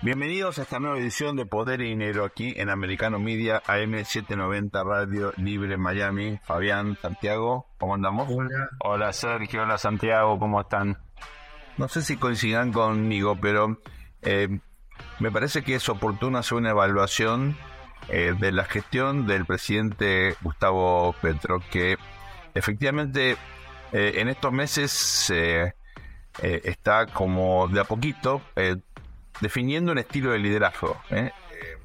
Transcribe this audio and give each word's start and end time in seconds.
Bienvenidos 0.00 0.60
a 0.60 0.62
esta 0.62 0.78
nueva 0.78 0.96
edición 0.96 1.34
de 1.34 1.44
Poder 1.44 1.80
y 1.80 1.88
Dinero 1.88 2.24
aquí 2.24 2.54
en 2.56 2.70
Americano 2.70 3.18
Media 3.18 3.60
AM790 3.64 4.84
Radio 4.84 5.32
Libre 5.36 5.76
Miami. 5.76 6.38
Fabián, 6.44 6.96
Santiago, 7.02 7.66
¿cómo 7.78 7.96
andamos? 7.96 8.28
Hola. 8.30 8.68
Hola 8.78 9.12
Sergio, 9.12 9.64
hola 9.64 9.76
Santiago, 9.76 10.38
¿cómo 10.38 10.60
están? 10.60 10.98
No 11.78 11.88
sé 11.88 12.02
si 12.02 12.16
coincidan 12.16 12.72
conmigo, 12.72 13.38
pero 13.40 13.80
eh, 14.22 14.60
me 15.18 15.32
parece 15.32 15.62
que 15.62 15.74
es 15.74 15.88
oportuno 15.88 16.38
hacer 16.38 16.58
una 16.58 16.70
evaluación 16.70 17.56
eh, 18.08 18.36
de 18.38 18.52
la 18.52 18.66
gestión 18.66 19.26
del 19.26 19.46
presidente 19.46 20.36
Gustavo 20.42 21.12
Petro, 21.20 21.60
que 21.72 21.98
efectivamente 22.54 23.32
eh, 23.90 24.12
en 24.14 24.28
estos 24.28 24.52
meses 24.52 25.32
está 26.40 27.06
como 27.06 27.66
de 27.66 27.80
a 27.80 27.84
poquito 27.84 28.40
definiendo 29.40 29.92
un 29.92 29.98
estilo 29.98 30.32
de 30.32 30.38
liderazgo. 30.38 31.00
¿eh? 31.10 31.30
Eh, 31.52 31.78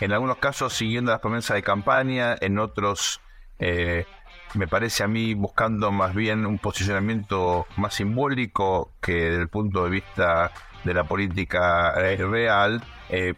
en 0.00 0.12
algunos 0.12 0.38
casos 0.38 0.72
siguiendo 0.72 1.10
las 1.10 1.20
promesas 1.20 1.54
de 1.54 1.62
campaña, 1.62 2.36
en 2.40 2.58
otros 2.58 3.20
eh, 3.58 4.06
me 4.54 4.68
parece 4.68 5.02
a 5.02 5.08
mí 5.08 5.34
buscando 5.34 5.90
más 5.92 6.14
bien 6.14 6.46
un 6.46 6.58
posicionamiento 6.58 7.66
más 7.76 7.94
simbólico 7.94 8.92
que 9.00 9.12
desde 9.12 9.42
el 9.42 9.48
punto 9.48 9.84
de 9.84 9.90
vista 9.90 10.52
de 10.84 10.94
la 10.94 11.04
política 11.04 11.92
real. 11.92 12.82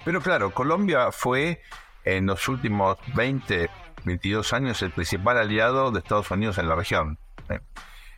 pero 0.05 0.21
claro, 0.21 0.53
Colombia 0.53 1.11
fue 1.13 1.63
en 2.05 2.27
los 2.27 2.47
últimos 2.49 2.99
20, 3.15 3.71
22 4.05 4.53
años 4.53 4.83
el 4.83 4.91
principal 4.91 5.39
aliado 5.39 5.91
de 5.91 6.01
Estados 6.01 6.31
Unidos 6.31 6.59
en 6.59 6.69
la 6.69 6.75
región. 6.75 7.19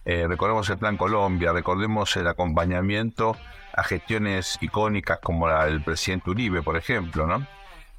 recordemos 0.05 0.69
el 0.69 0.79
Plan 0.79 0.97
Colombia, 0.97 1.53
recordemos 1.53 2.17
el 2.17 2.27
acompañamiento 2.27 3.37
a 3.73 3.83
gestiones 3.85 4.59
icónicas 4.61 5.19
como 5.21 5.49
la 5.49 5.67
del 5.67 5.83
presidente 5.83 6.31
Uribe, 6.31 6.63
por 6.63 6.77
ejemplo, 6.77 7.27
¿no? 7.27 7.47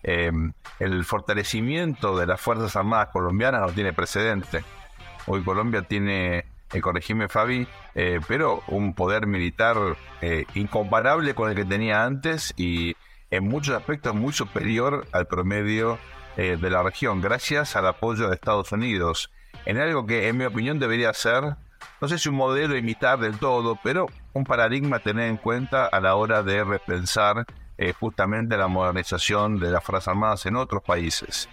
Em, 0.04 0.54
el 0.80 1.06
fortalecimiento 1.06 2.18
de 2.18 2.26
las 2.26 2.42
Fuerzas 2.42 2.76
Armadas 2.76 3.10
colombianas 3.10 3.62
no 3.62 3.72
tiene 3.72 3.94
precedente. 3.94 4.64
Hoy 5.28 5.44
Colombia 5.44 5.84
tiene, 5.84 6.46
eh, 6.74 6.82
corregime 6.82 7.28
Fabi, 7.28 7.68
eh, 7.94 8.20
pero 8.28 8.64
un 8.68 8.94
poder 8.96 9.28
militar 9.28 9.78
eh, 10.22 10.46
incomparable 10.56 11.36
con 11.36 11.50
el 11.50 11.56
que 11.56 11.66
tenía 11.66 12.04
antes 12.04 12.54
y 12.58 12.96
en 13.30 13.48
muchos 13.48 13.76
aspectos 13.76 14.16
muy 14.16 14.34
superior 14.34 15.08
al 15.12 15.28
promedio 15.28 16.00
de 16.38 16.70
la 16.70 16.82
región, 16.82 17.20
gracias 17.22 17.76
al 17.76 17.86
apoyo 17.86 18.30
de 18.30 18.36
Estados 18.36 18.72
Unidos, 18.72 19.32
en 19.66 19.78
algo 19.78 20.08
que 20.08 20.30
en 20.30 20.38
mi 20.38 20.46
opinión 20.46 20.80
debería 20.80 21.14
ser 21.14 21.58
no 22.00 22.08
sé 22.08 22.18
si 22.18 22.30
un 22.30 22.36
modelo 22.36 22.76
imitar 22.76 23.20
del 23.20 23.38
todo, 23.38 23.78
pero 23.84 24.08
un 24.34 24.44
paradigma 24.44 24.98
a 24.98 25.00
tener 25.00 25.30
en 25.30 25.38
cuenta 25.38 25.86
a 25.86 26.00
la 26.00 26.16
hora 26.16 26.44
de 26.44 26.64
repensar 26.64 27.46
eh, 27.78 27.94
justamente 28.00 28.58
la 28.58 28.68
modernización 28.68 29.60
de 29.60 29.72
las 29.72 29.84
Fuerzas 29.84 30.10
Armadas 30.10 30.46
en 30.46 30.56
otros 30.56 30.84
países. 30.84 31.50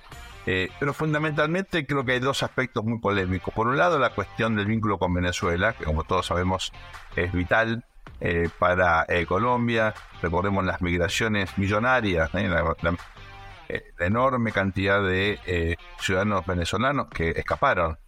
Eh, 0.47 0.69
pero 0.79 0.95
fundamentalmente 0.95 1.87
creo 1.87 2.05
que 2.05 2.12
hay 2.12 2.20
dos 2.20 2.43
aspectos 2.43 2.85
muy 2.85 2.98
polémicos. 2.98 3.53
Por 3.53 3.67
un 3.67 3.77
lado, 3.77 3.98
la 3.98 4.11
cuestión 4.11 4.57
del 4.57 4.67
vínculo 4.67 4.98
con 4.98 5.12
Venezuela, 5.12 5.75
que 5.75 5.85
como 5.85 6.05
todos 6.05 6.27
sabemos 6.27 6.73
es 7.17 7.33
vital 7.33 7.85
eh, 8.20 8.48
para 8.59 9.07
Colombia. 9.27 9.95
Recordemos 10.23 10.65
las 10.65 10.81
migraciones 10.81 11.57
millonarias, 11.59 12.31
la, 12.33 12.97
enorme 13.98 14.53
cantidad 14.53 15.03
de 15.03 15.79
ciudadanos 15.98 16.47
venezolanos 16.47 17.09
que 17.09 17.31
escaparon 17.31 17.98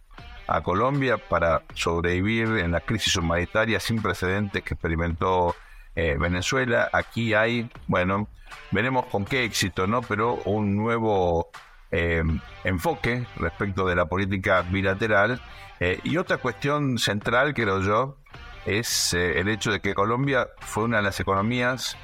a 0.51 0.61
Colombia 0.61 1.17
para 1.17 1.63
sobrevivir 1.73 2.57
en 2.57 2.71
la 2.71 2.81
crisis 2.81 3.15
humanitaria 3.15 3.79
sin 3.79 4.01
precedentes 4.01 4.61
que 4.63 4.73
experimentó 4.73 5.55
eh, 5.95 6.17
Venezuela. 6.19 6.89
Aquí 6.91 7.33
hay, 7.33 7.69
bueno, 7.87 8.27
veremos 8.71 9.05
con 9.05 9.23
qué 9.23 9.45
éxito, 9.45 9.87
¿no? 9.87 10.01
Pero 10.01 10.35
un 10.45 10.75
nuevo 10.75 11.49
eh, 11.91 12.21
enfoque 12.65 13.25
respecto 13.37 13.85
de 13.85 13.95
la 13.95 14.05
política 14.05 14.61
bilateral. 14.61 15.41
Eh, 15.79 15.99
y 16.03 16.17
otra 16.17 16.37
cuestión 16.37 16.97
central, 16.97 17.53
creo 17.53 17.81
yo, 17.81 18.17
es 18.65 19.13
el 19.13 19.47
hecho 19.47 19.71
de 19.71 19.79
que 19.79 19.93
Colombia 19.93 20.49
fue 20.59 20.83
una 20.83 20.97
de 20.97 21.03
las 21.03 21.19
economías 21.19 21.97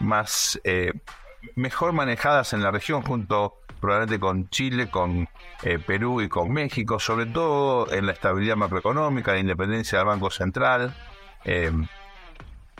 más 0.00 0.60
mejor 1.56 1.92
manejadas 1.92 2.52
en 2.52 2.62
la 2.62 2.70
región 2.70 3.00
junto 3.00 3.63
probablemente 3.84 4.18
con 4.18 4.48
Chile, 4.48 4.88
con 4.88 5.28
eh, 5.62 5.78
Perú 5.78 6.22
y 6.22 6.28
con 6.30 6.50
México, 6.50 6.98
sobre 6.98 7.26
todo 7.26 7.92
en 7.92 8.06
la 8.06 8.12
estabilidad 8.12 8.56
macroeconómica, 8.56 9.32
la 9.32 9.40
independencia 9.40 9.98
del 9.98 10.06
Banco 10.06 10.30
Central. 10.30 10.94
Eh, 11.44 11.70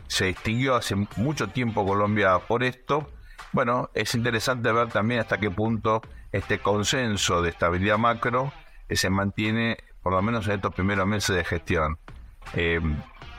se 0.07 0.25
distinguió 0.27 0.77
hace 0.77 0.97
mucho 1.17 1.49
tiempo 1.49 1.85
Colombia 1.85 2.39
por 2.39 2.63
esto. 2.63 3.11
Bueno, 3.53 3.91
es 3.93 4.15
interesante 4.15 4.73
ver 4.73 4.89
también 4.89 5.21
hasta 5.21 5.39
qué 5.39 5.51
punto 5.51 6.01
este 6.33 6.59
consenso 6.59 7.43
de 7.43 7.51
estabilidad 7.51 7.99
macro 7.99 8.55
eh, 8.89 8.97
se 8.97 9.11
mantiene 9.11 9.77
por 10.03 10.15
lo 10.15 10.23
menos 10.23 10.47
en 10.47 10.55
estos 10.55 10.75
primeros 10.75 11.07
meses 11.07 11.37
de 11.37 11.45
gestión. 11.45 11.99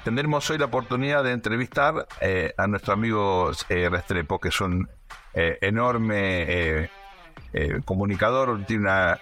tendremos 0.03 0.47
hoy 0.51 0.59
la 0.59 0.65
oportunidad 0.65 1.23
de 1.23 1.31
entrevistar 1.31 2.07
a 2.57 2.67
nuestro 2.67 2.93
amigo 2.93 3.51
Restrepo, 3.69 4.39
que 4.39 4.49
es 4.49 4.61
un 4.61 4.87
enorme 5.33 6.43
eh, 6.47 6.89
comunicador, 7.85 8.65
tiene 8.65 8.83
una... 8.83 9.19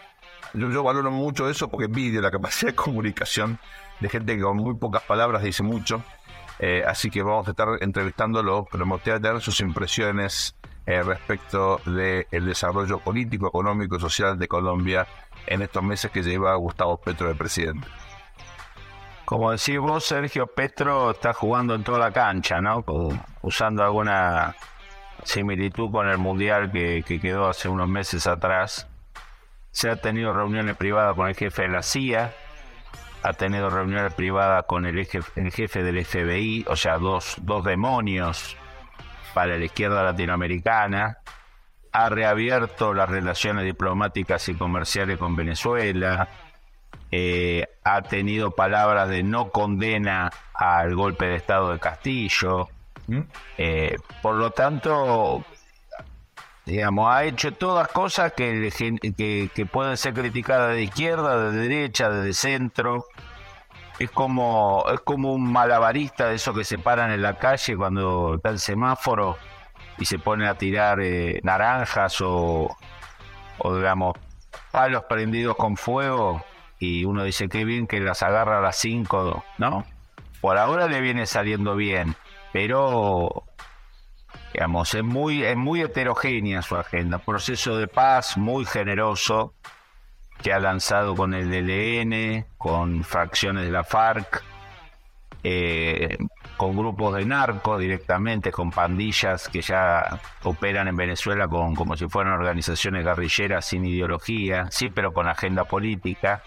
Yo, 0.53 0.83
valoro 0.83 1.09
mucho 1.09 1.49
eso 1.49 1.69
porque 1.69 1.85
envidio 1.85 2.21
la 2.21 2.29
capacidad 2.29 2.71
de 2.71 2.75
comunicación 2.75 3.59
de 3.99 4.09
gente 4.09 4.35
que 4.35 4.41
con 4.41 4.57
muy 4.57 4.75
pocas 4.75 5.01
palabras 5.03 5.43
dice 5.43 5.63
mucho. 5.63 6.03
Eh, 6.59 6.83
así 6.87 7.09
que 7.09 7.23
vamos 7.23 7.47
a 7.47 7.51
estar 7.51 7.67
entrevistándolo, 7.81 8.67
pero 8.71 8.85
me 8.85 8.93
gustaría 8.93 9.19
tener 9.19 9.41
sus 9.41 9.59
impresiones 9.59 10.55
eh, 10.85 11.01
respecto 11.01 11.81
del 11.85 12.45
desarrollo 12.45 12.99
político, 12.99 13.47
económico 13.47 13.95
y 13.95 13.99
social 13.99 14.37
de 14.37 14.47
Colombia 14.47 15.07
en 15.47 15.61
estos 15.61 15.83
meses 15.83 16.11
que 16.11 16.21
lleva 16.21 16.55
Gustavo 16.55 16.97
Petro 16.97 17.27
de 17.27 17.35
presidente. 17.35 17.87
Como 19.25 19.51
decís 19.51 19.79
vos, 19.79 20.03
Sergio 20.05 20.47
Petro 20.47 21.11
está 21.11 21.33
jugando 21.33 21.73
en 21.75 21.83
toda 21.83 21.97
la 21.97 22.11
cancha, 22.11 22.61
¿no? 22.61 22.83
Usando 23.41 23.83
alguna 23.83 24.55
similitud 25.25 25.91
con 25.91 26.07
el 26.07 26.17
mundial 26.17 26.71
que, 26.71 27.03
quedó 27.03 27.47
hace 27.47 27.69
unos 27.69 27.87
meses 27.87 28.27
atrás. 28.27 28.87
Se 29.71 29.89
ha 29.89 29.95
tenido 29.95 30.33
reuniones 30.33 30.75
privadas 30.75 31.15
con 31.15 31.27
el 31.27 31.35
jefe 31.35 31.63
de 31.63 31.67
la 31.69 31.81
CIA, 31.81 32.33
ha 33.23 33.33
tenido 33.33 33.69
reuniones 33.69 34.13
privadas 34.13 34.65
con 34.67 34.85
el, 34.85 35.05
jefe 35.05 35.83
del 35.83 36.05
FBI, 36.05 36.65
o 36.67 36.75
sea, 36.75 36.97
dos, 36.97 37.37
dos 37.41 37.63
demonios 37.63 38.57
para 39.33 39.57
la 39.57 39.65
izquierda 39.65 40.03
latinoamericana, 40.03 41.17
ha 41.91 42.09
reabierto 42.09 42.93
las 42.93 43.09
relaciones 43.09 43.65
diplomáticas 43.65 44.47
y 44.49 44.55
comerciales 44.55 45.17
con 45.17 45.35
Venezuela, 45.35 46.27
eh, 47.11 47.67
ha 47.83 48.01
tenido 48.01 48.51
palabras 48.51 49.09
de 49.09 49.23
no 49.23 49.49
condena 49.49 50.31
al 50.53 50.95
golpe 50.95 51.25
de 51.25 51.35
Estado 51.35 51.71
de 51.71 51.79
Castillo, 51.79 52.69
eh, 53.57 53.97
por 54.21 54.35
lo 54.35 54.51
tanto, 54.51 55.43
digamos, 56.65 57.13
ha 57.13 57.25
hecho 57.25 57.53
todas 57.53 57.87
cosas 57.89 58.33
que, 58.33 58.71
que, 59.17 59.65
pueden 59.65 59.97
ser 59.97 60.13
criticadas 60.13 60.75
de 60.75 60.83
izquierda, 60.83 61.51
de 61.51 61.57
derecha, 61.57 62.09
de 62.09 62.33
centro. 62.33 63.05
Es 63.99 64.09
como, 64.09 64.85
es 64.91 65.01
como 65.01 65.33
un 65.33 65.51
malabarista 65.51 66.27
de 66.27 66.35
esos 66.35 66.57
que 66.57 66.63
se 66.63 66.77
paran 66.77 67.11
en 67.11 67.21
la 67.21 67.37
calle 67.37 67.77
cuando 67.77 68.35
está 68.35 68.49
el 68.49 68.59
semáforo 68.59 69.37
y 69.99 70.05
se 70.05 70.17
pone 70.17 70.47
a 70.47 70.55
tirar 70.55 70.99
eh, 70.99 71.39
naranjas 71.43 72.19
o, 72.21 72.75
o, 73.59 73.75
digamos, 73.75 74.17
palos 74.71 75.03
prendidos 75.03 75.55
con 75.55 75.77
fuego 75.77 76.43
y 76.79 77.05
uno 77.05 77.23
dice 77.23 77.47
qué 77.47 77.65
bien 77.65 77.85
que 77.85 77.99
las 77.99 78.23
agarra 78.23 78.57
a 78.57 78.61
las 78.61 78.77
5, 78.77 79.43
¿no? 79.59 79.85
Por 80.41 80.57
ahora 80.57 80.87
le 80.87 80.99
viene 80.99 81.25
saliendo 81.25 81.75
bien 81.75 82.15
pero 82.53 83.43
digamos, 84.53 84.93
es 84.93 85.03
muy, 85.03 85.43
es 85.43 85.57
muy 85.57 85.81
heterogénea 85.81 86.61
su 86.61 86.75
agenda. 86.75 87.17
Proceso 87.17 87.75
de 87.77 87.87
paz 87.87 88.37
muy 88.37 88.65
generoso 88.65 89.55
que 90.41 90.53
ha 90.53 90.59
lanzado 90.59 91.15
con 91.15 91.33
el 91.33 91.49
DLN, 91.49 92.45
con 92.57 93.03
fracciones 93.03 93.65
de 93.65 93.71
la 93.71 93.83
FARC, 93.83 94.43
eh, 95.43 96.17
con 96.55 96.77
grupos 96.77 97.15
de 97.15 97.25
narcos 97.25 97.79
directamente, 97.79 98.51
con 98.51 98.69
pandillas 98.69 99.49
que 99.49 99.61
ya 99.61 100.19
operan 100.43 100.87
en 100.87 100.95
Venezuela 100.95 101.47
con, 101.47 101.73
como 101.73 101.97
si 101.97 102.07
fueran 102.07 102.33
organizaciones 102.33 103.03
guerrilleras 103.03 103.65
sin 103.65 103.83
ideología, 103.85 104.67
sí, 104.69 104.89
pero 104.89 105.11
con 105.11 105.27
agenda 105.27 105.65
política. 105.65 106.43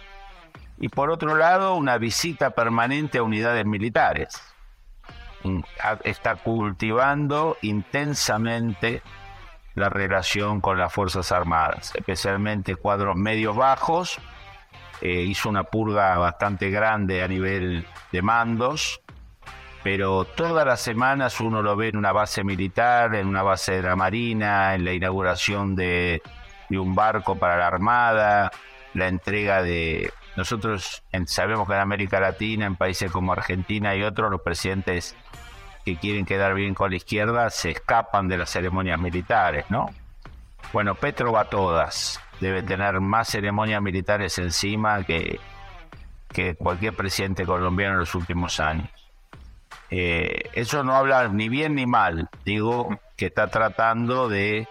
Y 0.78 0.88
por 0.88 1.10
otro 1.10 1.36
lado, 1.36 1.74
una 1.74 1.98
visita 1.98 2.50
permanente 2.50 3.18
a 3.18 3.24
unidades 3.24 3.66
militares 3.66 4.55
está 6.04 6.36
cultivando 6.36 7.56
intensamente 7.62 9.02
la 9.76 9.90
relación 9.90 10.60
con 10.60 10.78
las 10.78 10.92
Fuerzas 10.92 11.30
Armadas, 11.30 11.92
especialmente 11.94 12.76
cuadros 12.76 13.14
medios 13.14 13.54
bajos. 13.54 14.18
Eh, 15.02 15.20
hizo 15.20 15.50
una 15.50 15.64
purga 15.64 16.16
bastante 16.16 16.70
grande 16.70 17.22
a 17.22 17.28
nivel 17.28 17.86
de 18.10 18.22
mandos, 18.22 19.02
pero 19.82 20.24
todas 20.24 20.66
las 20.66 20.80
semanas 20.80 21.40
uno 21.40 21.62
lo 21.62 21.76
ve 21.76 21.88
en 21.88 21.98
una 21.98 22.10
base 22.10 22.42
militar, 22.42 23.14
en 23.14 23.28
una 23.28 23.42
base 23.42 23.72
de 23.72 23.82
la 23.82 23.94
Marina, 23.94 24.74
en 24.74 24.84
la 24.84 24.92
inauguración 24.94 25.76
de, 25.76 26.22
un 26.70 26.94
barco 26.94 27.36
para 27.36 27.58
la 27.58 27.68
Armada, 27.68 28.50
la 28.94 29.08
entrega 29.08 29.62
de... 29.62 30.10
Nosotros 30.36 31.04
sabemos 31.26 31.68
que 31.68 31.74
en 31.74 31.80
América 31.80 32.18
Latina, 32.18 32.66
en 32.66 32.76
países 32.76 33.12
como 33.12 33.32
Argentina 33.32 33.94
y 33.94 34.02
otros, 34.02 34.30
los 34.30 34.40
presidentes 34.40 35.14
que 35.86 35.96
quieren 35.96 36.26
quedar 36.26 36.52
bien 36.54 36.74
con 36.74 36.90
la 36.90 36.96
izquierda 36.96 37.48
se 37.48 37.70
escapan 37.70 38.26
de 38.26 38.36
las 38.36 38.50
ceremonias 38.50 38.98
militares, 38.98 39.66
¿no? 39.68 39.86
Bueno, 40.72 40.96
Petro 40.96 41.30
va 41.30 41.42
a 41.42 41.44
todas. 41.48 42.20
Debe 42.40 42.64
tener 42.64 43.00
más 43.00 43.28
ceremonias 43.28 43.80
militares 43.80 44.36
encima 44.38 45.04
que, 45.04 45.38
que 46.28 46.56
cualquier 46.56 46.94
presidente 46.94 47.46
colombiano 47.46 47.94
en 47.94 48.00
los 48.00 48.16
últimos 48.16 48.58
años. 48.58 48.90
Eh, 49.88 50.50
eso 50.54 50.82
no 50.82 50.96
habla 50.96 51.28
ni 51.28 51.48
bien 51.48 51.76
ni 51.76 51.86
mal, 51.86 52.28
digo 52.44 52.98
que 53.16 53.26
está 53.26 53.46
tratando 53.46 54.28
de 54.28 54.66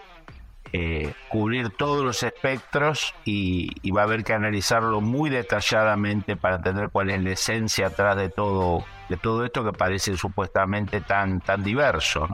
eh, 0.74 1.14
cubrir 1.30 1.70
todos 1.70 2.04
los 2.04 2.22
espectros 2.22 3.14
y, 3.24 3.90
va 3.90 4.02
a 4.02 4.04
haber 4.04 4.22
que 4.22 4.34
analizarlo 4.34 5.00
muy 5.00 5.30
detalladamente 5.30 6.36
para 6.36 6.56
entender 6.56 6.90
cuál 6.90 7.08
es 7.08 7.22
la 7.22 7.30
esencia 7.30 7.86
atrás 7.86 8.18
de 8.18 8.28
todo 8.28 8.84
de 9.08 9.16
todo 9.16 9.44
esto 9.44 9.64
que 9.64 9.72
parece 9.72 10.16
supuestamente 10.16 11.00
tan 11.00 11.40
tan 11.40 11.62
diverso 11.62 12.28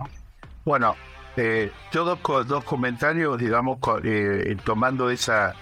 bueno 0.65 0.95
eh, 1.37 1.71
yo 1.93 2.05
dos, 2.05 2.65
comentarios 2.65 3.39
digamos 3.39 3.79
eh, 4.05 4.57
tomando 4.65 5.11
esa 5.11 5.55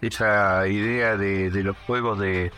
esa 0.00 0.66
idea 0.68 1.16
de, 1.16 1.50
los 1.62 1.76
juegos 1.86 2.18
de 2.18 2.52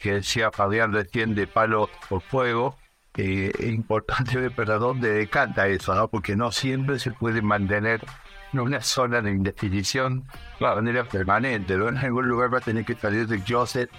que 0.00 0.14
decía 0.14 0.50
Fabián 0.50 0.92
recién 0.92 1.34
de 1.34 1.46
palo 1.46 1.88
por 2.08 2.22
fuego 2.22 2.76
eh, 3.16 3.50
es 3.58 3.68
importante 3.68 4.36
ver 4.36 4.52
para 4.52 4.76
dónde 4.76 5.10
decanta 5.10 5.66
eso, 5.68 5.94
¿no? 5.94 6.08
porque 6.08 6.36
no 6.36 6.52
siempre 6.52 6.98
se 6.98 7.12
puede 7.12 7.40
mantener 7.40 8.04
en 8.52 8.60
una 8.60 8.82
zona 8.82 9.22
de 9.22 9.30
indefinición 9.30 10.26
de 10.60 10.66
manera 10.66 11.04
permanente. 11.04 11.76
¿no? 11.76 11.88
En 11.88 11.96
algún 11.96 12.28
lugar 12.28 12.52
va 12.52 12.58
a 12.58 12.60
tener 12.60 12.84
que 12.84 12.94
salir 12.94 13.26
de 13.26 13.42
Joseph 13.46 13.90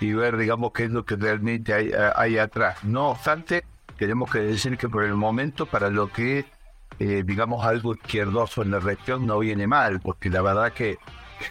y 0.00 0.12
ver, 0.12 0.36
digamos, 0.36 0.72
qué 0.72 0.84
es 0.84 0.90
lo 0.90 1.04
que 1.04 1.16
realmente 1.16 1.72
hay, 1.72 1.88
eh, 1.88 2.10
hay 2.14 2.38
atrás. 2.38 2.82
No 2.84 3.10
obstante, 3.10 3.64
tenemos 3.98 4.30
que 4.30 4.40
decir 4.40 4.76
que 4.76 4.88
por 4.88 5.04
el 5.04 5.14
momento, 5.14 5.66
para 5.66 5.90
lo 5.90 6.08
que 6.12 6.40
es, 6.40 6.46
eh, 6.98 7.22
digamos, 7.24 7.64
algo 7.64 7.94
izquierdoso 7.94 8.62
en 8.62 8.70
la 8.70 8.80
región, 8.80 9.26
no 9.26 9.38
viene 9.38 9.66
mal, 9.66 10.00
porque 10.00 10.30
la 10.30 10.42
verdad 10.42 10.72
que 10.72 10.98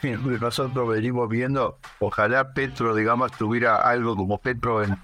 nosotros 0.41 0.89
venimos 0.89 1.29
viendo, 1.29 1.77
ojalá 1.99 2.53
Petro, 2.53 2.95
digamos, 2.95 3.31
tuviera 3.31 3.77
algo 3.77 4.15
como 4.15 4.37
Petro 4.37 4.83
en 4.83 4.97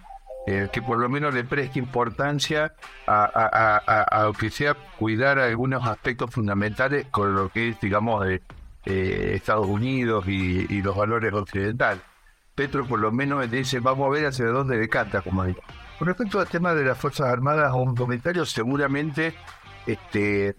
eh, 0.48 0.70
que 0.72 0.82
por 0.82 0.98
lo 0.98 1.08
menos 1.08 1.36
le 1.36 1.44
preste 1.44 1.78
importancia 1.78 2.74
a, 3.06 3.86
a, 3.86 4.32
que 4.40 4.50
sea 4.50 4.74
cuidar 4.98 5.38
algunos 5.38 5.86
aspectos 5.86 6.32
fundamentales 6.32 7.06
con 7.12 7.36
lo 7.36 7.50
que 7.50 7.70
es, 7.70 7.80
digamos, 7.80 8.26
de 8.26 8.42
eh, 8.86 9.34
Estados 9.36 9.68
Unidos 9.68 10.28
y, 10.28 10.82
los 10.82 10.96
valores 10.96 11.32
occidentales. 11.32 12.02
Petro 12.62 12.86
por 12.86 13.00
lo 13.00 13.12
menos 13.12 13.50
dice, 13.50 13.80
vamos 13.80 14.06
a 14.06 14.12
ver 14.12 14.28
hacia 14.28 14.46
dónde 14.46 14.78
decanta, 14.78 15.24
como 15.24 15.44
digo. 15.46 15.64
Con 15.98 16.08
respecto 16.08 16.40
al 16.40 16.48
tema 16.48 16.76
de 16.76 16.86
las 16.86 16.96
Fuerzas 16.96 17.28
Armadas, 17.28 17.74
un 17.74 17.96
comentario 17.96 18.46
seguramente, 18.46 19.34
este, 19.88 20.56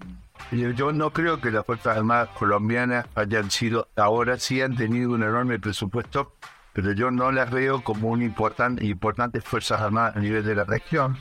yo 0.50 0.92
no 0.92 1.12
creo 1.12 1.40
que 1.40 1.52
las 1.52 1.64
Fuerzas 1.64 1.96
Armadas 1.96 2.30
colombianas 2.30 3.06
hayan 3.14 3.52
sido, 3.52 3.86
ahora 3.94 4.36
sí 4.40 4.60
han 4.60 4.74
tenido 4.74 5.12
un 5.12 5.22
enorme 5.22 5.60
presupuesto 5.60 6.32
pero 6.72 6.90
yo 6.90 7.12
no 7.12 7.30
las 7.30 7.52
veo 7.52 7.84
como 7.84 8.08
un 8.08 8.20
importante, 8.20 8.84
importantes 8.84 9.44
fuerzas 9.44 9.80
armadas 9.80 10.16
a 10.16 10.20
nivel 10.20 10.44
de 10.44 10.56
la 10.56 10.64
región. 10.64 11.18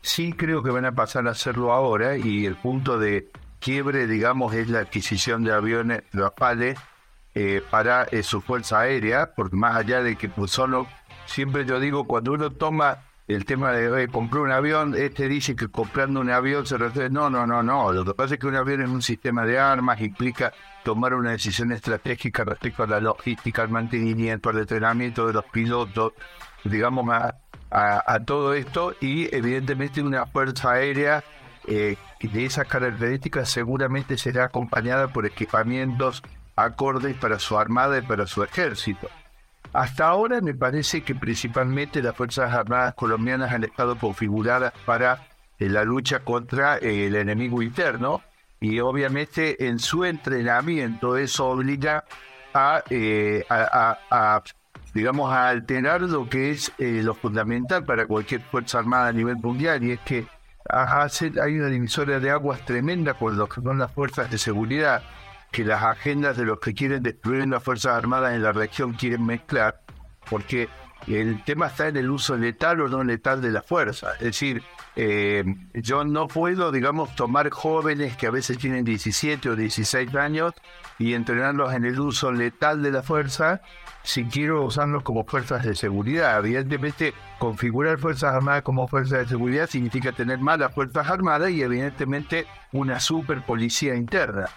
Sí 0.00 0.32
creo 0.32 0.62
que 0.62 0.70
van 0.70 0.86
a 0.86 0.94
pasar 0.94 1.28
a 1.28 1.32
hacerlo 1.32 1.70
ahora 1.70 2.16
y 2.16 2.46
el 2.46 2.56
punto 2.56 2.98
de 2.98 3.30
quiebre, 3.58 4.06
digamos, 4.06 4.54
es 4.54 4.70
la 4.70 4.78
adquisición 4.78 5.42
de 5.44 5.52
aviones 5.52 6.04
Rafale 6.12 6.76
eh, 7.34 7.62
para 7.70 8.04
eh, 8.04 8.22
su 8.22 8.40
fuerza 8.40 8.80
aérea, 8.80 9.32
porque 9.34 9.56
más 9.56 9.76
allá 9.76 10.02
de 10.02 10.16
que 10.16 10.28
pues, 10.28 10.50
solo, 10.50 10.86
siempre 11.26 11.64
yo 11.64 11.80
digo, 11.80 12.04
cuando 12.04 12.32
uno 12.32 12.50
toma 12.50 12.98
el 13.26 13.44
tema 13.44 13.72
de 13.72 14.06
comprar 14.08 14.42
un 14.42 14.52
avión, 14.52 14.94
este 14.94 15.28
dice 15.28 15.56
que 15.56 15.68
comprando 15.68 16.20
un 16.20 16.30
avión 16.30 16.66
se 16.66 16.76
refiere, 16.76 17.08
no, 17.08 17.30
no, 17.30 17.46
no, 17.46 17.62
no, 17.62 17.90
lo 17.90 18.04
que 18.04 18.12
pasa 18.12 18.34
es 18.34 18.40
que 18.40 18.46
un 18.46 18.56
avión 18.56 18.82
es 18.82 18.88
un 18.88 19.00
sistema 19.00 19.46
de 19.46 19.58
armas, 19.58 20.00
implica 20.00 20.52
tomar 20.84 21.14
una 21.14 21.30
decisión 21.30 21.72
estratégica 21.72 22.44
respecto 22.44 22.82
a 22.82 22.86
la 22.86 23.00
logística, 23.00 23.62
al 23.62 23.70
mantenimiento, 23.70 24.50
al 24.50 24.58
entrenamiento 24.58 25.26
de 25.26 25.32
los 25.32 25.44
pilotos, 25.46 26.12
digamos, 26.64 27.08
a, 27.10 27.34
a, 27.74 28.24
todo 28.24 28.54
esto 28.54 28.94
y 29.00 29.34
evidentemente 29.34 30.00
una 30.02 30.26
fuerza 30.26 30.72
aérea 30.72 31.24
eh, 31.66 31.96
de 32.20 32.44
esas 32.44 32.68
características 32.68 33.50
seguramente 33.50 34.16
será 34.16 34.44
acompañada 34.44 35.08
por 35.08 35.26
equipamientos 35.26 36.22
acordes 36.56 37.16
para 37.16 37.38
su 37.38 37.58
armada 37.58 37.98
y 37.98 38.02
para 38.02 38.26
su 38.26 38.42
ejército. 38.42 39.08
Hasta 39.72 40.06
ahora 40.06 40.40
me 40.40 40.54
parece 40.54 41.02
que 41.02 41.16
principalmente 41.16 42.00
las 42.00 42.14
Fuerzas 42.14 42.52
Armadas 42.52 42.94
colombianas 42.94 43.52
han 43.52 43.64
estado 43.64 43.98
configuradas 43.98 44.72
para 44.86 45.26
eh, 45.58 45.68
la 45.68 45.84
lucha 45.84 46.20
contra 46.20 46.78
eh, 46.78 47.06
el 47.06 47.16
enemigo 47.16 47.60
interno 47.60 48.22
y 48.60 48.78
obviamente 48.78 49.66
en 49.66 49.80
su 49.80 50.04
entrenamiento 50.04 51.16
eso 51.16 51.46
obliga 51.46 52.04
a, 52.54 52.84
eh, 52.88 53.44
digamos, 54.94 55.32
a 55.32 55.48
alterar 55.48 56.02
lo 56.02 56.28
que 56.28 56.52
es 56.52 56.72
lo 56.78 57.14
fundamental 57.14 57.84
para 57.84 58.06
cualquier 58.06 58.42
Fuerza 58.42 58.78
Armada 58.78 59.08
a 59.08 59.12
nivel 59.12 59.36
mundial 59.36 59.82
y 59.82 59.90
es 59.92 60.00
que 60.00 60.24
hay 60.70 61.58
una 61.58 61.66
divisoria 61.66 62.20
de 62.20 62.30
aguas 62.30 62.64
tremenda 62.64 63.14
por 63.14 63.34
lo 63.34 63.48
que 63.48 63.60
son 63.60 63.78
las 63.78 63.90
fuerzas 63.90 64.30
de 64.30 64.38
seguridad 64.38 65.02
que 65.54 65.64
las 65.64 65.84
agendas 65.84 66.36
de 66.36 66.44
los 66.44 66.58
que 66.58 66.74
quieren 66.74 67.04
destruir 67.04 67.46
las 67.46 67.62
Fuerzas 67.62 67.92
Armadas 67.92 68.34
en 68.34 68.42
la 68.42 68.50
región 68.50 68.94
quieren 68.94 69.24
mezclar, 69.24 69.80
porque 70.28 70.68
el 71.06 71.44
tema 71.44 71.68
está 71.68 71.86
en 71.86 71.96
el 71.96 72.10
uso 72.10 72.36
letal 72.36 72.80
o 72.80 72.88
no 72.88 73.04
letal 73.04 73.40
de 73.40 73.52
la 73.52 73.62
fuerza. 73.62 74.14
Es 74.14 74.24
decir, 74.24 74.64
eh, 74.96 75.44
yo 75.74 76.04
no 76.04 76.26
puedo, 76.26 76.72
digamos, 76.72 77.14
tomar 77.14 77.50
jóvenes 77.50 78.16
que 78.16 78.26
a 78.26 78.32
veces 78.32 78.58
tienen 78.58 78.84
17 78.84 79.48
o 79.48 79.54
16 79.54 80.12
años 80.16 80.54
y 80.98 81.14
entrenarlos 81.14 81.72
en 81.72 81.84
el 81.84 82.00
uso 82.00 82.32
letal 82.32 82.82
de 82.82 82.90
la 82.90 83.04
fuerza 83.04 83.60
si 84.02 84.24
quiero 84.24 84.64
usarlos 84.64 85.04
como 85.04 85.24
fuerzas 85.24 85.64
de 85.64 85.76
seguridad. 85.76 86.40
Evidentemente, 86.40 87.14
configurar 87.38 87.98
Fuerzas 87.98 88.34
Armadas 88.34 88.62
como 88.62 88.88
fuerzas 88.88 89.20
de 89.20 89.28
seguridad 89.28 89.68
significa 89.68 90.10
tener 90.10 90.40
malas 90.40 90.74
Fuerzas 90.74 91.08
Armadas 91.08 91.52
y 91.52 91.62
evidentemente 91.62 92.44
una 92.72 92.98
super 92.98 93.40
policía 93.42 93.94
interna. 93.94 94.48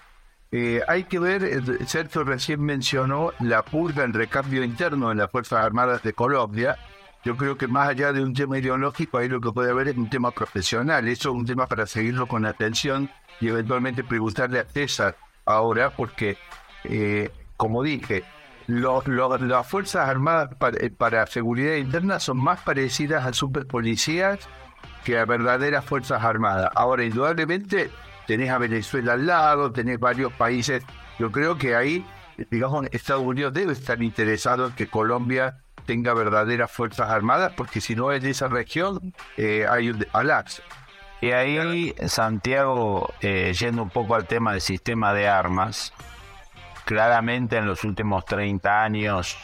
Eh, 0.51 0.81
hay 0.87 1.03
que 1.03 1.19
ver, 1.19 1.43
eh, 1.43 1.61
Sergio 1.85 2.23
recién 2.23 2.61
mencionó 2.63 3.33
la 3.39 3.63
purga, 3.63 4.03
el 4.03 4.13
recambio 4.13 4.63
interno 4.63 5.11
en 5.11 5.17
las 5.17 5.29
Fuerzas 5.29 5.63
Armadas 5.63 6.03
de 6.03 6.13
Colombia. 6.13 6.77
Yo 7.25 7.35
creo 7.35 7.57
que 7.57 7.67
más 7.67 7.89
allá 7.89 8.13
de 8.13 8.23
un 8.23 8.33
tema 8.33 8.57
ideológico, 8.57 9.17
ahí 9.17 9.27
lo 9.27 9.41
que 9.41 9.51
puede 9.51 9.71
haber 9.71 9.89
es 9.89 9.97
un 9.97 10.09
tema 10.09 10.31
profesional. 10.31 11.07
Eso 11.07 11.29
es 11.29 11.35
un 11.35 11.45
tema 11.45 11.67
para 11.67 11.85
seguirlo 11.85 12.27
con 12.27 12.45
atención 12.45 13.09
y 13.41 13.49
eventualmente 13.49 14.03
preguntarle 14.03 14.59
a 14.59 14.65
César 14.65 15.17
ahora, 15.45 15.89
porque, 15.89 16.37
eh, 16.85 17.29
como 17.57 17.83
dije, 17.83 18.23
las 18.67 19.67
Fuerzas 19.67 20.07
Armadas 20.07 20.55
para, 20.55 20.77
para, 20.97 21.27
seguridad 21.27 21.75
interna 21.75 22.19
son 22.19 22.37
más 22.37 22.61
parecidas 22.61 23.25
a 23.25 23.33
superpolicías 23.33 24.39
que 25.03 25.17
a 25.17 25.25
verdaderas 25.25 25.83
Fuerzas 25.83 26.23
Armadas. 26.23 26.69
Ahora, 26.75 27.03
indudablemente, 27.03 27.91
tenés 28.27 28.51
a 28.51 28.59
Venezuela 28.59 29.13
al 29.13 29.25
lado, 29.25 29.71
tenés 29.71 29.99
varios 29.99 30.31
países. 30.33 30.83
Yo 31.17 31.31
creo 31.31 31.57
que 31.57 31.75
ahí, 31.75 32.05
digamos, 32.51 32.85
Estados 32.91 33.23
Unidos 33.23 33.53
debe 33.53 33.73
estar 33.73 34.03
interesado 34.03 34.67
en 34.67 34.73
que 34.73 34.87
Colombia 34.87 35.57
tenga 35.85 36.13
verdaderas 36.13 36.71
fuerzas 36.71 37.09
armadas, 37.09 37.53
porque 37.55 37.81
si 37.81 37.95
no 37.95 38.11
es 38.11 38.21
de 38.21 38.31
esa 38.31 38.49
región, 38.49 39.13
eh, 39.37 39.65
hay 39.67 39.89
un 39.89 40.05
alax. 40.13 40.61
Y 41.21 41.31
ahí, 41.31 41.95
Santiago, 42.05 43.11
eh, 43.21 43.53
yendo 43.57 43.81
un 43.81 43.89
poco 43.89 44.13
al 44.13 44.27
tema 44.27 44.51
del 44.51 44.61
sistema 44.61 45.13
de 45.13 45.27
armas, 45.27 45.93
claramente 46.85 47.57
en 47.57 47.65
los 47.65 47.83
últimos 47.83 48.25
30 48.25 48.83
años 48.83 49.35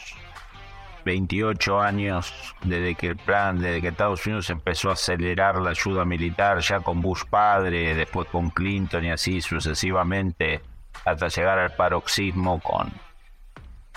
28 1.04 1.80
años 1.80 2.54
desde 2.62 2.94
que 2.94 3.08
el 3.08 3.16
plan, 3.16 3.58
desde 3.58 3.80
que 3.80 3.88
Estados 3.88 4.26
Unidos 4.26 4.50
empezó 4.50 4.90
a 4.90 4.94
acelerar 4.94 5.60
la 5.60 5.70
ayuda 5.70 6.04
militar, 6.04 6.60
ya 6.60 6.80
con 6.80 7.00
Bush 7.00 7.24
padre, 7.28 7.94
después 7.94 8.28
con 8.28 8.50
Clinton 8.50 9.04
y 9.04 9.10
así 9.10 9.40
sucesivamente, 9.40 10.62
hasta 11.04 11.28
llegar 11.28 11.58
al 11.58 11.72
paroxismo 11.72 12.60
con, 12.60 12.92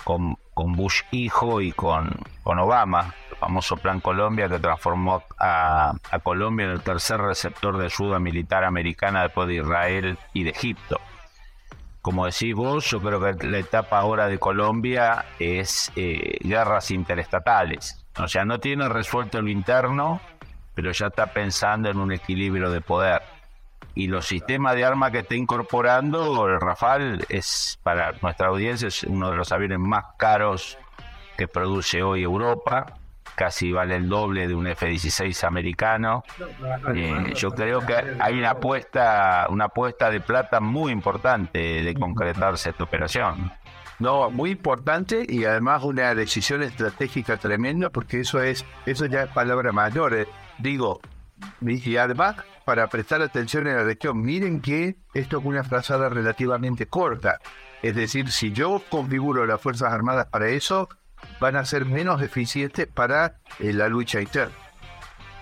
con, 0.04 0.36
Bush 0.72 1.02
hijo 1.10 1.60
y 1.60 1.72
con, 1.72 2.10
con 2.42 2.58
Obama, 2.58 3.14
el 3.30 3.36
famoso 3.36 3.76
Plan 3.76 4.00
Colombia 4.00 4.48
que 4.48 4.58
transformó 4.58 5.22
a, 5.38 5.94
a 6.10 6.18
Colombia 6.18 6.66
en 6.66 6.72
el 6.72 6.80
tercer 6.80 7.20
receptor 7.20 7.78
de 7.78 7.86
ayuda 7.86 8.18
militar 8.18 8.64
americana 8.64 9.22
después 9.22 9.48
de 9.48 9.54
Israel 9.54 10.18
y 10.34 10.44
de 10.44 10.50
Egipto 10.50 11.00
como 12.02 12.26
decís 12.26 12.54
vos, 12.54 12.86
yo 12.86 13.00
creo 13.00 13.20
que 13.20 13.46
la 13.46 13.58
etapa 13.58 13.98
ahora 13.98 14.28
de 14.28 14.38
Colombia 14.38 15.26
es 15.38 15.90
eh, 15.96 16.38
guerras 16.40 16.90
interestatales. 16.90 18.04
O 18.18 18.28
sea, 18.28 18.44
no 18.44 18.58
tiene 18.58 18.88
resuelto 18.88 19.40
lo 19.40 19.50
interno, 19.50 20.20
pero 20.74 20.92
ya 20.92 21.06
está 21.08 21.26
pensando 21.26 21.90
en 21.90 21.98
un 21.98 22.12
equilibrio 22.12 22.70
de 22.70 22.80
poder. 22.80 23.22
Y 23.94 24.06
los 24.06 24.26
sistemas 24.26 24.76
de 24.76 24.84
armas 24.84 25.10
que 25.10 25.18
está 25.20 25.34
incorporando, 25.34 26.46
el 26.46 26.60
Rafale 26.60 27.24
es 27.28 27.78
para 27.82 28.12
nuestra 28.22 28.48
audiencia 28.48 28.88
es 28.88 29.02
uno 29.02 29.30
de 29.30 29.36
los 29.36 29.50
aviones 29.50 29.80
más 29.80 30.04
caros 30.16 30.78
que 31.36 31.48
produce 31.48 32.02
hoy 32.02 32.22
Europa 32.22 32.94
casi 33.38 33.70
vale 33.70 33.94
el 33.94 34.08
doble 34.08 34.48
de 34.48 34.54
un 34.54 34.66
F-16 34.66 35.44
americano. 35.44 36.24
Eh, 36.92 37.32
yo 37.36 37.52
creo 37.52 37.86
que 37.86 37.94
hay 38.18 38.36
una 38.36 38.50
apuesta, 38.50 39.46
una 39.48 39.66
apuesta 39.66 40.10
de 40.10 40.20
plata 40.20 40.58
muy 40.58 40.90
importante 40.90 41.58
de 41.58 41.94
concretarse 41.94 42.70
esta 42.70 42.82
operación. 42.82 43.52
No, 44.00 44.30
muy 44.30 44.50
importante 44.50 45.24
y 45.28 45.44
además 45.44 45.84
una 45.84 46.14
decisión 46.14 46.62
estratégica 46.62 47.36
tremenda 47.36 47.90
porque 47.90 48.20
eso 48.20 48.42
es, 48.42 48.64
eso 48.86 49.06
ya 49.06 49.22
es 49.22 49.30
palabra 49.30 49.70
mayor. 49.70 50.14
Eh. 50.14 50.26
Digo, 50.58 51.00
y 51.60 51.96
además 51.96 52.36
para 52.64 52.88
prestar 52.88 53.22
atención 53.22 53.68
en 53.68 53.76
la 53.76 53.84
región, 53.84 54.20
miren 54.20 54.60
que 54.60 54.96
esto 55.14 55.38
es 55.38 55.44
una 55.44 55.62
frazada 55.62 56.08
relativamente 56.08 56.86
corta. 56.86 57.38
Es 57.82 57.94
decir, 57.94 58.32
si 58.32 58.52
yo 58.52 58.82
configuro 58.90 59.46
las 59.46 59.60
Fuerzas 59.60 59.92
Armadas 59.92 60.26
para 60.26 60.48
eso, 60.48 60.88
van 61.40 61.56
a 61.56 61.64
ser 61.64 61.84
menos 61.84 62.22
eficientes 62.22 62.86
para 62.86 63.36
eh, 63.58 63.72
la 63.72 63.88
lucha 63.88 64.20
interna. 64.20 64.54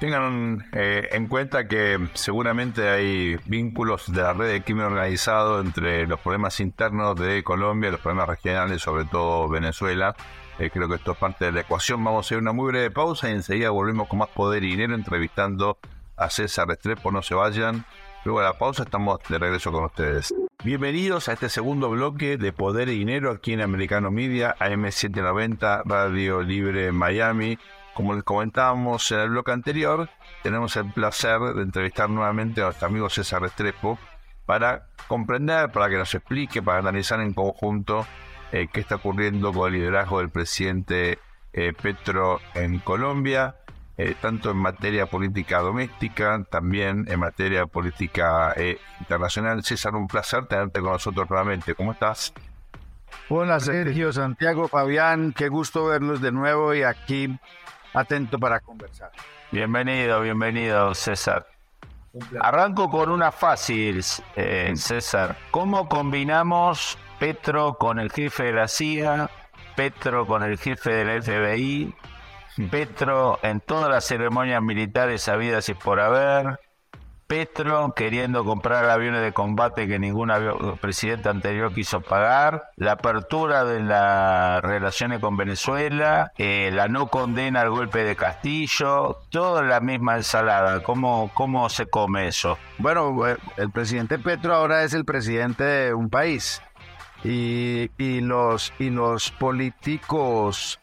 Tengan 0.00 0.68
eh, 0.73 1.09
en 1.12 1.26
cuenta 1.26 1.66
que 1.66 1.99
seguramente 2.12 2.90
hay 2.90 3.37
vínculos 3.47 4.12
de 4.12 4.21
la 4.21 4.35
red 4.35 4.52
de 4.52 4.62
crimen 4.62 4.85
organizado 4.85 5.59
entre 5.61 6.06
los 6.06 6.21
problemas 6.21 6.61
internos 6.61 7.18
de 7.18 7.42
Colombia 7.42 7.90
los 7.90 8.00
problemas 8.00 8.28
regionales, 8.28 8.83
sobre 8.83 9.06
todo 9.06 9.49
Venezuela. 9.49 10.14
Eh, 10.59 10.71
creo 10.71 10.88
que 10.88 10.97
esto 10.97 11.12
es 11.12 11.18
parte 11.18 11.47
de 11.47 11.52
la 11.52 11.61
ecuación. 11.61 12.04
Vamos 12.04 12.25
a 12.25 12.26
hacer 12.26 12.38
una 12.38 12.52
muy 12.52 12.66
breve 12.73 12.90
pausa 12.90 13.30
y 13.30 13.33
enseguida 13.33 13.71
volvemos 13.71 14.06
con 14.06 14.18
más 14.18 14.28
poder 14.28 14.64
y 14.64 14.71
dinero 14.71 14.95
entrevistando 14.95 15.78
a 16.16 16.28
César 16.28 16.68
Restrepo. 16.68 17.11
No 17.11 17.23
se 17.23 17.35
vayan. 17.35 17.87
Luego 18.26 18.40
de 18.40 18.47
la 18.47 18.59
pausa 18.59 18.83
estamos 18.83 19.21
de 19.28 19.38
regreso 19.38 19.71
con 19.71 19.85
ustedes. 19.85 20.35
Bienvenidos 20.64 21.28
a 21.28 21.35
este 21.35 21.49
segundo 21.49 21.90
bloque 21.90 22.37
de 22.37 22.52
Poder 22.52 22.88
y 22.88 22.99
Dinero 22.99 23.30
aquí 23.30 23.52
en 23.52 23.61
Americano 23.61 24.11
Media, 24.11 24.56
AM790, 24.59 25.85
Radio 25.85 26.42
Libre 26.42 26.90
Miami. 26.90 27.56
Como 27.95 28.14
les 28.14 28.25
comentábamos 28.25 29.12
en 29.12 29.21
el 29.21 29.30
bloque 29.30 29.52
anterior, 29.52 30.11
tenemos 30.42 30.75
el 30.75 30.90
placer 30.92 31.38
de 31.38 31.62
entrevistar 31.62 32.11
nuevamente 32.11 32.62
a 32.62 32.64
nuestro 32.64 32.88
amigo 32.88 33.09
César 33.09 33.42
Restrepo 33.42 33.97
para 34.45 34.88
comprender, 35.06 35.71
para 35.71 35.88
que 35.88 35.97
nos 35.97 36.12
explique, 36.12 36.61
para 36.61 36.80
analizar 36.80 37.21
en 37.21 37.33
conjunto 37.33 38.09
eh, 38.50 38.66
qué 38.73 38.80
está 38.80 38.97
ocurriendo 38.97 39.52
con 39.52 39.73
el 39.73 39.78
liderazgo 39.78 40.18
del 40.18 40.30
presidente 40.30 41.21
eh, 41.52 41.73
Petro 41.80 42.40
en 42.56 42.80
Colombia 42.80 43.54
eh, 43.99 44.15
tanto 44.21 44.50
en 44.50 44.59
materia 44.59 45.07
política 45.07 45.61
doméstica, 45.61 46.45
también 46.50 47.07
en 47.09 47.21
materia 47.21 47.67
política 47.67 48.53
eh, 48.57 48.79
internacional. 49.00 49.62
César, 49.65 49.95
un 49.95 50.07
placer 50.07 50.47
tenerte 50.47 50.81
con 50.81 50.93
nosotros 50.93 51.29
nuevamente. 51.31 51.75
¿Cómo 51.75 51.93
estás? 51.93 52.33
Hola 53.29 53.59
Sergio, 53.59 54.12
Santiago, 54.12 54.69
Fabián, 54.69 55.33
qué 55.33 55.49
gusto 55.49 55.87
verlos 55.87 56.21
de 56.21 56.31
nuevo 56.31 56.75
y 56.75 56.83
aquí 56.83 57.37
atento 57.93 58.38
para 58.38 58.61
conversar. 58.61 59.11
Bienvenido, 59.50 60.21
bienvenido 60.21 60.95
César. 60.95 61.47
Arranco 62.41 62.88
con 62.88 63.11
una 63.11 63.33
fácil, 63.33 64.03
eh, 64.37 64.73
César. 64.76 65.37
¿Cómo 65.50 65.88
combinamos 65.88 66.99
Petro 67.19 67.75
con 67.75 67.99
el 67.99 68.12
jefe 68.12 68.45
de 68.45 68.53
la 68.53 68.69
CIA, 68.69 69.31
Petro 69.75 70.26
con 70.26 70.43
el 70.43 70.57
jefe 70.57 71.05
del 71.05 71.23
FBI, 71.23 71.95
Petro 72.71 73.39
en 73.43 73.61
todas 73.61 73.91
las 73.91 74.05
ceremonias 74.07 74.63
militares 74.63 75.29
habidas 75.29 75.69
y 75.69 75.75
por 75.75 76.01
haber, 76.01 76.59
Petro 77.27 77.93
queriendo 77.95 78.45
comprar 78.45 78.89
aviones 78.89 79.21
de 79.21 79.33
combate 79.33 79.89
que 79.89 79.99
ningún 79.99 80.31
presidente 80.81 81.29
anterior 81.29 81.75
quiso 81.75 82.01
pagar, 82.01 82.71
la 82.77 82.93
apertura 82.93 83.65
de 83.65 83.81
las 83.81 84.63
relaciones 84.63 85.19
con 85.19 85.37
Venezuela, 85.37 86.33
eh, 86.39 86.71
la 86.73 86.89
no 86.89 87.09
condena 87.09 87.63
al 87.63 87.71
golpe 87.71 88.05
de 88.05 88.15
Castillo, 88.15 89.19
toda 89.31 89.63
la 89.63 89.81
misma 89.81 90.17
ensalada. 90.17 90.83
¿Cómo, 90.83 91.31
¿Cómo 91.35 91.69
se 91.69 91.87
come 91.87 92.29
eso? 92.29 92.59
Bueno, 92.79 93.27
eh, 93.27 93.37
el 93.57 93.71
presidente 93.71 94.19
Petro 94.19 94.55
ahora 94.55 94.85
es 94.85 94.95
el 94.95 95.05
presidente 95.05 95.65
de 95.65 95.95
un 95.95 96.09
país 96.09 96.63
y, 97.25 97.91
y 97.99 98.21
los, 98.21 98.73
y 98.79 98.91
los 98.91 99.33
políticos 99.33 100.79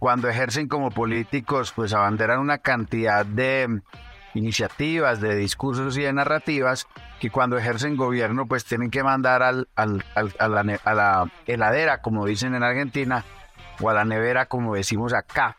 cuando 0.00 0.28
ejercen 0.30 0.66
como 0.66 0.90
políticos, 0.90 1.72
pues 1.76 1.92
abanderan 1.92 2.40
una 2.40 2.58
cantidad 2.58 3.24
de 3.24 3.82
iniciativas, 4.32 5.20
de 5.20 5.36
discursos 5.36 5.96
y 5.98 6.02
de 6.02 6.12
narrativas 6.12 6.88
que 7.20 7.30
cuando 7.30 7.58
ejercen 7.58 7.98
gobierno, 7.98 8.46
pues 8.46 8.64
tienen 8.64 8.90
que 8.90 9.04
mandar 9.04 9.42
al, 9.42 9.68
al, 9.76 10.02
a, 10.16 10.48
la, 10.48 11.30
heladera, 11.46 12.00
como 12.00 12.24
dicen 12.24 12.54
en 12.54 12.62
Argentina, 12.62 13.24
o 13.78 13.90
a 13.90 13.94
la 13.94 14.06
nevera, 14.06 14.46
como 14.46 14.74
decimos 14.74 15.12
acá. 15.12 15.58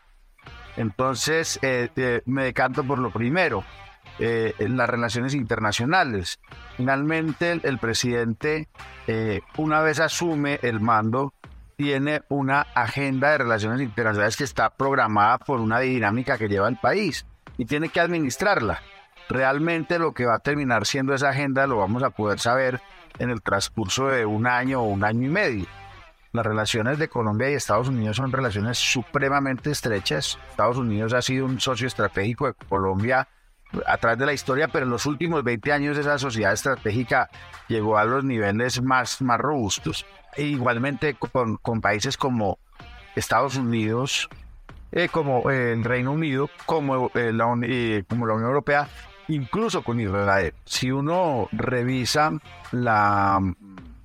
Entonces, 0.76 1.60
eh, 1.62 1.88
eh, 1.94 2.22
me 2.26 2.42
decanto 2.42 2.82
por 2.82 2.98
lo 2.98 3.12
primero, 3.12 3.62
eh, 4.18 4.54
las 4.58 4.90
relaciones 4.90 5.34
internacionales. 5.34 6.40
Finalmente, 6.76 7.60
el, 7.62 7.78
presidente, 7.78 8.68
una 9.56 9.82
vez 9.82 10.00
asume 10.00 10.58
el 10.62 10.80
mando, 10.80 11.32
tiene 11.82 12.22
una 12.28 12.60
agenda 12.74 13.32
de 13.32 13.38
relaciones 13.38 13.80
internacionales 13.80 14.36
que 14.36 14.44
está 14.44 14.70
programada 14.70 15.38
por 15.38 15.58
una 15.58 15.80
dinámica 15.80 16.38
que 16.38 16.48
lleva 16.48 16.68
el 16.68 16.76
país 16.76 17.26
y 17.58 17.64
tiene 17.64 17.88
que 17.88 17.98
administrarla. 17.98 18.80
Realmente 19.28 19.98
lo 19.98 20.14
que 20.14 20.24
va 20.24 20.36
a 20.36 20.38
terminar 20.38 20.86
siendo 20.86 21.12
esa 21.12 21.30
agenda 21.30 21.66
lo 21.66 21.78
vamos 21.78 22.04
a 22.04 22.10
poder 22.10 22.38
saber 22.38 22.80
en 23.18 23.30
el 23.30 23.42
transcurso 23.42 24.06
de 24.06 24.24
un 24.24 24.46
año 24.46 24.80
o 24.80 24.84
un 24.84 25.02
año 25.02 25.26
y 25.26 25.30
medio. 25.30 25.66
Las 26.32 26.46
relaciones 26.46 27.00
de 27.00 27.08
Colombia 27.08 27.50
y 27.50 27.54
Estados 27.54 27.88
Unidos 27.88 28.16
son 28.16 28.30
relaciones 28.30 28.78
supremamente 28.78 29.72
estrechas. 29.72 30.38
Estados 30.50 30.76
Unidos 30.76 31.12
ha 31.14 31.20
sido 31.20 31.46
un 31.46 31.58
socio 31.58 31.88
estratégico 31.88 32.46
de 32.46 32.54
Colombia 32.54 33.26
a 33.86 33.96
través 33.98 34.18
de 34.18 34.26
la 34.26 34.32
historia, 34.32 34.68
pero 34.68 34.84
en 34.84 34.90
los 34.90 35.06
últimos 35.06 35.42
20 35.44 35.72
años 35.72 35.98
esa 35.98 36.18
sociedad 36.18 36.52
estratégica 36.52 37.30
llegó 37.68 37.98
a 37.98 38.04
los 38.04 38.24
niveles 38.24 38.82
más, 38.82 39.20
más 39.22 39.38
robustos. 39.38 40.06
E 40.36 40.44
igualmente 40.44 41.14
con, 41.14 41.56
con, 41.58 41.80
países 41.80 42.16
como 42.16 42.58
Estados 43.14 43.56
Unidos, 43.56 44.28
eh, 44.90 45.08
como 45.08 45.50
eh, 45.50 45.72
el 45.72 45.84
Reino 45.84 46.12
Unido, 46.12 46.48
como, 46.66 47.10
eh, 47.14 47.32
la, 47.32 47.44
como 48.08 48.26
la 48.26 48.34
Unión 48.34 48.48
Europea, 48.48 48.88
incluso 49.28 49.82
con 49.82 50.00
Israel. 50.00 50.54
Si 50.64 50.90
uno 50.90 51.48
revisa 51.52 52.32
la 52.70 53.38
mm, 53.40 53.54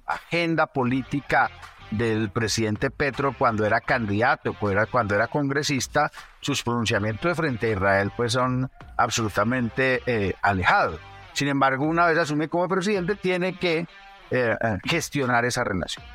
agenda 0.06 0.68
política 0.68 1.50
del 1.91 2.29
presidente 2.29 2.89
Petro 2.89 3.34
cuando 3.38 3.65
era 3.65 3.79
candidato, 3.79 4.56
cuando 4.91 5.15
era 5.15 5.27
congresista, 5.27 6.12
sus 6.41 6.63
pronunciamientos 6.63 7.29
de 7.29 7.36
frente 7.36 7.67
a 7.67 7.72
Israel 7.72 8.12
pues 8.15 8.34
son 8.34 8.70
absolutamente 8.98 10.01
eh, 10.06 10.34
alejados. 10.41 11.00
Sin 11.34 11.48
embargo, 11.48 11.86
una 11.86 12.06
vez 12.08 12.17
asume 12.17 12.50
como 12.50 12.67
presidente, 12.67 13.15
tiene 13.15 13.58
que 13.58 13.79
eh, 13.79 13.88
eh, 14.32 14.77
gestionar 14.84 15.46
esa 15.46 15.63
relación. 15.63 16.06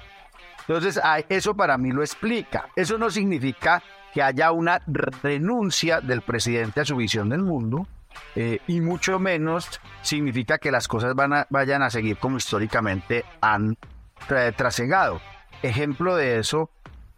Entonces, 0.66 1.00
eso 1.28 1.54
para 1.54 1.76
mí 1.78 1.90
lo 1.90 2.02
explica. 2.02 2.68
Eso 2.76 2.98
no 2.98 3.10
significa 3.10 3.82
que 4.14 4.22
haya 4.22 4.52
una 4.52 4.80
renuncia 5.22 6.00
del 6.00 6.22
presidente 6.22 6.80
a 6.80 6.84
su 6.84 6.96
visión 6.96 7.28
del 7.28 7.42
mundo, 7.42 7.86
y 8.66 8.80
mucho 8.80 9.18
menos 9.18 9.80
significa 10.02 10.58
que 10.58 10.70
las 10.70 10.86
cosas 10.86 11.14
van 11.14 11.32
a, 11.32 11.46
vayan 11.50 11.82
a 11.82 11.90
seguir 11.90 12.18
como 12.18 12.36
históricamente 12.36 13.24
han 13.40 13.76
trasegado. 14.56 15.20
Ejemplo 15.62 16.16
de 16.16 16.38
eso 16.38 16.70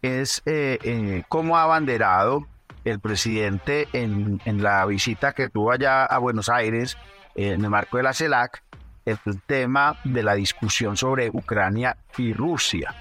es 0.02 0.42
eh, 0.44 0.78
eh, 0.82 1.22
cómo 1.28 1.56
ha 1.56 1.62
abanderado 1.62 2.46
el 2.84 3.00
presidente 3.00 3.88
en, 3.92 4.40
la 4.62 4.84
visita 4.84 5.32
que 5.32 5.48
tuvo 5.48 5.72
allá 5.72 6.04
a 6.04 6.18
Buenos 6.18 6.50
Aires 6.50 6.98
en 7.34 7.64
el 7.64 7.70
marco 7.70 7.96
de 7.96 8.02
la 8.02 8.12
CELAC 8.12 8.62
el 9.06 9.18
tema 9.46 9.98
de 10.04 10.22
la 10.22 10.34
discusión 10.34 10.96
sobre 10.96 11.30
Ucrania 11.30 11.96
y 12.16 12.32
Rusia. 12.32 12.94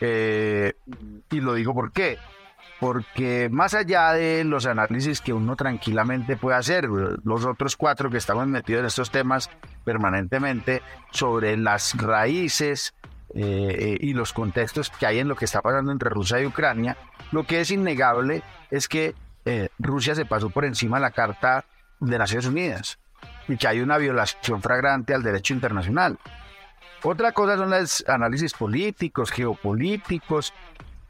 Eh, 0.00 0.74
y 1.30 1.40
lo 1.40 1.54
digo 1.54 1.74
por 1.74 1.92
qué. 1.92 2.18
Porque 2.78 3.48
más 3.50 3.74
allá 3.74 4.12
de 4.12 4.44
los 4.44 4.66
análisis 4.66 5.20
que 5.20 5.32
uno 5.32 5.56
tranquilamente 5.56 6.36
puede 6.36 6.56
hacer, 6.56 6.84
los 6.84 7.44
otros 7.44 7.76
cuatro 7.76 8.08
que 8.08 8.18
estamos 8.18 8.46
metidos 8.46 8.80
en 8.80 8.86
estos 8.86 9.10
temas 9.10 9.50
permanentemente, 9.84 10.82
sobre 11.10 11.56
las 11.56 11.96
raíces 11.96 12.94
eh, 13.34 13.98
y 14.00 14.14
los 14.14 14.32
contextos 14.32 14.90
que 14.90 15.06
hay 15.06 15.18
en 15.18 15.28
lo 15.28 15.36
que 15.36 15.44
está 15.44 15.60
pasando 15.60 15.92
entre 15.92 16.10
Rusia 16.10 16.40
y 16.40 16.46
Ucrania, 16.46 16.96
lo 17.30 17.44
que 17.44 17.60
es 17.60 17.70
innegable 17.70 18.42
es 18.70 18.88
que 18.88 19.14
eh, 19.44 19.68
Rusia 19.78 20.14
se 20.14 20.24
pasó 20.24 20.50
por 20.50 20.64
encima 20.64 20.96
de 20.96 21.02
la 21.02 21.10
Carta 21.10 21.64
de 22.00 22.18
Naciones 22.18 22.46
Unidas 22.46 22.98
y 23.48 23.56
que 23.56 23.68
hay 23.68 23.80
una 23.80 23.98
violación 23.98 24.62
fragrante 24.62 25.14
al 25.14 25.22
derecho 25.22 25.54
internacional. 25.54 26.18
Otra 27.02 27.32
cosa 27.32 27.56
son 27.56 27.70
los 27.70 28.04
análisis 28.08 28.52
políticos, 28.54 29.30
geopolíticos, 29.30 30.52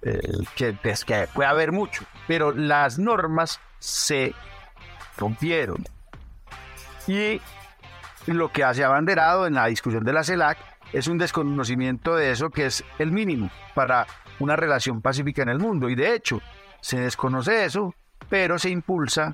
eh, 0.02 0.20
que, 0.54 0.76
que 1.06 1.28
puede 1.32 1.48
haber 1.48 1.72
mucho, 1.72 2.04
pero 2.26 2.52
las 2.52 2.98
normas 2.98 3.60
se 3.78 4.34
rompieron. 5.16 5.84
Y 7.06 7.40
lo 8.26 8.52
que 8.52 8.64
hace 8.64 8.84
abanderado 8.84 9.46
en 9.46 9.54
la 9.54 9.66
discusión 9.66 10.04
de 10.04 10.12
la 10.12 10.22
CELAC 10.22 10.58
es 10.92 11.08
un 11.08 11.18
desconocimiento 11.18 12.16
de 12.16 12.30
eso 12.30 12.50
que 12.50 12.66
es 12.66 12.84
el 12.98 13.12
mínimo 13.12 13.50
para 13.74 14.06
una 14.38 14.56
relación 14.56 15.00
pacífica 15.02 15.42
en 15.42 15.48
el 15.48 15.58
mundo. 15.58 15.88
Y 15.88 15.94
de 15.94 16.14
hecho, 16.14 16.40
se 16.80 17.00
desconoce 17.00 17.64
eso, 17.64 17.94
pero 18.28 18.58
se 18.58 18.70
impulsa 18.70 19.32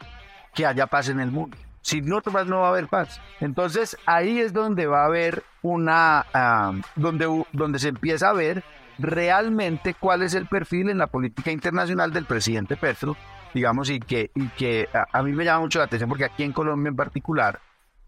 que 0.55 0.67
haya 0.67 0.87
paz 0.87 1.09
en 1.09 1.21
el 1.21 1.31
mundo. 1.31 1.57
Si 1.83 2.01
no 2.01 2.23
no 2.47 2.61
va 2.61 2.69
a 2.69 2.71
haber 2.71 2.89
paz. 2.89 3.21
Entonces 3.41 3.97
ahí 4.07 4.39
es 4.39 4.53
donde 4.55 4.87
va 4.87 5.03
a 5.03 5.07
haber 5.07 5.43
una, 5.61 6.25
ah, 6.33 6.73
donde, 6.97 7.45
donde 7.53 7.79
se 7.79 7.89
empieza 7.89 8.31
a 8.31 8.33
ver 8.33 8.65
realmente 8.99 9.95
cuál 9.95 10.23
es 10.23 10.35
el 10.35 10.47
perfil 10.47 10.91
en 10.91 10.99
la 10.99 11.09
política 11.09 11.51
internacional 11.51 12.13
del 12.13 12.25
presidente 12.25 12.77
Petro, 12.77 13.17
digamos, 13.53 13.91
y 13.91 14.01
que, 14.01 14.31
y 14.35 14.49
que 14.49 14.89
a, 14.93 15.23
mí 15.23 15.33
me 15.33 15.45
llama 15.45 15.61
mucho 15.61 15.79
la 15.79 15.87
atención 15.87 16.09
porque 16.09 16.25
aquí 16.25 16.43
en 16.43 16.53
Colombia 16.53 16.89
en 16.89 16.97
particular, 16.97 17.61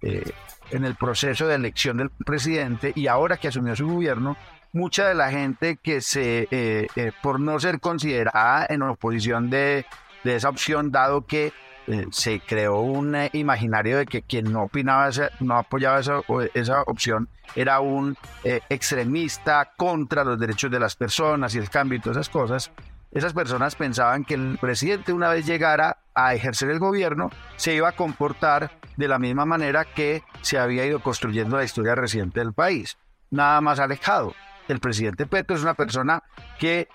eh, 0.02 0.30
en 0.70 0.84
el 0.84 0.94
proceso 0.94 1.46
de 1.46 1.54
elección 1.54 1.98
del 1.98 2.10
presidente 2.10 2.92
y 2.94 3.06
ahora 3.06 3.36
que 3.36 3.48
asumió 3.48 3.76
su 3.76 3.88
gobierno, 3.88 4.36
mucha 4.72 5.08
de 5.08 5.14
la 5.14 5.30
gente 5.30 5.76
que 5.76 6.00
se, 6.00 6.48
eh, 6.50 6.86
eh, 6.96 7.12
por 7.22 7.40
no 7.40 7.58
ser 7.58 7.80
considerada 7.80 8.66
en 8.68 8.82
oposición 8.82 9.50
de, 9.50 9.86
de 10.24 10.36
esa 10.36 10.48
opción, 10.48 10.90
dado 10.90 11.26
que 11.26 11.52
eh, 11.86 12.06
se 12.10 12.40
creó 12.40 12.80
un 12.80 13.16
imaginario 13.32 13.98
de 13.98 14.06
que 14.06 14.22
quien 14.22 14.52
no 14.52 14.64
opinaba, 14.64 15.08
no 15.40 15.56
apoyaba 15.56 16.00
esa, 16.00 16.20
esa 16.54 16.82
opción, 16.82 17.28
era 17.54 17.80
un 17.80 18.16
extremista 18.42 19.72
contra 19.76 20.24
los 20.24 20.38
derechos 20.38 20.70
de 20.70 20.80
las 20.80 20.96
personas 20.96 21.54
y 21.54 21.58
el 21.58 21.70
cambio 21.70 21.98
y 21.98 22.00
todas 22.00 22.18
esas 22.18 22.28
cosas. 22.28 22.70
Esas 23.12 23.32
personas 23.32 23.76
pensaban 23.76 24.24
que 24.24 24.34
el 24.34 24.58
presidente 24.60 25.12
una 25.12 25.28
vez 25.28 25.46
llegara 25.46 25.98
a 26.14 26.34
ejercer 26.34 26.70
el 26.70 26.78
gobierno 26.78 27.30
se 27.56 27.74
iba 27.74 27.88
a 27.88 27.92
comportar 27.92 28.72
de 28.96 29.08
la 29.08 29.18
misma 29.18 29.44
manera 29.44 29.84
que 29.84 30.22
se 30.42 30.58
había 30.58 30.84
ido 30.84 31.00
construyendo 31.00 31.56
la 31.56 31.64
historia 31.64 31.94
reciente 31.94 32.40
del 32.40 32.52
país. 32.52 32.98
Nada 33.30 33.60
más 33.60 33.78
alejado. 33.78 34.34
El 34.68 34.80
presidente 34.80 35.26
Petro 35.26 35.56
es 35.56 35.62
una 35.62 35.74
persona 35.74 36.22
que 36.58 36.88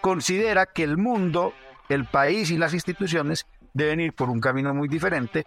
considera 0.00 0.66
que 0.66 0.82
el 0.82 0.98
mundo, 0.98 1.52
el 1.88 2.04
país 2.04 2.50
y 2.50 2.58
las 2.58 2.74
instituciones 2.74 3.46
deben 3.72 4.00
ir 4.00 4.12
por 4.12 4.30
un 4.30 4.40
camino 4.40 4.74
muy 4.74 4.88
diferente 4.88 5.46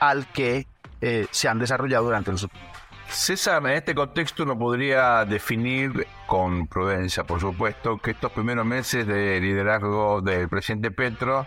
al 0.00 0.26
que 0.32 0.66
eh, 1.00 1.26
se 1.30 1.48
han 1.48 1.58
desarrollado 1.58 2.04
durante 2.04 2.30
los 2.30 2.42
últimos. 2.42 2.87
César, 3.10 3.62
en 3.66 3.72
este 3.72 3.94
contexto 3.94 4.42
uno 4.42 4.58
podría 4.58 5.24
definir 5.24 6.06
con 6.26 6.66
prudencia, 6.66 7.24
por 7.24 7.40
supuesto, 7.40 7.98
que 7.98 8.10
estos 8.12 8.30
primeros 8.32 8.66
meses 8.66 9.06
de 9.06 9.40
liderazgo 9.40 10.20
del 10.20 10.48
presidente 10.48 10.90
Petro 10.90 11.46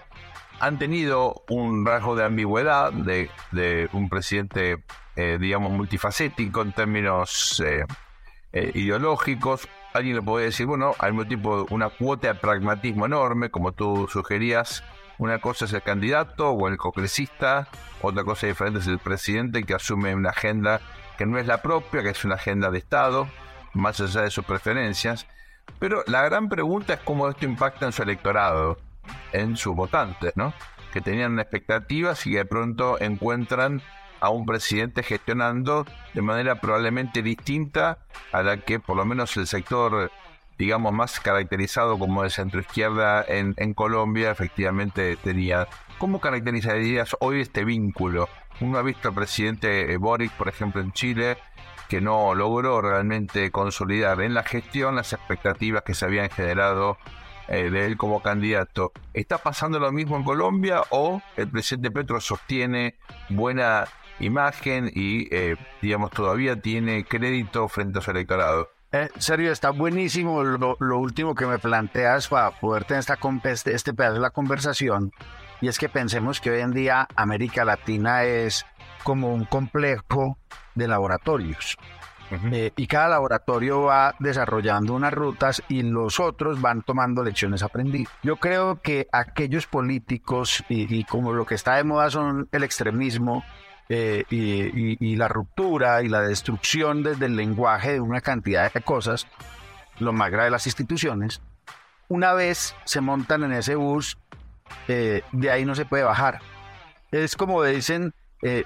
han 0.60 0.78
tenido 0.80 1.44
un 1.50 1.86
rasgo 1.86 2.16
de 2.16 2.26
ambigüedad 2.26 2.92
de, 2.92 3.90
un 3.94 4.10
presidente, 4.10 4.84
eh, 5.16 5.38
digamos, 5.40 5.72
multifacético 5.72 6.62
en 6.62 6.72
términos 6.72 7.62
eh, 7.66 7.86
eh, 8.54 8.72
ideológicos. 8.74 9.68
Alguien 9.94 10.16
le 10.16 10.22
puede 10.22 10.46
decir, 10.46 10.66
bueno, 10.66 10.94
al 11.00 11.14
mismo 11.14 11.28
tiempo 11.28 11.68
una 11.70 11.90
cuota 11.90 12.28
de 12.30 12.36
pragmatismo 12.36 13.06
enorme, 13.06 13.50
como 13.50 13.72
tú 13.72 14.08
sugerías. 14.12 14.84
Una 15.18 15.40
cosa 15.40 15.66
es 15.66 15.74
el 15.74 15.84
candidato 15.84 16.50
o 16.50 16.68
el 16.68 16.78
congresista, 16.78 17.68
otra 18.02 18.24
cosa 18.24 18.48
diferente 18.48 18.80
es 18.80 18.88
el 18.88 18.98
presidente 18.98 19.64
que 19.64 19.76
asume 19.76 20.16
una 20.16 20.32
agenda 20.32 20.82
que 21.22 21.28
no 21.28 21.38
es 21.38 21.46
la 21.46 21.62
propia, 21.62 22.02
que 22.02 22.10
es 22.10 22.26
una 22.26 22.34
agenda 22.34 22.72
de 22.72 22.80
Estado, 22.80 23.30
más 23.76 24.02
allá 24.02 24.22
de 24.22 24.32
sus 24.32 24.44
preferencias. 24.44 25.28
Pero 25.78 26.04
la 26.08 26.24
gran 26.24 26.50
pregunta 26.50 26.96
es 26.96 27.00
cómo 27.02 27.30
esto 27.30 27.46
impacta 27.46 27.86
en 27.86 27.92
su 27.92 28.02
electorado, 28.02 28.80
en 29.32 29.56
sus 29.56 29.76
votantes, 29.76 30.36
¿no? 30.36 30.52
Que 30.92 31.00
tenían 31.00 31.38
expectativas 31.40 32.26
y 32.26 32.32
de 32.32 32.44
pronto 32.44 33.00
encuentran 33.00 33.84
a 34.20 34.30
un 34.32 34.48
presidente 34.48 35.04
gestionando 35.04 35.86
de 36.16 36.24
manera 36.24 36.60
probablemente 36.60 37.22
distinta 37.22 38.00
a 38.32 38.42
la 38.42 38.58
que 38.58 38.80
por 38.80 38.98
lo 38.98 39.06
menos 39.06 39.38
el 39.38 39.46
sector, 39.46 40.12
digamos, 40.58 40.92
más 40.92 41.20
caracterizado 41.20 42.00
como 42.00 42.24
de 42.24 42.32
centroizquierda 42.32 43.24
en, 43.28 43.54
en 43.58 43.76
Colombia 43.76 44.32
efectivamente 44.32 45.18
tenía. 45.18 45.68
¿Cómo 46.02 46.20
caracterizarías 46.20 47.16
hoy 47.20 47.42
este 47.42 47.64
vínculo? 47.64 48.28
Uno 48.60 48.80
ha 48.80 48.82
visto 48.82 49.10
al 49.10 49.14
presidente 49.14 49.96
Boric, 49.98 50.32
por 50.32 50.48
ejemplo, 50.48 50.82
en 50.82 50.94
Chile, 50.94 51.38
que 51.90 52.02
no 52.02 52.34
logró 52.34 52.82
realmente 52.82 53.52
consolidar 53.52 54.20
en 54.22 54.34
la 54.34 54.42
gestión 54.42 54.96
las 54.96 55.14
expectativas 55.14 55.84
que 55.84 55.94
se 55.94 56.06
habían 56.06 56.32
generado 56.32 56.98
eh, 57.48 57.70
de 57.70 57.86
él 57.86 57.98
como 57.98 58.24
candidato. 58.24 58.94
¿Está 59.14 59.38
pasando 59.38 59.78
lo 59.78 59.92
mismo 59.92 60.18
en 60.18 60.24
Colombia 60.24 60.82
o 60.90 61.22
el 61.38 61.48
presidente 61.50 61.92
Petro 61.92 62.20
sostiene 62.20 62.96
buena 63.30 63.86
imagen 64.20 64.92
y, 64.92 65.28
eh, 65.32 65.56
digamos, 65.84 66.10
todavía 66.10 66.60
tiene 66.60 67.06
crédito 67.06 67.68
frente 67.68 68.00
a 68.00 68.02
su 68.02 68.10
electorado. 68.10 68.72
Eh, 68.92 69.10
serio, 69.20 69.52
está 69.52 69.70
buenísimo 69.70 70.44
lo, 70.44 70.98
último 70.98 71.36
que 71.36 71.46
me 71.46 71.60
planteas 71.60 72.28
para 72.28 72.50
poder 72.60 72.86
tener 72.86 73.02
esta, 73.02 73.20
este, 73.44 73.76
este 73.76 73.94
pedazo 73.94 74.16
de 74.16 74.20
la 74.20 74.32
conversación. 74.32 75.12
Y 75.62 75.68
es 75.68 75.78
que 75.78 75.90
pensemos 75.90 76.42
que 76.42 76.52
hoy 76.52 76.62
en 76.62 76.72
día 76.72 77.08
América 77.16 77.64
Latina 77.64 78.24
es 78.24 78.66
como 79.04 79.34
un 79.34 79.46
complejo 79.46 80.38
de 80.76 80.88
laboratorios. 80.88 81.78
Eh, 82.52 82.72
y 82.78 82.88
cada 82.88 83.10
laboratorio 83.10 83.82
va 83.82 84.16
desarrollando 84.20 84.94
unas 84.94 85.14
rutas 85.14 85.62
y 85.68 85.84
los 85.84 86.20
otros 86.22 86.62
van 86.62 86.82
tomando 86.82 87.24
lecciones 87.24 87.62
aprendidas. 87.62 88.12
Yo 88.24 88.38
creo 88.38 88.82
que 88.82 89.08
aquellos 89.12 89.68
políticos, 89.68 90.64
y 90.70 91.04
como 91.04 91.34
lo 91.34 91.46
que 91.46 91.56
está 91.56 91.76
de 91.76 91.84
moda 91.84 92.10
son 92.10 92.48
el 92.54 92.64
extremismo, 92.64 93.44
eh, 93.94 94.24
y, 94.30 95.18
la 95.18 95.28
ruptura 95.28 96.02
y 96.02 96.08
la 96.08 96.22
destrucción 96.22 97.04
desde 97.04 97.26
el 97.26 97.36
lenguaje 97.36 97.92
de 97.92 98.00
una 98.00 98.22
cantidad 98.22 98.72
de 98.72 98.80
cosas, 98.80 99.28
lo 100.00 100.14
más 100.14 100.32
grave 100.32 100.46
de 100.46 100.52
las 100.52 100.66
instituciones, 100.66 101.42
una 102.08 102.32
vez 102.32 102.74
se 102.86 103.02
montan 103.02 103.44
en 103.44 103.52
ese 103.52 103.76
bus, 103.76 104.18
eh, 104.88 105.24
de 105.32 105.52
ahí 105.52 105.66
no 105.66 105.76
se 105.76 105.86
puede 105.86 106.04
bajar. 106.04 106.40
Es 107.12 107.36
como 107.36 107.64
dicen, 107.64 108.14
eh, 108.42 108.64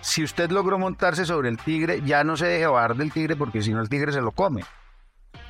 si 0.00 0.22
usted 0.22 0.50
logró 0.50 0.78
montarse 0.78 1.24
sobre 1.24 1.48
el 1.48 1.58
tigre, 1.58 2.02
ya 2.04 2.24
no 2.24 2.36
se 2.36 2.46
deje 2.46 2.66
bajar 2.66 2.96
del 2.96 3.12
tigre 3.12 3.36
porque 3.36 3.62
si 3.62 3.72
no 3.72 3.80
el 3.80 3.88
tigre 3.88 4.12
se 4.12 4.20
lo 4.20 4.32
come. 4.32 4.64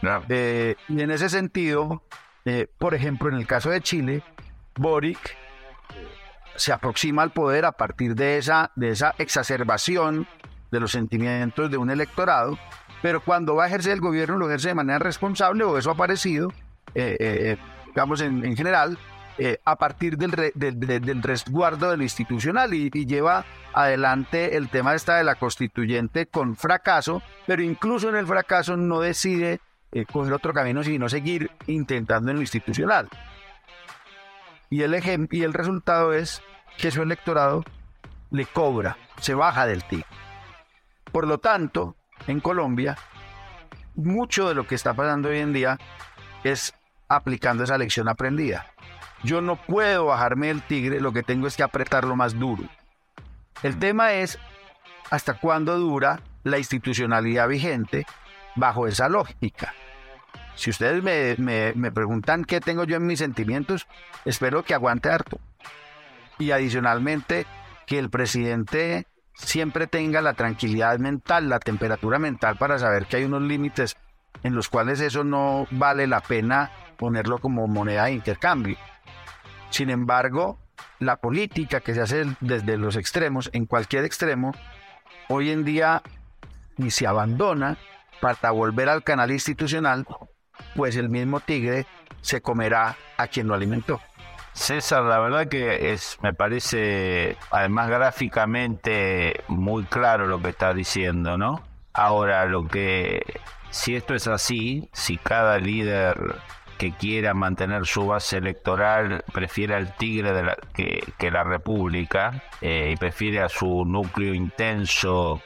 y 0.03 1.01
en 1.01 1.11
ese 1.11 1.29
sentido, 1.29 2.03
por 2.79 2.95
ejemplo, 2.95 3.29
en 3.31 3.37
el 3.37 3.47
caso 3.47 3.71
de 3.71 3.81
Chile, 3.81 4.23
Boric 4.77 5.37
se 6.57 6.73
aproxima 6.73 7.23
al 7.23 7.33
poder 7.33 7.64
a 7.64 7.73
partir 7.73 8.14
de 8.14 8.38
esa, 8.38 8.71
de 8.77 8.90
esa 8.90 9.14
exacerbación 9.19 10.27
de 10.71 10.81
los 10.81 10.93
sentimientos 10.93 11.71
de 11.71 11.77
un 11.77 11.90
electorado, 11.90 12.59
pero 13.03 13.21
cuando 13.23 13.55
va 13.55 13.64
a 13.64 13.67
ejercer 13.69 13.93
el 13.93 14.01
gobierno 14.01 14.37
lo 14.37 14.47
ejerce 14.49 14.69
de 14.69 14.75
manera 14.75 14.99
responsable 14.99 15.64
o 15.64 15.79
eso 15.79 15.90
ha 15.90 15.95
parecido, 15.95 16.49
eh, 16.95 17.17
eh, 17.19 17.38
eh, 17.53 17.57
digamos 17.87 18.21
en, 18.21 18.57
general, 18.57 18.99
a 19.64 19.77
partir 19.77 20.16
del, 20.16 20.53
del, 20.55 21.23
resguardo 21.23 21.90
del 21.90 22.03
institucional 22.03 22.73
y, 22.75 22.90
lleva 22.90 23.44
adelante 23.73 24.57
el 24.57 24.68
tema 24.68 24.94
esta 24.94 25.16
de 25.16 25.25
la 25.25 25.35
constituyente 25.35 26.27
con 26.27 26.57
fracaso, 26.57 27.23
pero 27.47 27.62
incluso 27.62 28.09
en 28.09 28.16
el 28.16 28.27
fracaso 28.27 28.77
no 28.77 29.01
decide 29.01 29.61
coger 30.12 30.33
otro 30.33 30.53
camino 30.53 30.83
sino 30.83 31.09
seguir 31.09 31.51
intentando 31.66 32.31
en 32.31 32.37
lo 32.37 32.42
institucional. 32.42 33.09
Y 34.70 34.83
el, 34.83 35.29
y 35.31 35.42
el 35.42 35.53
resultado 35.53 36.12
es 36.12 36.42
que 36.79 36.90
su 36.90 37.03
electorado 37.03 37.64
le 38.31 38.47
cobra, 38.47 38.97
se 39.20 39.35
baja 39.35 39.66
del 39.66 39.85
TIC. 39.85 40.05
Por 41.12 41.27
lo 41.27 41.38
tanto, 41.38 41.97
en 42.27 42.40
Colombia, 42.40 42.97
mucho 43.94 44.49
de 44.49 44.55
lo 44.55 44.66
que 44.66 44.75
está 44.75 44.94
pasando 44.94 45.29
hoy 45.29 45.38
en 45.38 45.53
día 45.53 45.79
es 46.42 46.75
aplicando 47.09 47.64
esa 47.64 47.79
lección 47.79 48.09
aprendida. 48.09 48.66
Yo 49.24 49.40
no 49.40 49.56
puedo 49.56 50.06
bajarme 50.06 50.48
del 50.48 50.62
tigre, 50.62 51.00
lo 51.00 51.12
que 51.12 51.22
tengo 51.22 51.46
es 51.46 51.56
que 51.56 51.62
apretarlo 51.62 52.14
más 52.14 52.38
duro. 52.38 52.64
El 53.62 53.78
tema 53.78 54.12
es 54.12 54.38
hasta 55.10 55.34
cuándo 55.34 55.78
dura 55.78 56.20
la 56.42 56.58
institucionalidad 56.58 57.48
vigente 57.48 58.06
bajo 58.54 58.87
esa 58.87 59.08
lógica. 59.08 59.72
Si 60.56 60.70
ustedes 60.70 61.02
me, 61.02 61.90
preguntan 61.92 62.44
qué 62.44 62.60
tengo 62.60 62.84
yo 62.84 62.96
en 62.96 63.06
mis 63.06 63.18
sentimientos, 63.18 63.87
espero 64.26 64.62
que 64.62 64.74
aguante 64.74 65.08
harto. 65.08 65.40
Y 66.38 66.50
adicionalmente, 66.50 67.46
que 67.87 67.98
el 67.98 68.10
presidente 68.10 69.06
siempre 69.34 69.87
tenga 69.87 70.20
la 70.20 70.34
tranquilidad 70.34 70.98
mental, 70.98 71.48
la 71.48 71.58
temperatura 71.58 72.18
mental 72.18 72.56
para 72.56 72.78
saber 72.78 73.06
que 73.06 73.16
hay 73.16 73.24
unos 73.24 73.42
límites 73.42 73.96
en 74.42 74.54
los 74.54 74.68
cuales 74.68 75.00
eso 75.00 75.24
no 75.24 75.66
vale 75.70 76.06
la 76.06 76.20
pena 76.20 76.70
ponerlo 76.98 77.38
como 77.38 77.66
moneda 77.66 78.04
de 78.04 78.12
intercambio. 78.12 78.76
Sin 79.74 79.90
embargo, 79.90 80.60
la 81.00 81.16
política 81.16 81.80
que 81.80 81.94
se 81.94 82.00
hace 82.00 82.26
desde 82.38 82.78
los 82.78 82.94
extremos, 82.94 83.50
en 83.52 83.66
cualquier 83.66 84.04
extremo, 84.04 84.54
hoy 85.28 85.50
en 85.50 85.64
día 85.64 86.00
ni 86.76 86.92
se 86.92 87.08
abandona 87.08 87.76
para 88.20 88.52
volver 88.52 88.88
al 88.88 89.02
canal 89.02 89.32
institucional 89.32 90.06
pues 90.76 90.94
el 90.94 91.08
mismo 91.08 91.40
tigre 91.40 91.87
se 92.20 92.40
comerá 92.40 92.94
a 93.16 93.26
quien 93.26 93.48
lo 93.48 93.54
alimentó. 93.54 94.00
César, 94.52 95.02
la 95.02 95.18
verdad 95.18 95.48
que 95.48 95.92
es, 95.92 96.18
me 96.22 96.32
parece, 96.32 97.37
además 97.50 97.88
gráficamente 97.88 99.42
muy 99.48 99.82
claro 99.82 100.28
lo 100.28 100.40
que 100.40 100.50
está 100.50 100.72
diciendo, 100.72 101.37
¿no? 101.37 101.64
Ahora, 101.92 102.44
lo 102.44 102.68
que, 102.68 103.40
si 103.70 103.96
esto 103.96 104.14
es 104.14 104.28
así, 104.28 104.88
si 104.92 105.16
cada 105.16 105.58
líder 105.58 106.37
que 106.85 106.92
quiera 106.92 107.33
mantener 107.33 107.87
su 107.87 108.07
base 108.07 108.37
electoral 108.37 109.25
prefiere 109.33 109.75
al 109.75 109.97
tigre 109.97 110.33
de 110.35 111.03
que 111.16 111.31
la 111.31 111.42
república 111.42 112.42
eh, 112.61 112.90
y 112.92 112.97
prefiere 112.97 113.40
a 113.40 113.49
su 113.49 113.87
núcleo 113.87 114.35
intenso 114.35 115.40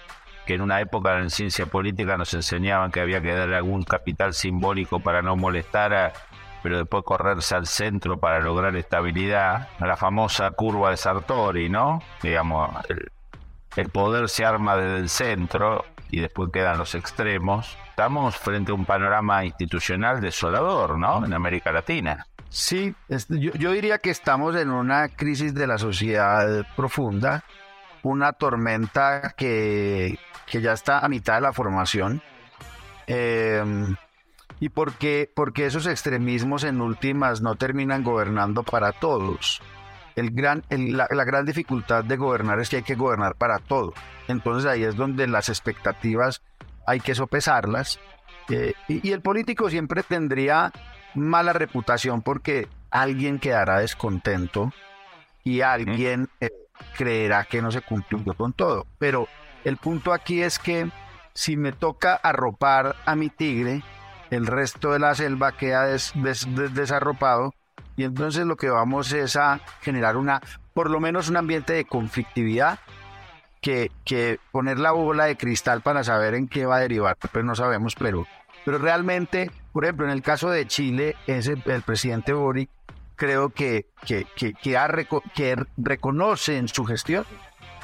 que 0.45 0.55
en 0.55 0.63
una 0.63 0.81
época 0.81 1.17
en 1.21 1.31
ciencia 1.31 1.67
política 1.67 2.17
nos 2.17 2.35
enseñaban 2.35 2.91
que 2.91 3.01
había 3.01 3.23
que 3.23 3.33
darle 3.33 3.55
algún 3.55 3.85
capital 3.85 4.35
simbólico 4.35 4.99
para 4.99 5.23
no 5.23 5.37
molestar 5.37 5.95
a, 5.95 6.13
pero 6.61 6.79
después 6.79 7.05
correrse 7.05 7.55
al 7.55 7.69
centro 7.69 8.19
para 8.19 8.41
lograr 8.41 8.75
estabilidad, 8.75 9.69
la 9.79 9.97
famosa 9.97 10.51
curva 10.51 10.91
de 10.91 10.97
Sartori, 10.97 11.69
¿no? 11.69 12.03
Digamos, 12.21 12.71
el, 12.89 13.13
el 13.77 13.91
poder 13.91 14.29
se 14.29 14.45
arma 14.45 14.77
desde 14.77 14.97
el 14.97 15.09
centro 15.09 15.85
y 16.11 16.21
después 16.21 16.51
quedan 16.53 16.79
los 16.79 16.95
extremos. 16.95 17.77
Estamos 17.91 18.37
frente 18.37 18.73
a 18.73 18.75
un 18.75 18.85
panorama 18.85 19.45
institucional 19.45 20.21
desolador, 20.21 20.99
¿no? 20.99 21.25
En 21.25 21.33
América 21.33 21.73
Latina. 21.73 22.27
Sí, 22.49 22.95
yo, 23.29 23.73
diría 23.73 23.99
que 23.99 24.11
estamos 24.11 24.57
en 24.57 24.71
una 24.71 25.09
crisis 25.09 25.55
de 25.55 25.67
la 25.67 25.77
sociedad 25.77 26.67
profunda, 26.77 27.45
una 28.03 28.33
tormenta 28.33 29.35
que, 29.37 30.19
que 30.47 30.63
ya 30.63 30.73
está 30.73 31.01
a 31.01 31.09
mitad 31.09 31.35
de 31.35 31.41
la 31.43 31.53
formación. 31.53 32.23
Eh, 33.07 33.63
y 34.61 34.71
porque, 34.71 35.31
porque 35.35 35.67
esos 35.67 35.87
extremismos 35.87 36.65
en 36.65 36.81
últimas 36.81 37.41
no 37.41 37.55
terminan 37.55 38.03
gobernando 38.03 38.63
para 38.63 38.93
todos. 38.93 39.63
El 40.19 40.31
gran, 40.33 40.65
la, 40.69 41.07
gran 41.07 41.47
dificultad 41.47 42.03
de 42.03 42.17
gobernar 42.17 42.59
es 42.59 42.69
que 42.69 42.77
hay 42.77 42.83
que 42.83 42.97
gobernar 42.97 43.37
para 43.37 43.61
todo. 43.61 43.95
Entonces 44.27 44.69
ahí 44.69 44.83
es 44.83 44.97
donde 44.97 45.29
las 45.29 45.49
expectativas 45.49 46.43
hay 46.89 46.99
que 46.99 47.15
sopesarlas. 47.15 48.01
Eh, 48.49 48.75
y, 48.89 49.13
el 49.13 49.21
político 49.21 49.71
siempre 49.71 50.03
tendría 50.03 50.73
mala 51.15 51.53
reputación 51.53 52.23
porque 52.23 52.67
alguien 52.91 53.39
quedará 53.39 53.79
descontento 53.79 54.73
y 55.45 55.61
alguien 55.61 56.29
eh, 56.41 56.51
creerá 56.97 57.45
que 57.45 57.63
no 57.63 57.71
se 57.71 57.83
cumplió 57.83 58.35
con 58.35 58.53
todo. 58.53 58.89
Pero 58.99 59.29
el 59.63 59.77
punto 59.77 60.13
aquí 60.13 60.43
es 60.43 60.59
que 60.59 60.91
si 61.33 61.57
me 61.57 61.71
toca 61.71 62.17
arropar 62.17 62.97
a 63.07 63.15
mi 63.15 63.29
tigre, 63.29 63.85
el 64.31 64.49
resto 64.49 64.91
de 64.91 64.99
la 64.99 65.15
selva 65.15 65.53
queda 65.53 65.87
desarropado 65.87 67.55
y 67.99 68.05
entonces 68.05 68.47
lo 68.47 68.57
que 68.57 68.71
vamos 68.71 69.13
es 69.13 69.35
a 69.35 69.61
generar 69.83 70.17
una, 70.17 70.41
por 70.73 70.89
lo 70.89 71.01
menos 71.01 71.29
un 71.29 71.37
ambiente 71.37 71.73
de 71.73 71.85
conflictividad 71.85 72.79
que, 73.61 73.91
que 74.05 74.39
poner 74.53 74.79
la 74.79 74.93
bola 74.93 75.25
de 75.25 75.37
cristal 75.37 75.83
para 75.83 76.05
saber 76.05 76.35
en 76.35 76.47
qué 76.47 76.65
va 76.65 76.77
a 76.77 76.81
derivar, 76.81 77.17
pues 77.33 77.45
no 77.45 77.57
sabemos, 77.57 77.97
pero, 77.97 78.25
pero 78.65 78.79
realmente, 78.79 79.51
por 79.73 79.85
ejemplo, 79.85 80.07
en 80.07 80.13
el 80.13 80.23
caso 80.23 80.49
de 80.49 80.69
Chile, 80.69 81.17
ese, 81.27 81.57
el 81.67 81.83
presidente 81.83 82.33
Boric 82.33 82.71
creo 83.17 83.51
que, 83.51 83.87
que, 84.07 84.29
que, 84.37 84.55
que 84.55 85.57
reconoce 85.77 86.57
en 86.57 86.69
su 86.69 86.85
gestión 86.85 87.27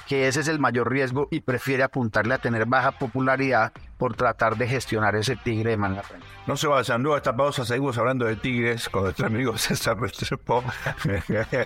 que 0.07 0.29
ese 0.29 0.41
es 0.41 0.49
el 0.49 0.61
mayor 0.61 0.91
riesgo 0.91 1.27
y 1.33 1.41
prefiere 1.41 1.83
apuntarle 1.83 2.35
a 2.35 2.39
tener 2.39 2.67
baja 2.67 2.93
popularidad 2.93 3.73
por 3.97 4.17
tratar 4.17 4.57
de 4.57 4.67
gestionar 4.69 5.17
ese 5.17 5.37
tigre 5.37 5.71
de 5.71 5.77
manera 5.77 6.03
No 6.47 6.57
se 6.57 6.67
vayan, 6.67 7.03
luego 7.03 7.17
esta 7.17 7.35
pausa 7.35 7.65
seguimos 7.65 7.97
hablando 7.99 8.27
de 8.27 8.37
tigres 8.37 8.89
con 8.89 9.05
nuestro 9.05 9.27
amigo 9.27 9.57
César 9.59 9.99
Restrepo. 9.99 10.65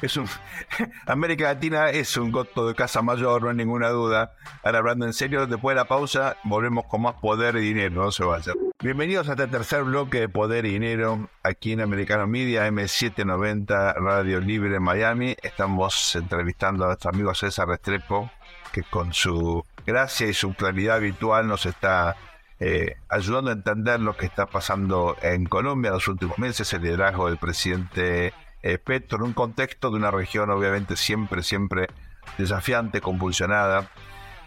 América 1.06 1.44
Latina 1.44 1.90
es 1.90 2.16
un 2.16 2.30
goto 2.32 2.66
de 2.66 2.74
casa 2.74 3.02
mayor, 3.02 3.42
no 3.42 3.50
hay 3.50 3.56
ninguna 3.56 3.88
duda. 3.90 4.34
Ahora 4.62 4.78
hablando 4.78 5.06
en 5.06 5.12
serio, 5.12 5.46
después 5.46 5.74
de 5.74 5.80
la 5.80 5.88
pausa 5.88 6.36
volvemos 6.44 6.86
con 6.86 7.02
más 7.02 7.14
poder 7.14 7.56
y 7.56 7.60
dinero, 7.60 8.04
no 8.04 8.12
se 8.12 8.24
vayan. 8.24 8.56
Bienvenidos 8.82 9.28
a 9.28 9.32
este 9.32 9.46
tercer 9.46 9.84
bloque 9.84 10.20
de 10.20 10.28
Poder 10.30 10.64
y 10.64 10.70
Dinero 10.70 11.28
aquí 11.42 11.72
en 11.72 11.82
Americano 11.82 12.26
Media 12.26 12.66
M790 12.66 13.94
Radio 13.96 14.40
Libre 14.40 14.80
Miami. 14.80 15.36
Estamos 15.42 16.16
entrevistando 16.16 16.84
a 16.84 16.86
nuestro 16.86 17.10
amigo 17.10 17.34
César 17.34 17.68
Restrepo 17.68 18.30
que 18.72 18.82
con 18.84 19.12
su 19.12 19.64
gracia 19.84 20.26
y 20.26 20.34
su 20.34 20.54
claridad 20.54 20.96
habitual 20.96 21.46
nos 21.48 21.66
está 21.66 22.16
eh, 22.62 22.96
ayudando 23.08 23.48
a 23.48 23.54
entender 23.54 24.00
lo 24.00 24.14
que 24.18 24.26
está 24.26 24.44
pasando 24.44 25.16
en 25.22 25.46
Colombia 25.46 25.88
en 25.88 25.94
los 25.94 26.08
últimos 26.08 26.38
meses, 26.38 26.70
el 26.74 26.82
liderazgo 26.82 27.26
del 27.26 27.38
presidente 27.38 28.34
eh, 28.62 28.76
Petro, 28.76 29.16
en 29.16 29.24
un 29.24 29.32
contexto 29.32 29.90
de 29.90 29.96
una 29.96 30.10
región 30.10 30.50
obviamente 30.50 30.94
siempre, 30.94 31.42
siempre 31.42 31.88
desafiante, 32.36 33.00
convulsionada. 33.00 33.90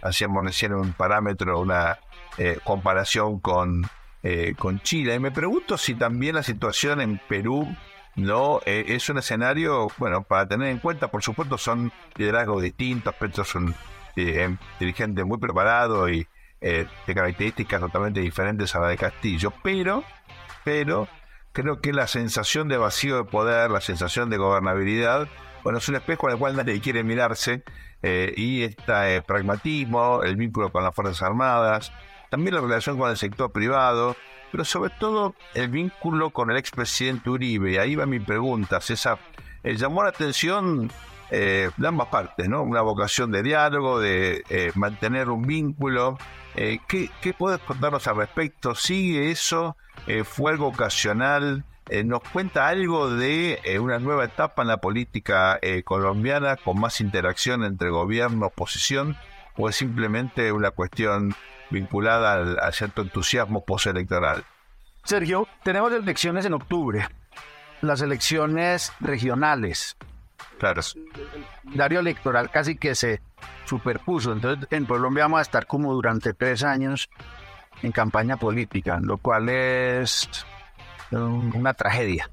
Hacíamos 0.04 0.46
recién 0.46 0.74
un 0.74 0.94
parámetro, 0.94 1.60
una 1.60 1.98
eh, 2.38 2.60
comparación 2.64 3.40
con, 3.40 3.90
con 4.58 4.80
Chile. 4.82 5.16
Y 5.16 5.20
me 5.20 5.32
pregunto 5.32 5.78
si 5.78 5.96
también 5.96 6.36
la 6.36 6.44
situación 6.44 7.02
en 7.02 7.20
Perú 7.28 7.68
no 8.16 8.62
es 8.66 9.10
un 9.10 9.18
escenario, 9.18 9.88
bueno, 9.98 10.24
para 10.24 10.48
tener 10.48 10.68
en 10.68 10.78
cuenta, 10.78 11.10
por 11.10 11.24
supuesto 11.24 11.58
son 11.58 11.92
liderazgos 12.16 12.62
distintos, 12.62 13.16
Petro 13.16 13.44
es 13.44 13.56
un 13.56 13.74
eh, 14.16 14.56
dirigente 14.80 15.24
muy 15.24 15.38
preparado 15.38 16.10
y 16.10 16.28
eh, 16.62 16.88
de 17.08 17.16
características 17.16 17.82
totalmente 17.82 18.22
diferentes 18.22 18.74
a 18.76 18.80
la 18.80 18.88
de 18.88 18.98
Castillo, 18.98 19.52
pero, 19.64 20.04
pero 20.64 21.08
creo 21.52 21.82
que 21.82 21.92
la 21.94 22.08
sensación 22.08 22.68
de 22.68 22.78
vacío 22.78 23.18
de 23.18 23.24
poder, 23.26 23.70
la 23.72 23.82
sensación 23.82 24.30
de 24.30 24.38
gobernabilidad, 24.38 25.28
bueno, 25.64 25.80
es 25.80 25.90
un 25.90 25.96
espejo 25.96 26.28
al 26.28 26.38
cual 26.38 26.56
nadie 26.56 26.80
quiere 26.80 27.04
mirarse 27.04 27.64
eh, 28.02 28.34
y 28.36 28.64
este 28.64 29.22
pragmatismo, 29.22 30.24
el 30.24 30.36
vínculo 30.36 30.72
con 30.72 30.84
las 30.84 30.94
Fuerzas 30.94 31.22
Armadas, 31.22 31.92
también 32.30 32.56
la 32.56 32.62
relación 32.62 32.98
con 32.98 33.10
el 33.10 33.18
sector 33.18 33.52
privado, 33.52 34.16
pero 34.52 34.66
sobre 34.66 34.92
todo 34.92 35.36
el 35.54 35.70
vínculo 35.70 36.30
con 36.30 36.52
el 36.52 36.58
expresidente 36.58 37.30
Uribe. 37.30 37.74
Y 37.74 37.78
ahí 37.78 37.96
va 37.96 38.06
mi 38.06 38.20
pregunta, 38.20 38.80
César. 38.82 39.18
llamó 39.64 40.04
la 40.04 40.10
atención 40.10 40.92
eh, 41.32 41.70
de 41.78 41.88
ambas 41.88 42.08
partes, 42.08 42.48
¿no? 42.50 42.64
Una 42.64 42.82
vocación 42.82 43.32
de 43.32 43.44
diálogo, 43.44 44.00
de 44.00 44.44
eh, 44.50 44.72
mantener 44.76 45.30
un 45.30 45.44
vínculo. 45.44 46.18
Eh, 46.56 46.80
¿qué, 46.88 47.10
¿Qué 47.22 47.34
puedes 47.34 47.60
contarnos 47.62 48.08
al 48.08 48.18
respecto? 48.18 48.76
¿Sigue 48.76 49.32
eso? 49.32 49.76
¿Fue 50.26 50.52
algo 50.52 50.68
ocasional? 50.68 51.64
¿Nos 52.06 52.22
cuenta 52.24 52.68
algo 52.68 53.10
de 53.10 53.60
una 53.80 54.00
nueva 54.00 54.26
etapa 54.26 54.62
en 54.62 54.68
la 54.68 54.78
política 54.78 55.60
colombiana 55.86 56.58
con 56.58 56.80
más 56.80 57.00
interacción 57.00 57.64
entre 57.64 57.90
gobierno 57.90 58.48
oposición? 58.48 59.16
¿O 59.56 59.70
es 59.70 59.76
simplemente 59.76 60.52
una 60.52 60.72
cuestión 60.72 61.36
vinculada 61.70 62.34
al, 62.34 62.60
a 62.60 62.72
cierto 62.72 63.02
entusiasmo 63.02 63.64
postelectoral? 63.64 64.44
Sergio, 65.04 65.48
tenemos 65.64 65.92
elecciones 65.92 66.46
en 66.46 66.54
octubre, 66.54 67.08
las 67.82 68.02
elecciones 68.02 68.94
regionales. 69.00 69.98
Claro. 70.64 70.82
Dario 71.76 72.00
electoral 72.00 72.50
casi 72.50 72.78
que 72.78 72.96
se 72.96 73.22
superpuso. 73.66 74.32
Entonces, 74.32 74.66
en 74.72 74.86
Colombia 74.86 75.26
vamos 75.26 75.40
a 75.40 75.42
estar 75.42 75.68
como 75.68 75.94
durante 75.94 76.34
tres 76.34 76.64
años 76.64 77.10
en 77.82 77.92
campaña 77.92 78.38
política, 78.38 78.98
lo 79.02 79.18
cual 79.18 79.50
es 79.50 80.46
una 81.12 81.74
tragedia. 81.74 82.30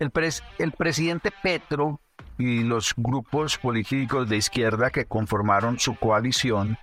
El, 0.00 0.10
el 0.58 0.72
presidente 0.72 1.30
Petro 1.30 2.00
y 2.38 2.64
los 2.64 2.92
grupos 2.96 3.56
políticos 3.56 4.28
de 4.28 4.38
izquierda 4.38 4.90
que 4.90 5.04
conformaron 5.04 5.78
su 5.78 5.94
coalición 5.94 6.76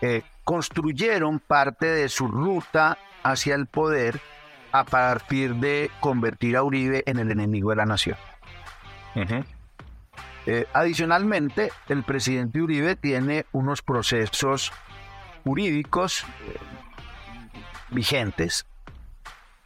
eh, 0.00 0.22
construyeron 0.44 1.40
parte 1.40 1.86
de 1.86 2.08
su 2.08 2.26
ruta 2.26 2.96
hacia 3.22 3.54
el 3.54 3.66
poder 3.66 4.18
a 4.72 4.84
partir 4.84 5.56
de 5.56 5.90
convertir 6.00 6.56
a 6.56 6.62
Uribe 6.62 7.02
en 7.04 7.18
el 7.18 7.30
enemigo 7.30 7.68
de 7.68 7.76
la 7.76 7.84
nación. 7.84 8.16
Eh, 10.46 10.64
adicionalmente, 10.72 11.72
el 11.88 12.04
presidente 12.04 12.62
Uribe 12.62 12.94
tiene 12.94 13.46
unos 13.50 13.82
procesos 13.82 14.72
jurídicos 15.42 16.22
eh, 16.22 16.56
vigentes. 17.90 18.64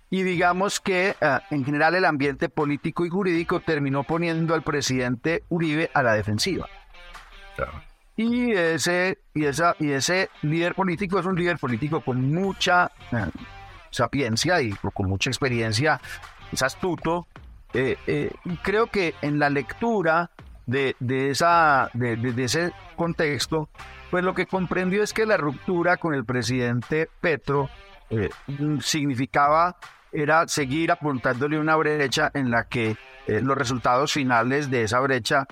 Y 0.09 0.23
digamos 0.23 0.81
que 0.81 1.15
eh, 1.21 1.39
en 1.51 1.65
general 1.67 1.95
el 1.95 2.07
ambiente 2.07 2.49
político 2.49 3.05
y 3.05 3.11
jurídico 3.11 3.61
terminó 3.61 4.05
poniendo 4.05 4.55
al 4.55 4.63
presidente 4.63 5.45
Uribe 5.51 5.91
a 5.93 6.03
la 6.03 6.15
defensiva. 6.15 6.67
Y 8.17 8.53
ese, 8.53 9.19
y, 9.35 9.45
esa, 9.45 9.77
y 9.79 9.91
ese 9.91 10.31
líder 10.41 10.75
político 10.75 11.19
es 11.19 11.27
un 11.27 11.37
líder 11.37 11.59
político 11.59 12.01
con 12.01 12.33
mucha 12.33 12.91
sapiencia 13.91 14.63
y 14.63 14.71
con 14.73 15.11
mucha 15.11 15.29
experiencia, 15.29 16.01
es 16.51 16.63
astuto. 16.63 17.27
creo 18.63 18.87
que 18.87 19.15
en 19.21 19.39
la 19.39 19.51
lectura 19.51 20.31
de, 20.71 21.31
esa, 21.31 21.91
de, 21.95 22.45
ese 22.45 22.73
contexto, 22.97 23.69
pues 24.11 24.25
lo 24.25 24.35
que 24.35 24.47
comprendió 24.47 25.03
es 25.03 25.13
que 25.13 25.27
la 25.27 25.37
ruptura 25.37 25.97
con 25.97 26.15
el 26.15 26.25
presidente 26.25 27.09
Petro 27.21 27.69
eh, 28.09 28.31
significaba 28.81 29.77
era 30.13 30.47
seguir 30.49 30.91
apuntándole 30.91 31.59
una 31.59 31.77
brecha 31.77 32.31
en 32.35 32.51
la 32.51 32.65
que 32.65 32.97
eh, 33.27 33.41
los 33.41 33.57
resultados 33.57 34.13
finales 34.13 34.71
de 34.71 34.83
esa 34.83 35.01
brecha 35.01 35.47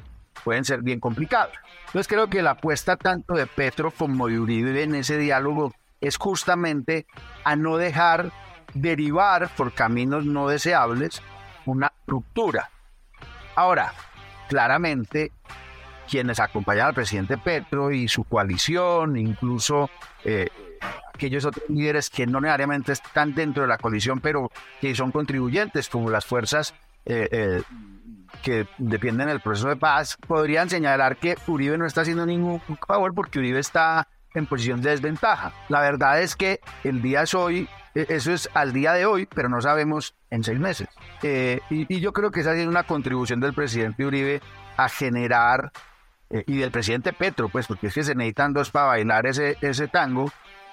pueden 0.44 0.64
ser 0.64 0.82
bien 0.82 1.00
complicados. 1.00 1.54
Entonces 1.86 2.08
creo 2.08 2.28
que 2.28 2.42
la 2.42 2.52
apuesta 2.52 2.96
tanto 2.96 3.34
de 3.34 3.46
Petro 3.46 3.90
como 3.90 4.28
de 4.28 4.38
Uribe 4.38 4.82
en 4.82 4.94
ese 4.94 5.16
diálogo 5.18 5.72
es 6.00 6.16
justamente 6.16 7.06
a 7.44 7.56
no 7.56 7.76
dejar 7.76 8.30
derivar 8.74 9.48
por 9.56 9.72
caminos 9.72 10.24
no 10.24 10.48
deseables 10.48 11.22
una 11.66 11.92
ruptura. 12.06 12.70
Ahora, 13.56 13.92
claramente, 14.48 15.32
quienes 16.08 16.40
acompañan 16.40 16.88
al 16.88 16.94
presidente 16.94 17.38
Petro 17.38 17.90
y 17.90 18.08
su 18.08 18.24
coalición, 18.24 19.16
incluso 19.16 19.90
eh, 20.24 20.48
aquellos 21.14 21.44
otros 21.44 21.68
líderes 21.68 22.10
que 22.10 22.26
no 22.26 22.40
necesariamente 22.40 22.92
están 22.92 23.34
dentro 23.34 23.62
de 23.62 23.68
la 23.68 23.78
coalición, 23.78 24.20
pero 24.20 24.50
que 24.80 24.94
son 24.94 25.12
contribuyentes, 25.12 25.88
como 25.88 26.10
las 26.10 26.24
fuerzas 26.24 26.74
eh, 27.04 27.28
eh, 27.30 27.62
que 28.42 28.66
dependen 28.78 29.28
del 29.28 29.40
proceso 29.40 29.68
de 29.68 29.76
paz, 29.76 30.16
podrían 30.26 30.70
señalar 30.70 31.16
que 31.16 31.36
Uribe 31.46 31.78
no 31.78 31.86
está 31.86 32.02
haciendo 32.02 32.26
ningún 32.26 32.60
favor 32.86 33.14
porque 33.14 33.38
Uribe 33.38 33.58
está 33.58 34.08
en 34.38 34.46
posición 34.46 34.80
de 34.80 34.90
desventaja. 34.90 35.52
La 35.68 35.80
verdad 35.80 36.22
es 36.22 36.36
que 36.36 36.60
el 36.84 37.02
día 37.02 37.22
es 37.22 37.34
hoy, 37.34 37.68
e, 37.94 38.06
eso 38.08 38.32
es 38.32 38.48
al 38.54 38.72
día 38.72 38.92
de 38.92 39.06
hoy, 39.06 39.26
pero 39.26 39.48
no 39.48 39.60
sabemos 39.60 40.14
en 40.30 40.44
seis 40.44 40.58
meses. 40.58 40.88
Eh, 41.22 41.60
y, 41.70 42.00
yo 42.00 42.12
creo 42.12 42.30
que 42.30 42.40
esa 42.40 42.54
es 42.54 42.66
una 42.66 42.84
contribución 42.84 43.40
del 43.40 43.54
presidente 43.54 44.04
Uribe 44.04 44.40
a 44.76 44.88
generar, 44.88 45.72
eh, 46.30 46.44
y 46.46 46.58
del 46.58 46.70
presidente 46.70 47.12
Petro, 47.12 47.48
pues 47.48 47.66
porque 47.66 47.88
es 47.88 47.94
que 47.94 48.04
se 48.04 48.14
necesitan 48.14 48.52
dos 48.52 48.70
para 48.70 48.86
bailar 48.86 49.26
ese, 49.26 49.56
ese 49.60 49.88
tango, 49.88 50.30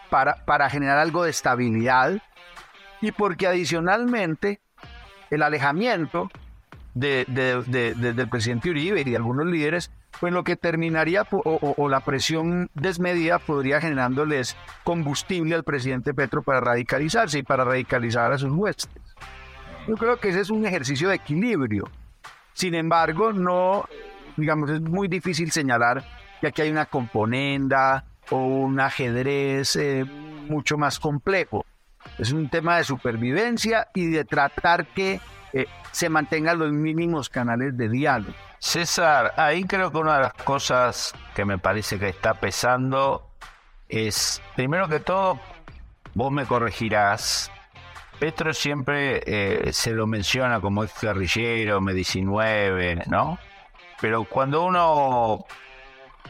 para, 0.09 0.45
para 0.45 0.69
generar 0.69 0.97
algo 0.97 1.23
de 1.23 1.31
estabilidad 1.31 2.21
y 3.01 3.11
porque 3.11 3.47
adicionalmente 3.47 4.61
el 5.29 5.41
alejamiento 5.41 6.29
de, 6.93 7.25
del 7.25 8.29
presidente 8.29 8.69
Uribe 8.69 9.01
y 9.01 9.03
de 9.03 9.15
algunos 9.15 9.45
líderes 9.45 9.91
pues 10.19 10.33
lo 10.33 10.43
que 10.43 10.55
terminaría 10.55 11.27
o, 11.31 11.89
la 11.89 11.99
presión 11.99 12.69
desmedida 12.73 13.39
podría 13.39 13.81
generándoles 13.81 14.55
combustible 14.83 15.55
al 15.55 15.63
presidente 15.63 16.13
Petro 16.13 16.41
para 16.41 16.61
radicalizarse 16.61 17.39
y 17.39 17.43
para 17.43 17.63
radicalizar 17.63 18.31
a 18.31 18.37
sus 18.37 18.51
huestes. 18.51 19.01
Yo 19.87 19.95
creo 19.95 20.17
que 20.17 20.29
ese 20.29 20.41
es 20.41 20.49
un 20.49 20.65
ejercicio 20.65 21.09
de 21.09 21.15
equilibrio. 21.15 21.89
Sin 22.53 22.73
embargo, 22.73 23.33
no, 23.33 23.85
digamos, 24.37 24.69
es 24.69 24.81
muy 24.81 25.07
difícil 25.07 25.51
señalar 25.51 26.03
que 26.41 26.47
aquí 26.47 26.61
hay 26.61 26.71
una 26.71 26.85
componenda 26.85 28.05
o 28.31 28.37
un 28.37 28.79
ajedrez 28.79 29.75
eh, 29.75 30.05
mucho 30.05 30.77
más 30.77 30.99
complejo. 30.99 31.65
Es 32.17 32.31
un 32.31 32.49
tema 32.49 32.77
de 32.77 32.83
supervivencia 32.83 33.89
y 33.93 34.07
de 34.07 34.25
tratar 34.25 34.87
que 34.87 35.19
eh, 35.53 35.65
se 35.95 36.09
mantengan 36.09 36.59
los 36.59 36.73
mínimos 36.73 37.29
canales 37.29 37.77
de 37.77 37.87
diálogo. 37.87 38.33
César, 38.59 39.33
ahí 39.37 39.63
creo 39.63 39.93
que 39.93 39.97
una 39.97 40.15
de 40.15 40.21
las 40.23 40.33
cosas 40.33 41.13
que 41.33 41.45
me 41.45 41.57
parece 41.57 41.97
que 41.97 42.09
está 42.09 42.33
pesando 42.33 43.29
es, 43.87 44.41
primero 44.57 44.89
que 44.89 44.99
todo, 44.99 45.39
vos 46.13 46.33
me 46.33 46.45
corregirás, 46.45 47.49
Petro 48.19 48.53
siempre 48.53 49.21
eh, 49.25 49.71
se 49.71 49.91
lo 49.91 50.05
menciona 50.05 50.59
como 50.59 50.83
ex 50.83 50.99
guerrillero, 50.99 51.79
M19, 51.79 53.07
¿no? 53.07 53.39
Pero 54.01 54.25
cuando 54.25 54.65
uno 54.65 55.45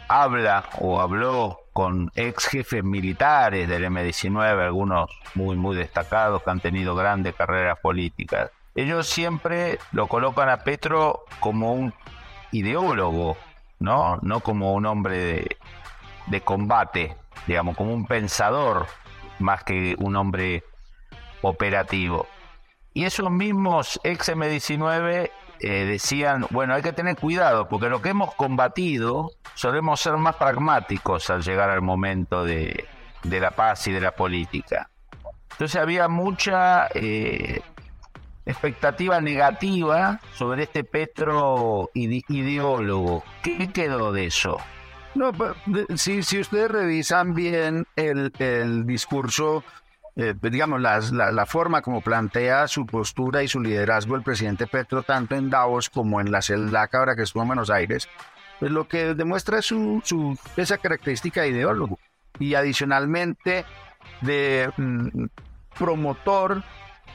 habla 0.07 0.65
o 0.77 1.01
habló 1.01 1.61
con 1.73 2.11
ex 2.13 2.45
jefes 2.49 2.83
militares 2.83 3.67
del 3.67 3.85
M19, 3.85 4.63
algunos 4.63 5.09
muy, 5.33 5.55
muy 5.55 5.75
destacados 5.75 6.43
que 6.43 6.51
han 6.51 6.59
tenido 6.59 6.95
grandes 6.95 7.33
carreras 7.33 7.79
políticas, 7.79 8.51
ellos 8.75 9.07
siempre 9.07 9.79
lo 9.93 10.07
colocan 10.07 10.49
a 10.49 10.57
Petro 10.57 11.23
como 11.39 11.73
un 11.73 11.93
ideólogo, 12.51 13.37
¿no? 13.79 14.19
No 14.21 14.41
como 14.41 14.73
un 14.73 14.85
hombre 14.85 15.47
de, 16.27 16.41
combate, 16.41 17.15
digamos, 17.47 17.77
como 17.77 17.93
un 17.93 18.05
pensador 18.05 18.87
más 19.39 19.63
que 19.63 19.95
un 19.99 20.15
hombre 20.17 20.63
operativo. 21.41 22.27
Y 22.93 23.05
esos 23.05 23.31
mismos 23.31 23.99
ex 24.03 24.29
M19 24.29 25.31
eh, 25.59 25.69
decían, 25.85 26.45
bueno, 26.49 26.73
hay 26.73 26.81
que 26.81 26.93
tener 26.93 27.15
cuidado, 27.15 27.67
porque 27.69 27.89
lo 27.89 28.01
que 28.01 28.09
hemos 28.09 28.35
combatido 28.35 29.31
solemos 29.53 30.01
ser 30.01 30.17
más 30.17 30.35
pragmáticos 30.35 31.29
al 31.29 31.43
llegar 31.43 31.69
al 31.69 31.81
momento 31.81 32.43
de, 32.43 32.85
de 33.23 33.39
la 33.39 33.51
paz 33.51 33.87
y 33.87 33.91
de 33.91 34.01
la 34.01 34.11
política. 34.11 34.89
Entonces 35.51 35.81
había 35.81 36.09
mucha 36.09 36.87
eh, 36.93 37.61
expectativa 38.45 39.19
negativa 39.21 40.19
sobre 40.33 40.63
este 40.63 40.83
Petro 40.83 41.89
ideólogo. 41.93 43.23
¿Qué 43.43 43.71
quedó 43.71 44.11
de 44.11 44.25
eso? 44.25 44.57
No, 45.15 45.31
si, 45.95 46.23
si 46.23 46.39
ustedes 46.39 46.69
revisan 46.69 47.33
bien 47.33 47.87
el, 47.95 48.33
el 48.37 48.85
discurso, 48.85 49.63
eh, 50.17 50.33
pues, 50.39 50.51
digamos, 50.51 50.81
la, 50.81 50.99
la, 50.99 51.45
forma 51.45 51.81
como 51.81 52.01
plantea 52.01 52.67
su 52.67 52.85
postura 52.85 53.41
y 53.41 53.47
su 53.47 53.61
liderazgo 53.61 54.15
el 54.15 54.23
presidente 54.23 54.67
Petro, 54.67 55.03
tanto 55.03 55.35
en 55.35 55.49
Davos 55.49 55.89
como 55.89 56.19
en 56.19 56.31
la 56.31 56.41
CELAC, 56.41 56.95
ahora 56.95 57.15
que 57.15 57.23
estuvo 57.23 57.43
en 57.43 57.47
Buenos 57.47 57.69
Aires, 57.69 58.09
pues 58.59 58.71
lo 58.71 58.87
que 58.87 59.13
demuestra 59.13 59.59
es 59.59 59.65
su, 59.65 60.01
su, 60.03 60.37
esa 60.57 60.77
característica 60.77 61.41
de 61.41 61.49
ideólogo 61.49 61.97
y 62.39 62.55
adicionalmente 62.55 63.65
de 64.21 64.69
mm, 64.75 65.25
promotor 65.77 66.63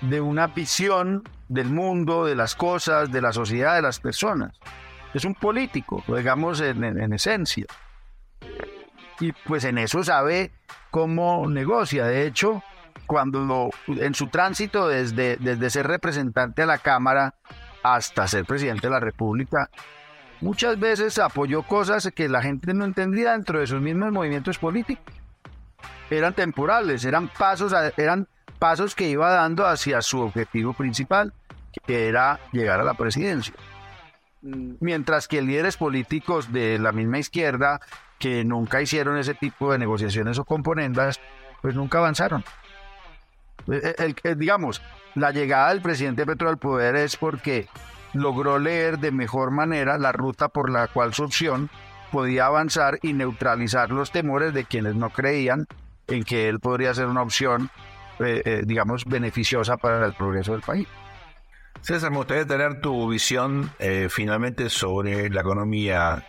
de 0.00 0.20
una 0.20 0.48
visión 0.48 1.22
del 1.48 1.68
mundo, 1.68 2.24
de 2.24 2.34
las 2.34 2.54
cosas, 2.54 3.10
de 3.10 3.20
la 3.20 3.32
sociedad, 3.32 3.74
de 3.74 3.82
las 3.82 4.00
personas. 4.00 4.58
Es 5.12 5.24
un 5.24 5.34
político, 5.34 6.02
digamos 6.06 6.60
en, 6.60 7.12
esencia. 7.12 7.66
Y 9.18 9.32
pues 9.32 9.64
en 9.64 9.78
eso 9.78 10.02
sabe 10.04 10.52
cómo 10.90 11.48
negocia. 11.48 12.06
De 12.06 12.26
hecho, 12.26 12.62
cuando 13.06 13.70
en 13.88 14.14
su 14.14 14.28
tránsito 14.28 14.88
desde, 14.88 15.36
desde 15.36 15.70
ser 15.70 15.88
representante 15.88 16.62
a 16.62 16.66
la 16.66 16.78
Cámara 16.78 17.34
hasta 17.82 18.28
ser 18.28 18.44
presidente 18.44 18.86
de 18.86 18.92
la 18.92 19.00
República, 19.00 19.68
muchas 20.40 20.78
veces 20.78 21.18
apoyó 21.18 21.62
cosas 21.64 22.10
que 22.14 22.28
la 22.28 22.42
gente 22.42 22.72
no 22.72 22.84
entendía 22.84 23.32
dentro 23.32 23.58
de 23.58 23.66
sus 23.66 23.80
mismos 23.80 24.12
movimientos 24.12 24.58
políticos. 24.58 25.14
Eran 26.08 26.34
temporales, 26.34 27.04
eran 27.04 27.28
pasos, 27.28 27.74
eran 27.96 28.28
pasos 28.60 28.94
que 28.94 29.08
iba 29.08 29.32
dando 29.32 29.66
hacia 29.66 30.02
su 30.02 30.20
objetivo 30.20 30.74
principal, 30.74 31.32
que 31.86 32.06
era 32.08 32.38
llegar 32.52 32.78
a 32.78 32.84
la 32.84 32.94
presidencia. 32.94 33.54
Mientras 34.42 35.26
que 35.26 35.42
líderes 35.42 35.76
políticos 35.76 36.52
de 36.52 36.78
la 36.78 36.92
misma 36.92 37.18
izquierda, 37.18 37.80
que 38.18 38.44
nunca 38.44 38.80
hicieron 38.80 39.18
ese 39.18 39.34
tipo 39.34 39.72
de 39.72 39.78
negociaciones 39.78 40.38
o 40.38 40.44
componendas, 40.44 41.18
pues 41.62 41.74
nunca 41.74 41.98
avanzaron. 41.98 42.44
Eh, 43.66 44.14
eh, 44.24 44.34
digamos, 44.36 44.82
la 45.14 45.30
llegada 45.32 45.70
del 45.70 45.82
presidente 45.82 46.26
Petro 46.26 46.48
al 46.48 46.58
poder 46.58 46.96
es 46.96 47.16
porque 47.16 47.66
logró 48.12 48.58
leer 48.58 48.98
de 48.98 49.10
mejor 49.10 49.50
manera 49.50 49.98
la 49.98 50.12
ruta 50.12 50.48
por 50.48 50.70
la 50.70 50.88
cual 50.88 51.14
su 51.14 51.24
opción 51.24 51.70
podía 52.12 52.46
avanzar 52.46 52.98
y 53.02 53.12
neutralizar 53.14 53.90
los 53.90 54.10
temores 54.10 54.52
de 54.52 54.64
quienes 54.64 54.96
no 54.96 55.10
creían 55.10 55.66
en 56.08 56.24
que 56.24 56.48
él 56.48 56.60
podría 56.60 56.92
ser 56.92 57.06
una 57.06 57.22
opción 57.22 57.70
eh, 58.20 58.42
eh, 58.44 58.62
digamos, 58.66 59.04
beneficiosa 59.04 59.76
para 59.76 60.04
el 60.06 60.12
progreso 60.12 60.52
del 60.52 60.60
país. 60.60 60.86
César, 61.80 62.10
me 62.10 62.18
gustaría 62.18 62.46
tener 62.46 62.80
tu 62.80 63.08
visión 63.08 63.70
eh, 63.78 64.08
finalmente 64.10 64.68
sobre 64.68 65.30
la 65.30 65.40
economía 65.40 66.22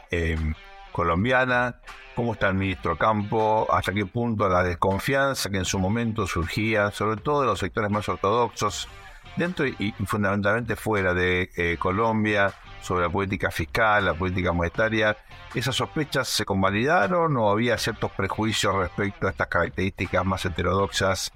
colombiana, 0.93 1.81
cómo 2.15 2.33
está 2.33 2.49
el 2.49 2.55
ministro 2.55 2.97
Campo, 2.97 3.67
hasta 3.69 3.91
qué 3.91 4.05
punto 4.05 4.47
la 4.47 4.63
desconfianza 4.63 5.49
que 5.49 5.57
en 5.57 5.65
su 5.65 5.79
momento 5.79 6.25
surgía, 6.27 6.91
sobre 6.91 7.19
todo 7.19 7.41
de 7.41 7.47
los 7.47 7.59
sectores 7.59 7.91
más 7.91 8.07
ortodoxos, 8.07 8.87
dentro 9.35 9.65
y, 9.67 9.93
fundamentalmente 10.05 10.75
fuera 10.77 11.13
de 11.13 11.77
Colombia, 11.79 12.53
sobre 12.81 13.03
la 13.03 13.09
política 13.09 13.51
fiscal, 13.51 14.05
la 14.05 14.13
política 14.13 14.51
monetaria, 14.51 15.15
¿esas 15.53 15.75
sospechas 15.75 16.27
se 16.27 16.45
convalidaron 16.45 17.37
o 17.37 17.49
había 17.49 17.77
ciertos 17.77 18.11
prejuicios 18.11 18.75
respecto 18.75 19.27
a 19.27 19.31
estas 19.31 19.47
características 19.47 20.25
más 20.25 20.45
heterodoxas 20.45 21.31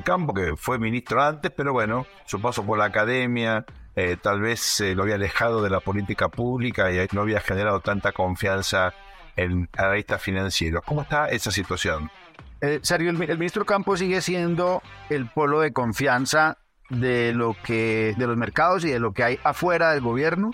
Campo, 0.00 0.32
que 0.32 0.54
fue 0.56 0.78
ministro 0.78 1.22
antes, 1.22 1.50
pero 1.50 1.72
bueno, 1.72 2.06
su 2.24 2.40
paso 2.40 2.64
por 2.64 2.78
la 2.78 2.84
academia 2.84 3.64
eh, 3.96 4.16
tal 4.20 4.40
vez 4.40 4.60
se 4.60 4.94
lo 4.94 5.02
había 5.02 5.16
alejado 5.16 5.62
de 5.62 5.70
la 5.70 5.80
política 5.80 6.28
pública 6.28 6.92
y 6.92 7.06
no 7.12 7.22
había 7.22 7.40
generado 7.40 7.80
tanta 7.80 8.12
confianza 8.12 8.94
en 9.36 9.68
analistas 9.76 10.22
financieros. 10.22 10.82
¿Cómo 10.86 11.02
está 11.02 11.28
esa 11.28 11.50
situación? 11.50 12.10
Eh, 12.60 12.78
Sergio, 12.82 13.10
el, 13.10 13.38
ministro 13.38 13.64
Campo 13.64 13.96
sigue 13.96 14.20
siendo 14.20 14.82
el 15.08 15.26
polo 15.26 15.60
de 15.60 15.72
confianza 15.72 16.58
de 16.88 17.32
lo 17.32 17.56
que 17.64 18.14
de 18.16 18.26
los 18.26 18.36
mercados 18.36 18.84
y 18.84 18.90
de 18.90 19.00
lo 19.00 19.12
que 19.12 19.24
hay 19.24 19.38
afuera 19.44 19.92
del 19.92 20.02
gobierno 20.02 20.50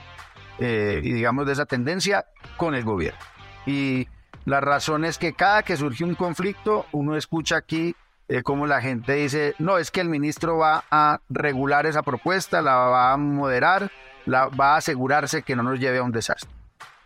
eh, 0.59 1.01
y 1.03 1.12
digamos 1.12 1.46
de 1.46 1.53
esa 1.53 1.66
tendencia 1.66 2.27
con 2.57 2.75
el 2.75 2.85
gobierno. 2.85 3.18
Y 3.66 4.09
la 4.44 4.61
razón 4.61 5.05
es 5.05 5.18
que 5.18 5.33
cada 5.33 5.62
que 5.62 5.77
surge 5.77 6.05
un 6.05 6.14
conflicto, 6.14 6.87
uno 6.92 7.16
escucha 7.16 7.57
aquí 7.57 7.94
eh, 8.29 8.43
como 8.43 8.67
la 8.67 8.81
gente 8.81 9.15
dice, 9.15 9.55
no, 9.59 9.79
es 9.79 9.91
que 9.91 10.01
el 10.01 10.09
ministro 10.09 10.59
va 10.59 10.85
a 10.91 11.21
regular 11.29 11.87
esa 11.87 12.03
propuesta, 12.03 12.62
la 12.62 12.75
va 12.75 13.12
a 13.12 13.17
moderar, 13.17 13.91
la, 14.25 14.47
va 14.47 14.75
a 14.75 14.77
asegurarse 14.79 15.43
que 15.43 15.57
no 15.57 15.62
nos 15.62 15.79
lleve 15.79 15.99
a 15.99 16.03
un 16.03 16.12
desastre. 16.12 16.51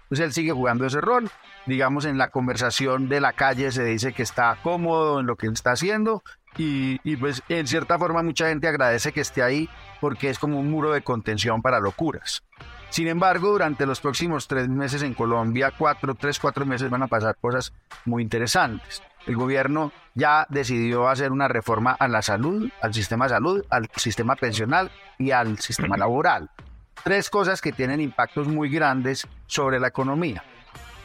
Entonces 0.05 0.27
él 0.27 0.33
sigue 0.33 0.53
jugando 0.53 0.87
ese 0.87 1.01
rol. 1.01 1.31
Digamos, 1.67 2.05
en 2.05 2.19
la 2.19 2.31
conversación 2.31 3.09
de 3.09 3.21
la 3.21 3.33
calle 3.33 3.71
se 3.71 3.85
dice 3.85 4.13
que 4.13 4.23
está 4.23 4.57
cómodo 4.63 5.21
en 5.21 5.27
lo 5.27 5.37
que 5.37 5.47
está 5.47 5.73
haciendo 5.73 6.25
y, 6.57 6.99
y 7.05 7.17
pues 7.17 7.43
en 7.49 7.67
cierta 7.67 7.99
forma 7.99 8.23
mucha 8.23 8.49
gente 8.49 8.67
agradece 8.67 9.13
que 9.13 9.21
esté 9.21 9.43
ahí 9.43 9.69
porque 10.01 10.31
es 10.31 10.39
como 10.39 10.59
un 10.59 10.71
muro 10.71 10.91
de 10.91 11.03
contención 11.03 11.63
para 11.63 11.79
locuras. 11.79 12.43
Sin 12.89 13.07
embargo, 13.07 13.51
durante 13.51 13.87
los 13.87 14.01
próximos 14.01 14.49
tres 14.49 14.69
meses 14.69 15.03
en 15.03 15.15
Colombia, 15.15 15.73
cuatro, 15.77 16.17
tres, 16.17 16.41
cuatro 16.41 16.67
meses 16.67 16.91
van 16.91 17.05
a 17.05 17.07
pasar 17.07 17.37
cosas 17.41 17.73
muy 18.05 18.23
interesantes. 18.23 19.01
El 19.27 19.37
gobierno 19.37 19.93
ya 20.15 20.47
decidió 20.49 21.09
hacer 21.09 21.33
una 21.33 21.49
reforma 21.49 21.93
a 21.93 22.09
la 22.09 22.23
salud, 22.23 22.71
al 22.81 22.95
sistema 22.95 23.27
de 23.27 23.31
salud, 23.31 23.65
al 23.71 23.89
sistema 23.97 24.37
pensional 24.37 24.91
y 25.19 25.31
al 25.31 25.59
sistema 25.59 25.97
laboral. 25.99 26.51
Tres 27.05 27.31
cosas 27.31 27.61
que 27.61 27.73
tienen 27.73 28.01
impactos 28.01 28.49
muy 28.49 28.69
grandes 28.69 29.27
sobre 29.47 29.81
la 29.81 29.89
economía. 29.89 30.45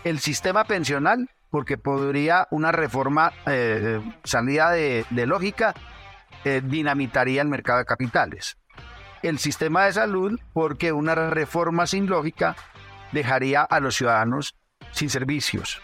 El 0.04 0.20
sistema 0.20 0.66
pensional, 0.66 1.30
porque 1.50 1.78
podría 1.78 2.48
una 2.52 2.72
reforma 2.72 3.32
eh, 3.46 4.02
salida 4.24 4.72
de, 4.72 5.06
lógica, 5.26 5.74
eh, 6.44 6.62
dinamitaría 6.64 7.42
el 7.42 7.48
mercado 7.48 7.80
de 7.80 7.86
capitales 7.86 8.58
el 9.28 9.40
sistema 9.40 9.86
de 9.86 9.94
salud 9.94 10.40
porque 10.54 10.92
una 10.92 11.16
reforma 11.16 11.88
sin 11.88 12.08
lógica 12.08 12.56
dejaría 13.12 13.64
a 13.64 13.80
los 13.80 13.96
ciudadanos 13.96 14.56
sin 14.92 15.10
servicios. 15.10 15.82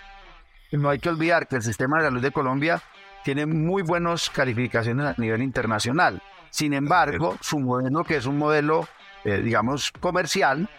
No 0.71 0.89
hay 0.89 0.99
que 0.99 1.09
olvidar 1.09 1.47
que 1.47 1.57
el 1.57 1.61
sistema 1.61 1.97
de 1.97 2.05
salud 2.05 2.21
de 2.21 2.31
Colombia 2.31 2.81
tiene 3.23 3.45
muy 3.45 3.83
buenas 3.83 4.29
calificaciones 4.29 5.05
a 5.05 5.15
nivel 5.17 5.41
internacional. 5.41 6.21
Sin 6.49 6.73
embargo, 6.73 7.37
su 7.41 7.59
modelo, 7.59 8.03
que 8.03 8.17
es 8.17 8.25
un 8.25 8.37
modelo, 8.37 8.87
eh, 9.23 9.37
digamos, 9.37 9.91
comercial, 9.91 10.69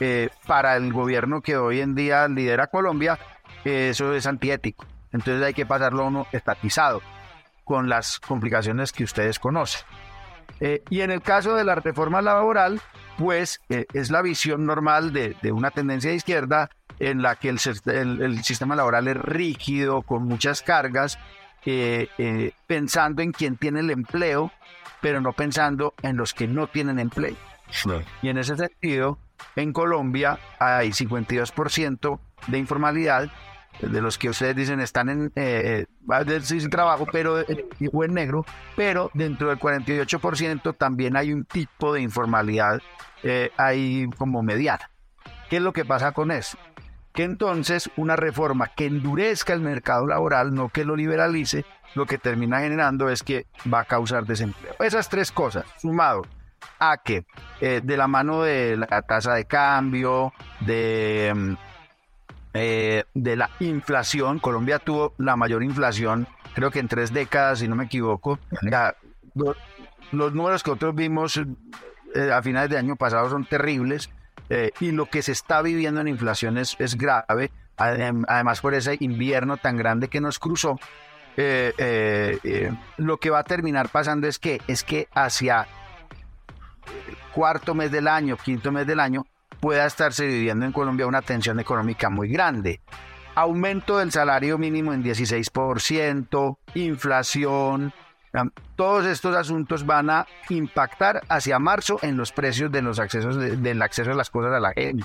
eh, 0.00 0.30
para 0.46 0.76
el 0.76 0.92
gobierno 0.92 1.42
que 1.42 1.56
hoy 1.56 1.80
en 1.80 1.94
día 1.94 2.28
lidera 2.28 2.66
Colombia, 2.66 3.18
eso 3.64 4.14
es 4.14 4.26
antiético. 4.26 4.86
Entonces 5.12 5.42
hay 5.42 5.54
que 5.54 5.66
pasarlo 5.66 6.06
uno 6.06 6.26
estatizado, 6.32 7.02
con 7.64 7.88
las 7.88 8.20
complicaciones 8.20 8.92
que 8.92 9.04
ustedes 9.04 9.38
conocen. 9.38 9.82
Eh, 10.60 10.82
y 10.90 11.00
en 11.00 11.10
el 11.10 11.22
caso 11.22 11.54
de 11.54 11.64
la 11.64 11.74
reforma 11.74 12.22
laboral, 12.22 12.80
pues 13.18 13.60
es 13.68 14.10
la 14.10 14.22
visión 14.22 14.64
normal 14.66 15.12
de, 15.12 15.36
una 15.52 15.70
tendencia 15.70 16.10
de 16.10 16.16
izquierda 16.16 16.70
en 17.02 17.20
la 17.20 17.36
que 17.36 17.48
el, 17.48 17.58
sistema 17.58 18.76
laboral 18.76 19.08
es 19.08 19.16
rígido, 19.16 20.02
con 20.02 20.24
muchas 20.24 20.62
cargas, 20.62 21.18
eh, 21.64 22.52
pensando 22.66 23.22
en 23.22 23.32
quien 23.32 23.56
tiene 23.56 23.80
el 23.80 23.90
empleo, 23.90 24.52
pero 25.00 25.20
no 25.20 25.32
pensando 25.32 25.94
en 26.02 26.16
los 26.16 26.32
que 26.32 26.46
no 26.46 26.68
tienen 26.68 26.98
empleo. 26.98 27.36
Y 28.22 28.28
en 28.28 28.38
ese 28.38 28.56
sentido, 28.56 29.18
en 29.56 29.72
Colombia 29.72 30.38
hay 30.58 30.90
52% 30.90 32.20
de 32.48 32.58
informalidad 32.58 33.30
de 33.80 34.00
los 34.00 34.18
que 34.18 34.28
ustedes 34.28 34.54
dicen 34.54 34.80
están 34.80 35.08
en 35.08 35.32
eh, 35.34 35.86
eh 36.06 36.40
sin 36.42 36.68
trabajo 36.68 37.06
pero 37.10 37.40
eh, 37.40 37.66
o 37.92 38.04
en 38.04 38.14
negro, 38.14 38.44
pero 38.76 39.10
dentro 39.14 39.48
del 39.48 39.58
48% 39.58 40.76
también 40.76 41.16
hay 41.16 41.32
un 41.32 41.44
tipo 41.44 41.92
de 41.94 42.02
informalidad 42.02 42.80
eh, 43.22 43.50
ahí 43.56 44.08
como 44.18 44.42
mediana. 44.42 44.90
¿Qué 45.48 45.56
es 45.56 45.62
lo 45.62 45.72
que 45.72 45.84
pasa 45.84 46.12
con 46.12 46.30
eso? 46.30 46.58
Que 47.12 47.24
entonces 47.24 47.90
una 47.96 48.16
reforma 48.16 48.68
que 48.68 48.86
endurezca 48.86 49.52
el 49.52 49.60
mercado 49.60 50.06
laboral, 50.06 50.54
no 50.54 50.68
que 50.70 50.84
lo 50.84 50.96
liberalice, 50.96 51.64
lo 51.94 52.06
que 52.06 52.18
termina 52.18 52.60
generando 52.60 53.10
es 53.10 53.22
que 53.22 53.46
va 53.72 53.80
a 53.80 53.84
causar 53.84 54.24
desempleo. 54.24 54.74
Esas 54.78 55.08
tres 55.08 55.30
cosas, 55.30 55.66
sumado 55.78 56.22
a 56.78 56.96
que 56.98 57.26
de 57.60 57.96
la 57.96 58.08
mano 58.08 58.42
de 58.42 58.76
la 58.76 59.02
tasa 59.02 59.34
de 59.34 59.44
cambio, 59.44 60.32
de 60.60 61.32
mm, 61.34 61.54
eh, 62.54 63.04
de 63.14 63.36
la 63.36 63.50
inflación. 63.60 64.38
Colombia 64.38 64.78
tuvo 64.78 65.14
la 65.16 65.36
mayor 65.36 65.62
inflación, 65.62 66.26
creo 66.54 66.70
que 66.70 66.80
en 66.80 66.88
tres 66.88 67.12
décadas, 67.12 67.60
si 67.60 67.68
no 67.68 67.76
me 67.76 67.84
equivoco. 67.84 68.38
los 70.12 70.34
números 70.34 70.62
que 70.62 70.70
nosotros 70.70 70.94
vimos 70.94 71.40
eh, 72.14 72.30
a 72.30 72.42
finales 72.42 72.68
de 72.68 72.76
año 72.76 72.96
pasado 72.96 73.30
son 73.30 73.46
terribles 73.46 74.10
eh, 74.52 74.70
y 74.80 74.92
lo 74.92 75.06
que 75.06 75.22
se 75.22 75.32
está 75.32 75.62
viviendo 75.62 76.00
en 76.00 76.08
inflación 76.08 76.58
es, 76.58 76.76
es 76.78 76.96
grave, 76.96 77.50
además 77.76 78.60
por 78.60 78.74
ese 78.74 78.96
invierno 79.00 79.56
tan 79.56 79.76
grande 79.76 80.08
que 80.08 80.20
nos 80.20 80.38
cruzó. 80.38 80.78
lo 81.36 83.16
que 83.16 83.30
va 83.30 83.38
a 83.38 83.44
terminar 83.44 83.88
pasando 83.88 84.28
es 84.28 84.38
que 84.38 84.60
es 84.66 84.84
que 84.84 85.08
hacia 85.14 85.66
cuarto 87.32 87.74
mes 87.74 87.90
del 87.90 88.08
año, 88.08 88.36
quinto 88.36 88.70
mes 88.70 88.86
del 88.86 89.00
año, 89.00 89.24
pueda 89.60 89.86
estarse 89.86 90.26
viviendo 90.26 90.66
en 90.66 90.72
Colombia 90.72 91.06
una 91.06 91.22
tensión 91.22 91.58
económica 91.60 92.10
muy 92.10 92.28
grande. 92.28 92.80
Aumento 93.34 93.98
del 93.98 94.12
salario 94.12 94.58
mínimo 94.58 94.92
en 94.92 95.02
16%, 95.02 96.58
inflación, 96.74 97.92
todos 98.76 99.06
estos 99.06 99.36
asuntos 99.36 99.84
van 99.84 100.10
a 100.10 100.26
impactar 100.48 101.22
hacia 101.28 101.58
marzo 101.58 101.98
en 102.02 102.16
los 102.16 102.32
precios 102.32 102.70
de 102.72 102.82
los 102.82 102.98
accesos 102.98 103.36
del 103.36 103.82
acceso 103.82 104.10
a 104.12 104.14
las 104.14 104.30
cosas 104.30 104.52
a 104.52 104.60
la 104.60 104.72
gente. 104.72 105.04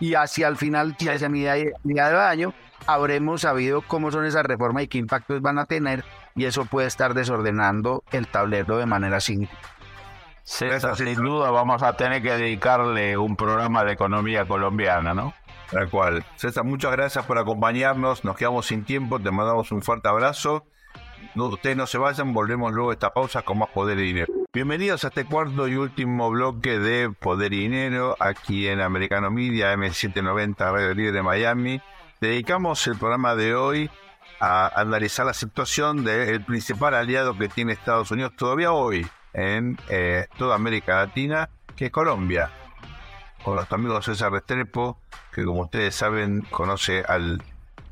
Y 0.00 0.14
hacia 0.14 0.48
el 0.48 0.56
final, 0.56 0.96
hacia 1.00 1.28
mi 1.28 1.40
día, 1.40 1.54
de 1.54 2.00
año, 2.00 2.54
habremos 2.86 3.42
sabido 3.42 3.82
cómo 3.82 4.10
son 4.10 4.24
esas 4.24 4.44
reformas 4.44 4.84
y 4.84 4.88
qué 4.88 4.98
impactos 4.98 5.40
van 5.40 5.58
a 5.58 5.66
tener, 5.66 6.04
y 6.34 6.44
eso 6.44 6.64
puede 6.64 6.88
estar 6.88 7.14
desordenando 7.14 8.04
el 8.12 8.26
tablero 8.28 8.76
de 8.76 8.86
manera 8.86 9.20
significativa. 9.20 9.74
César, 10.42 10.94
sin 10.94 11.14
duda 11.14 11.50
vamos 11.50 11.82
a 11.82 11.94
tener 11.96 12.22
que 12.22 12.32
dedicarle 12.32 13.16
un 13.16 13.34
programa 13.34 13.82
de 13.82 13.92
economía 13.92 14.44
colombiana, 14.44 15.14
¿no? 15.14 15.32
Tal 15.70 15.88
cual. 15.88 16.24
César, 16.36 16.64
muchas 16.64 16.92
gracias 16.92 17.24
por 17.24 17.38
acompañarnos. 17.38 18.24
Nos 18.24 18.36
quedamos 18.36 18.66
sin 18.66 18.84
tiempo. 18.84 19.18
Te 19.18 19.30
mandamos 19.30 19.72
un 19.72 19.80
fuerte 19.80 20.08
abrazo. 20.08 20.66
No, 21.34 21.46
ustedes 21.46 21.76
no 21.76 21.88
se 21.88 21.98
vayan. 21.98 22.32
Volvemos 22.32 22.72
luego 22.72 22.90
a 22.90 22.92
esta 22.92 23.12
pausa 23.12 23.42
con 23.42 23.58
más 23.58 23.68
Poder 23.70 23.98
y 23.98 24.02
Dinero. 24.02 24.32
Bienvenidos 24.52 25.04
a 25.04 25.08
este 25.08 25.24
cuarto 25.24 25.66
y 25.66 25.74
último 25.74 26.30
bloque 26.30 26.78
de 26.78 27.10
Poder 27.10 27.52
y 27.52 27.62
Dinero 27.62 28.16
aquí 28.20 28.68
en 28.68 28.80
Americano 28.80 29.32
Media 29.32 29.74
M790 29.74 30.56
Radio 30.56 30.94
Libre 30.94 31.10
de 31.10 31.22
Miami. 31.24 31.80
Dedicamos 32.20 32.86
el 32.86 32.96
programa 32.96 33.34
de 33.34 33.56
hoy 33.56 33.90
a 34.38 34.80
analizar 34.80 35.26
la 35.26 35.34
situación 35.34 36.04
del 36.04 36.44
principal 36.44 36.94
aliado 36.94 37.36
que 37.36 37.48
tiene 37.48 37.72
Estados 37.72 38.12
Unidos 38.12 38.34
todavía 38.36 38.70
hoy, 38.70 39.04
en 39.32 39.76
eh, 39.88 40.28
toda 40.38 40.54
América 40.54 41.04
Latina, 41.04 41.50
que 41.74 41.86
es 41.86 41.90
Colombia. 41.90 42.48
Con 43.42 43.56
nuestro 43.56 43.74
amigo 43.74 44.00
César 44.02 44.30
Restrepo, 44.30 44.98
que 45.32 45.44
como 45.44 45.62
ustedes 45.62 45.96
saben 45.96 46.42
conoce 46.42 47.02
al, 47.08 47.42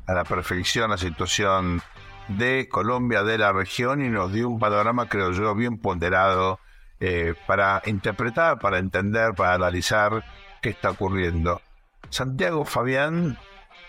a 0.07 0.13
la 0.13 0.23
perfección 0.23 0.91
la 0.91 0.97
situación 0.97 1.81
de 2.27 2.67
Colombia, 2.69 3.23
de 3.23 3.37
la 3.37 3.51
región, 3.51 4.03
y 4.03 4.09
nos 4.09 4.31
dio 4.31 4.49
un 4.49 4.59
panorama, 4.59 5.07
creo 5.07 5.31
yo, 5.31 5.53
bien 5.55 5.77
ponderado 5.77 6.59
eh, 6.99 7.33
para 7.47 7.81
interpretar, 7.85 8.59
para 8.59 8.77
entender, 8.77 9.33
para 9.33 9.55
analizar 9.55 10.23
qué 10.61 10.69
está 10.69 10.91
ocurriendo. 10.91 11.61
Santiago 12.09 12.65
Fabián, 12.65 13.37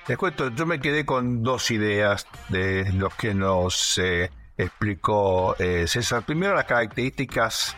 te 0.07 0.17
cuento, 0.17 0.49
yo 0.51 0.67
me 0.67 0.81
quedé 0.81 1.07
con 1.07 1.43
dos 1.43 1.71
ideas 1.71 2.27
de 2.49 2.93
los 2.93 3.15
que 3.15 3.35
nos... 3.35 3.99
Eh, 3.99 4.31
explicó 4.57 5.57
eh, 5.59 5.89
César. 5.89 6.23
Primero 6.25 6.55
las 6.55 6.67
características 6.67 7.77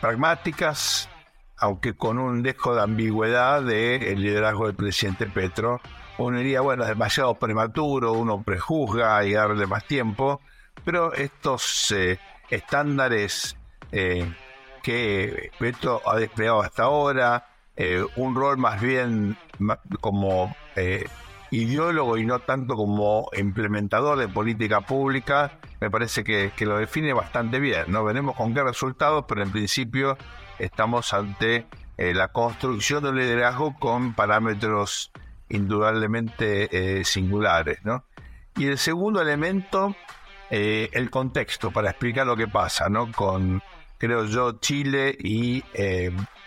pragmáticas, 0.00 1.08
aunque 1.56 1.94
con 1.94 2.18
un 2.18 2.42
dejo 2.42 2.74
de 2.74 2.82
ambigüedad 2.82 3.62
del 3.62 4.20
liderazgo 4.20 4.66
del 4.66 4.74
presidente 4.74 5.26
Petro. 5.26 5.80
Uno 6.18 6.38
diría, 6.38 6.60
bueno, 6.60 6.82
es 6.82 6.88
demasiado 6.88 7.34
prematuro, 7.34 8.12
uno 8.12 8.42
prejuzga 8.42 9.24
y 9.24 9.32
darle 9.32 9.66
más 9.66 9.84
tiempo, 9.84 10.40
pero 10.84 11.12
estos 11.12 11.92
eh, 11.92 12.18
estándares 12.50 13.56
que 14.82 15.50
Petro 15.58 16.02
ha 16.06 16.16
desplegado 16.16 16.60
hasta 16.60 16.84
ahora, 16.84 17.46
un 18.16 18.34
rol 18.34 18.58
más 18.58 18.80
bien 18.80 19.36
como 20.00 20.54
ideólogo 21.50 22.16
y 22.16 22.26
no 22.26 22.40
tanto 22.40 22.74
como 22.74 23.30
implementador 23.36 24.18
de 24.18 24.28
política 24.28 24.80
pública, 24.80 25.52
me 25.80 25.90
parece 25.90 26.24
que, 26.24 26.52
lo 26.60 26.78
define 26.78 27.12
bastante 27.12 27.60
bien. 27.60 27.84
No 27.88 28.04
veremos 28.04 28.36
con 28.36 28.54
qué 28.54 28.62
resultados, 28.62 29.24
pero 29.28 29.42
en 29.42 29.52
principio 29.52 30.16
estamos 30.58 31.12
ante 31.12 31.66
eh, 31.96 32.14
la 32.14 32.28
construcción 32.28 33.04
de 33.04 33.12
liderazgo 33.12 33.78
con 33.78 34.14
parámetros 34.14 35.12
indudablemente 35.48 36.98
eh, 37.00 37.04
singulares. 37.04 37.78
¿no? 37.84 38.04
Y 38.56 38.66
el 38.66 38.78
segundo 38.78 39.20
elemento, 39.20 39.94
eh, 40.50 40.88
el 40.92 41.10
contexto, 41.10 41.70
para 41.70 41.90
explicar 41.90 42.26
lo 42.26 42.36
que 42.36 42.48
pasa, 42.48 42.88
¿no? 42.88 43.10
con, 43.12 43.62
creo 43.98 44.24
yo, 44.26 44.58
Chile 44.60 45.16
y 45.18 45.62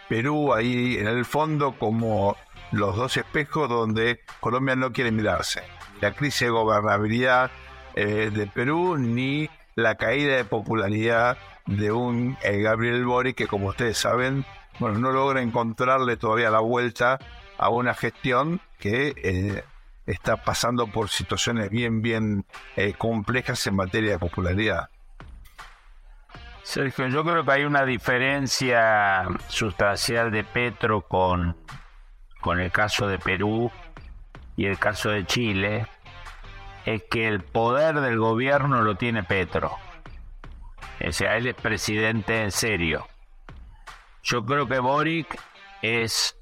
Perú 0.09 0.53
ahí 0.53 0.97
en 0.97 1.07
el 1.07 1.23
fondo 1.23 1.73
como 1.77 2.35
los 2.71 2.95
dos 2.95 3.17
espejos 3.17 3.69
donde 3.69 4.21
Colombia 4.39 4.75
no 4.75 4.91
quiere 4.91 5.11
mirarse. 5.11 5.61
La 6.01 6.13
crisis 6.13 6.41
de 6.41 6.49
gobernabilidad 6.49 7.51
eh, 7.95 8.31
de 8.33 8.47
Perú 8.47 8.97
ni 8.97 9.49
la 9.75 9.95
caída 9.95 10.35
de 10.35 10.45
popularidad 10.45 11.37
de 11.65 11.91
un 11.91 12.37
eh, 12.43 12.61
Gabriel 12.61 13.05
Boric 13.05 13.37
que, 13.37 13.47
como 13.47 13.67
ustedes 13.67 13.97
saben, 13.97 14.45
bueno, 14.79 14.99
no 14.99 15.11
logra 15.11 15.41
encontrarle 15.41 16.17
todavía 16.17 16.49
la 16.49 16.59
vuelta 16.59 17.19
a 17.59 17.69
una 17.69 17.93
gestión 17.93 18.61
que 18.79 19.13
eh, 19.17 19.63
está 20.05 20.37
pasando 20.37 20.87
por 20.87 21.09
situaciones 21.09 21.69
bien, 21.69 22.01
bien 22.01 22.45
eh, 22.75 22.93
complejas 22.93 23.67
en 23.67 23.75
materia 23.75 24.11
de 24.11 24.19
popularidad. 24.19 24.89
Sergio, 26.63 27.07
yo 27.07 27.23
creo 27.23 27.43
que 27.43 27.51
hay 27.51 27.63
una 27.65 27.83
diferencia 27.83 29.27
sustancial 29.49 30.31
de 30.31 30.43
Petro 30.43 31.01
con, 31.01 31.57
con 32.39 32.59
el 32.59 32.71
caso 32.71 33.07
de 33.07 33.19
Perú 33.19 33.71
y 34.55 34.65
el 34.65 34.79
caso 34.79 35.09
de 35.09 35.25
Chile, 35.25 35.87
es 36.85 37.03
que 37.09 37.27
el 37.27 37.43
poder 37.43 37.99
del 37.99 38.17
gobierno 38.17 38.81
lo 38.81 38.95
tiene 38.95 39.23
Petro. 39.23 39.75
O 41.05 41.11
sea, 41.11 41.37
él 41.37 41.47
es 41.47 41.55
presidente 41.55 42.41
en 42.41 42.51
serio. 42.51 43.07
Yo 44.23 44.45
creo 44.45 44.67
que 44.67 44.79
Boric 44.79 45.39
es 45.81 46.38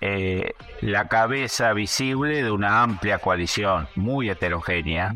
eh, 0.00 0.54
la 0.80 1.08
cabeza 1.08 1.72
visible 1.72 2.42
de 2.42 2.50
una 2.50 2.82
amplia 2.82 3.18
coalición, 3.18 3.88
muy 3.94 4.30
heterogénea, 4.30 5.14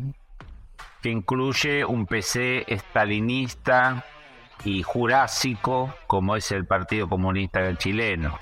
que 1.01 1.09
incluye 1.09 1.85
un 1.85 2.05
PC 2.05 2.65
estalinista 2.67 4.03
y 4.63 4.83
jurásico, 4.83 5.93
como 6.07 6.35
es 6.35 6.51
el 6.51 6.65
Partido 6.65 7.07
Comunista 7.07 7.75
Chileno, 7.77 8.37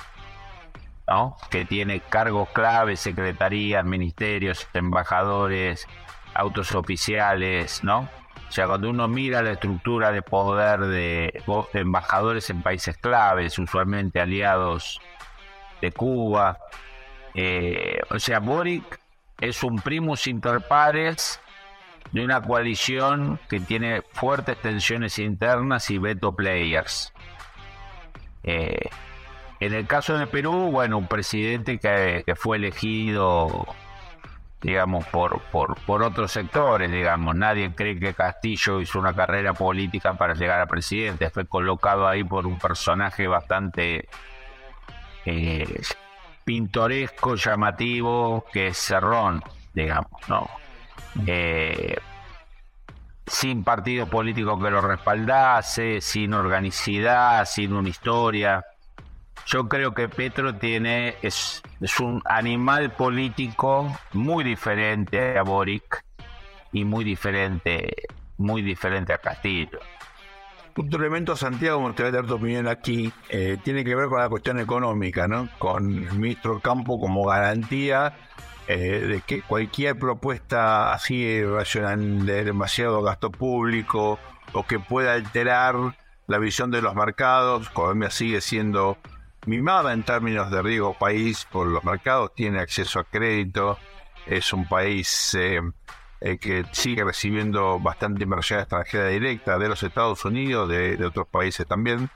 ¿no? 1.08 1.38
que 1.50 1.66
tiene 1.66 2.00
cargos 2.00 2.50
claves, 2.50 3.00
secretarías, 3.00 3.86
ministerios, 3.86 4.68
embajadores, 4.74 5.88
autos 6.34 6.74
oficiales, 6.76 7.84
¿no? 7.84 8.10
O 8.48 8.52
sea, 8.52 8.66
cuando 8.68 8.90
uno 8.90 9.08
mira 9.08 9.42
la 9.42 9.52
estructura 9.52 10.12
de 10.12 10.22
poder 10.22 10.80
de, 10.80 11.44
embajadores 11.74 12.50
en 12.50 12.62
países 12.62 12.98
claves, 12.98 13.60
usualmente 13.60 14.22
aliados 14.22 15.02
de 15.82 15.92
Cuba, 15.92 16.58
eh, 17.34 18.00
o 18.10 18.20
sea, 18.20 18.40
Boric 18.40 19.00
es 19.40 19.64
un 19.64 19.78
primus 19.78 20.28
inter 20.28 20.62
pares 20.62 21.40
de 22.12 22.24
una 22.24 22.42
coalición 22.42 23.40
que 23.50 23.60
tiene 23.60 24.02
fuertes 24.02 24.58
tensiones 24.62 25.20
internas 25.20 25.90
y 25.92 25.98
veto 25.98 26.36
players. 26.36 27.14
Eh, 28.44 28.90
en 29.60 29.74
el 29.74 29.86
caso 29.88 30.18
de 30.18 30.28
Perú, 30.28 30.72
bueno, 30.72 30.98
un 30.98 31.08
presidente 31.08 31.80
que, 31.80 32.24
que 32.26 32.36
fue 32.36 32.58
elegido 32.58 33.68
digamos, 34.62 35.06
por, 35.08 35.40
por, 35.52 35.80
por 35.82 36.04
otros 36.04 36.32
sectores, 36.32 36.92
digamos. 36.92 37.36
Nadie 37.36 37.74
cree 37.76 38.00
que 38.00 38.14
Castillo 38.14 38.82
hizo 38.82 39.00
una 39.00 39.14
carrera 39.14 39.54
política 39.54 40.14
para 40.14 40.34
llegar 40.34 40.60
a 40.60 40.66
presidente. 40.66 41.30
Fue 41.30 41.46
colocado 41.46 42.08
ahí 42.08 42.24
por 42.24 42.48
un 42.48 42.58
personaje 42.58 43.28
bastante 43.28 44.08
pintoresco, 46.44 47.36
llamativo, 47.36 48.46
que 48.54 48.68
es 48.68 48.78
Cerrón, 48.78 49.44
digamos, 49.74 50.22
¿no? 50.30 50.50
Eh, 51.26 51.98
sin 53.26 53.64
partido 53.64 54.08
político 54.08 54.58
que 54.58 54.70
lo 54.70 54.82
respaldase, 54.82 56.00
sin 56.00 56.34
organicidad, 56.34 57.46
sin 57.46 57.74
una 57.74 57.90
historia. 57.90 58.66
Yo 59.46 59.68
creo 59.68 59.94
que 59.94 60.08
Petro 60.08 60.56
tiene 60.56 61.16
es, 61.22 61.62
es 61.82 62.00
un 62.00 62.22
animal 62.26 62.92
político 62.92 63.94
muy 64.14 64.44
diferente 64.44 65.38
a 65.38 65.44
Boric 65.44 66.04
y 66.72 66.86
muy 66.86 67.04
diferente, 67.04 67.94
muy 68.38 68.62
diferente 68.62 69.14
a 69.14 69.18
Castillo. 69.18 69.80
Otro 70.78 71.00
elemento, 71.00 71.36
Santiago, 71.36 71.80
me 71.80 71.88
gustaría 71.88 72.12
dar 72.12 72.28
tu 72.28 72.36
opinión 72.36 72.68
aquí, 72.68 73.12
eh, 73.30 73.58
tiene 73.64 73.84
que 73.84 73.96
ver 73.96 74.10
con 74.10 74.20
la 74.20 74.30
cuestión 74.30 74.60
económica, 74.60 75.28
¿no? 75.28 75.50
Con 75.58 76.08
el 76.08 76.14
ministro 76.14 76.60
Campo 76.60 77.00
como 77.00 77.26
garantía 77.26 78.16
eh, 78.68 79.00
de 79.08 79.22
que 79.22 79.42
cualquier 79.42 79.98
propuesta 79.98 80.94
así 80.94 81.24
de 81.24 82.44
demasiado 82.44 83.02
gasto 83.02 83.32
público 83.32 84.20
o 84.54 84.68
que 84.68 84.78
pueda 84.78 85.14
alterar 85.14 85.76
la 86.28 86.38
visión 86.38 86.70
de 86.70 86.84
los 86.84 86.94
mercados, 86.94 87.70
Colombia 87.70 88.12
sigue 88.12 88.40
siendo 88.40 88.98
mimada 89.48 89.94
en 89.94 90.04
términos 90.04 90.52
de 90.52 90.62
riesgo 90.62 90.94
país 90.94 91.48
por 91.52 91.66
los 91.66 91.84
mercados, 91.86 92.36
tiene 92.36 92.60
acceso 92.60 93.00
a 93.00 93.04
crédito, 93.04 93.80
es 94.28 94.54
un 94.54 94.68
país 94.68 95.34
eh, 95.40 95.60
eh, 96.22 96.38
que 96.38 96.66
sigue 96.72 97.04
recibiendo 97.04 97.80
bastante 97.80 98.24
inversión 98.24 98.60
extranjera 98.60 99.08
directa 99.08 99.58
de 99.58 99.70
los 99.70 99.84
Estados 99.84 100.24
Unidos, 100.26 100.70
de, 100.70 101.04
otros 101.06 101.28
países 101.28 101.66
también. 101.68 102.10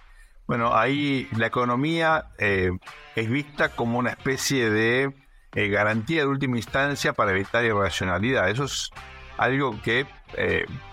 Bueno, 0.47 0.75
ahí 0.75 1.27
la 1.37 1.47
economía 1.47 2.25
eh, 2.37 2.71
es 3.15 3.29
vista 3.29 3.69
como 3.69 3.99
una 3.99 4.11
especie 4.11 4.69
de 4.69 5.13
garantía 5.53 6.21
de 6.21 6.27
última 6.27 6.57
instancia 6.57 7.13
para 7.13 7.31
evitar 7.31 7.63
irracionalidad. 7.63 8.49
Eso 8.49 8.65
es 8.65 8.91
algo 9.37 9.81
que 9.81 10.05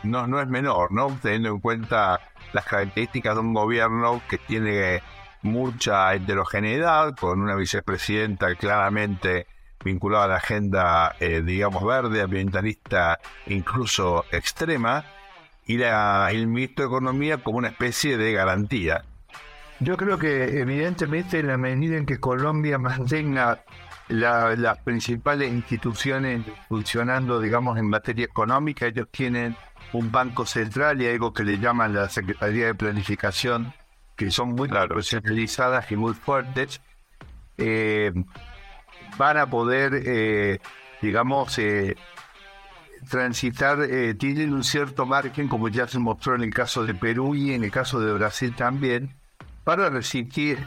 no, 0.03 0.27
no 0.27 0.41
es 0.41 0.49
menor, 0.49 0.93
¿no? 0.93 1.17
Teniendo 1.23 1.51
en 1.51 1.61
cuenta 1.61 2.21
las 2.53 2.65
características 2.65 3.35
de 3.35 3.41
un 3.41 3.55
gobierno 3.55 4.21
que 4.29 4.39
tiene 4.39 5.01
mucha 5.43 6.15
heterogeneidad, 6.15 7.15
con 7.17 7.41
una 7.41 7.55
vicepresidenta 7.55 8.55
claramente 8.55 9.47
vinculada 9.85 10.25
a 10.25 10.29
la 10.29 10.37
agenda, 10.37 11.17
eh, 11.21 11.43
digamos, 11.45 11.85
verde, 11.85 12.23
ambientalista, 12.23 13.19
incluso 13.47 14.25
extrema, 14.33 15.05
y 15.67 15.77
la, 15.79 16.29
el 16.31 16.47
ministro 16.47 16.85
de 16.85 16.89
Economía 16.89 17.39
como 17.39 17.59
una 17.59 17.69
especie 17.69 18.17
de 18.17 18.33
garantía. 18.33 19.05
Yo 19.81 19.97
creo 19.97 20.19
que 20.19 20.61
evidentemente 20.61 21.39
en 21.39 21.47
la 21.47 21.57
medida 21.57 21.97
en 21.97 22.07
que 22.07 22.19
Colombia 22.19 22.79
mantenga 22.79 23.63
las 24.09 24.79
principales 24.79 25.53
instituciones 25.53 26.43
funcionando, 26.69 27.41
digamos, 27.41 27.79
en 27.79 27.89
materia 27.89 28.25
económica, 28.25 28.87
ellos 28.87 29.09
tienen 29.11 29.55
un 29.93 30.11
banco 30.11 30.47
central 30.47 31.01
y 31.01 31.07
algo 31.07 31.33
que 31.33 31.45
le 31.45 31.59
llaman 31.59 31.95
la 31.95 32.09
Secretaría 32.09 32.67
de 32.67 32.75
Planificación 32.75 33.73
que 34.17 34.33
son 34.33 34.51
muy 34.51 34.69
profesionalizadas 34.69 35.91
y 35.93 35.97
muy 35.97 36.13
fuertes, 36.13 36.81
eh, 37.57 38.13
van 39.17 39.37
a 39.37 39.49
poder, 39.49 40.03
eh, 40.05 40.61
digamos, 41.01 41.59
eh, 41.59 41.97
transitar, 43.09 43.79
tienen 44.19 44.53
un 44.53 44.65
cierto 44.65 45.07
margen, 45.07 45.49
como 45.49 45.69
ya 45.69 45.87
se 45.87 45.99
mostró 45.99 46.35
en 46.35 46.43
el 46.43 46.53
caso 46.53 46.85
de 46.85 46.95
Perú 46.95 47.35
y 47.35 47.53
en 47.53 47.65
el 47.65 47.71
caso 47.71 48.01
de 48.01 48.13
Brasil 48.13 48.55
también, 48.57 49.15
para 49.65 49.89
resistir, 49.89 50.59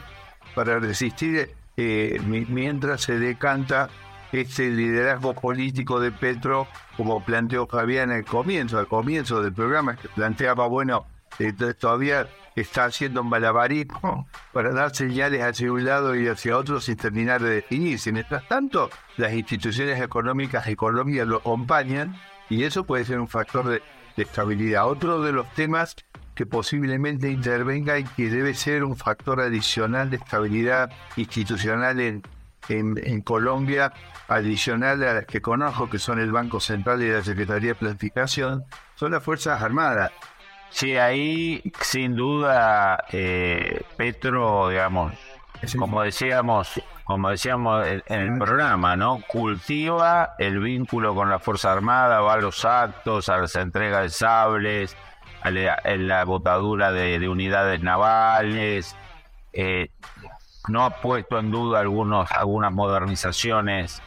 para 0.54 0.78
resistir 0.78 1.54
mientras 1.76 3.02
se 3.02 3.18
decanta 3.18 3.90
este 4.32 4.70
liderazgo 4.70 5.34
político 5.34 6.00
de 6.00 6.10
Petro, 6.10 6.66
como 6.96 7.22
planteó 7.22 7.66
Fabián 7.66 8.10
al 8.10 8.24
comienzo, 8.24 8.78
al 8.78 8.88
comienzo 8.88 9.42
del 9.42 9.52
programa, 9.52 9.96
que 9.96 10.08
planteaba, 10.08 10.66
bueno, 10.66 11.06
todavía 11.78 12.28
está 12.56 12.84
haciendo 12.84 13.22
un 13.22 13.28
malabarismo 13.28 14.26
para 14.52 14.72
dar 14.72 14.94
señales 14.94 15.42
hacia 15.42 15.72
un 15.72 15.84
lado 15.84 16.14
y 16.14 16.28
hacia 16.28 16.56
otro 16.56 16.80
sin 16.80 16.96
terminar 16.96 17.42
de 17.42 17.50
definirse. 17.56 18.12
Mientras 18.12 18.46
tanto, 18.48 18.90
las 19.16 19.32
instituciones 19.32 20.00
económicas 20.00 20.66
de 20.66 20.76
Colombia 20.76 21.24
lo 21.24 21.38
acompañan 21.38 22.16
y 22.48 22.64
eso 22.64 22.84
puede 22.84 23.04
ser 23.04 23.18
un 23.18 23.28
factor 23.28 23.68
de, 23.68 23.82
estabilidad. 24.16 24.88
Otro 24.88 25.22
de 25.22 25.32
los 25.32 25.50
temas 25.54 25.96
que 26.34 26.44
posiblemente 26.44 27.30
intervenga 27.30 27.98
y 27.98 28.04
que 28.04 28.28
debe 28.28 28.52
ser 28.54 28.84
un 28.84 28.96
factor 28.96 29.40
adicional 29.40 30.10
de 30.10 30.16
estabilidad 30.16 30.90
institucional 31.16 31.98
en, 31.98 32.22
Colombia, 33.22 33.92
adicional 34.28 35.02
a 35.02 35.14
las 35.14 35.26
que 35.26 35.40
conozco, 35.40 35.88
que 35.88 35.98
son 35.98 36.20
el 36.20 36.30
Banco 36.30 36.60
Central 36.60 37.02
y 37.02 37.10
la 37.10 37.22
Secretaría 37.22 37.70
de 37.70 37.74
Planificación, 37.74 38.64
son 38.94 39.12
las 39.12 39.22
Fuerzas 39.22 39.62
Armadas. 39.62 40.12
Sí, 40.72 40.96
ahí 40.96 41.62
sin 41.80 42.16
duda 42.16 43.04
eh, 43.12 43.82
Petro, 43.96 44.70
digamos, 44.70 45.12
como 45.78 46.02
decíamos, 46.02 46.82
como 47.04 47.30
decíamos 47.30 47.86
en 47.86 48.20
el 48.20 48.38
programa, 48.38 48.96
¿no? 48.96 49.20
Cultiva 49.28 50.34
el 50.38 50.58
vínculo 50.60 51.14
con 51.14 51.28
la 51.30 51.38
Fuerza 51.38 51.72
Armada, 51.72 52.20
va 52.20 52.34
a 52.34 52.36
los 52.38 52.64
actos, 52.64 53.28
a 53.28 53.36
las 53.36 53.54
entregas 53.54 54.02
de 54.02 54.08
sables, 54.08 54.96
a 55.42 55.50
la, 55.50 56.24
botadura 56.24 56.90
de, 56.90 57.28
unidades 57.28 57.82
navales, 57.82 58.96
eh, 59.52 59.90
no 60.68 60.84
ha 60.84 60.90
puesto 60.90 61.38
en 61.38 61.50
duda 61.50 61.80
algunos, 61.80 62.32
algunas 62.32 62.72
modernizaciones 62.72 64.02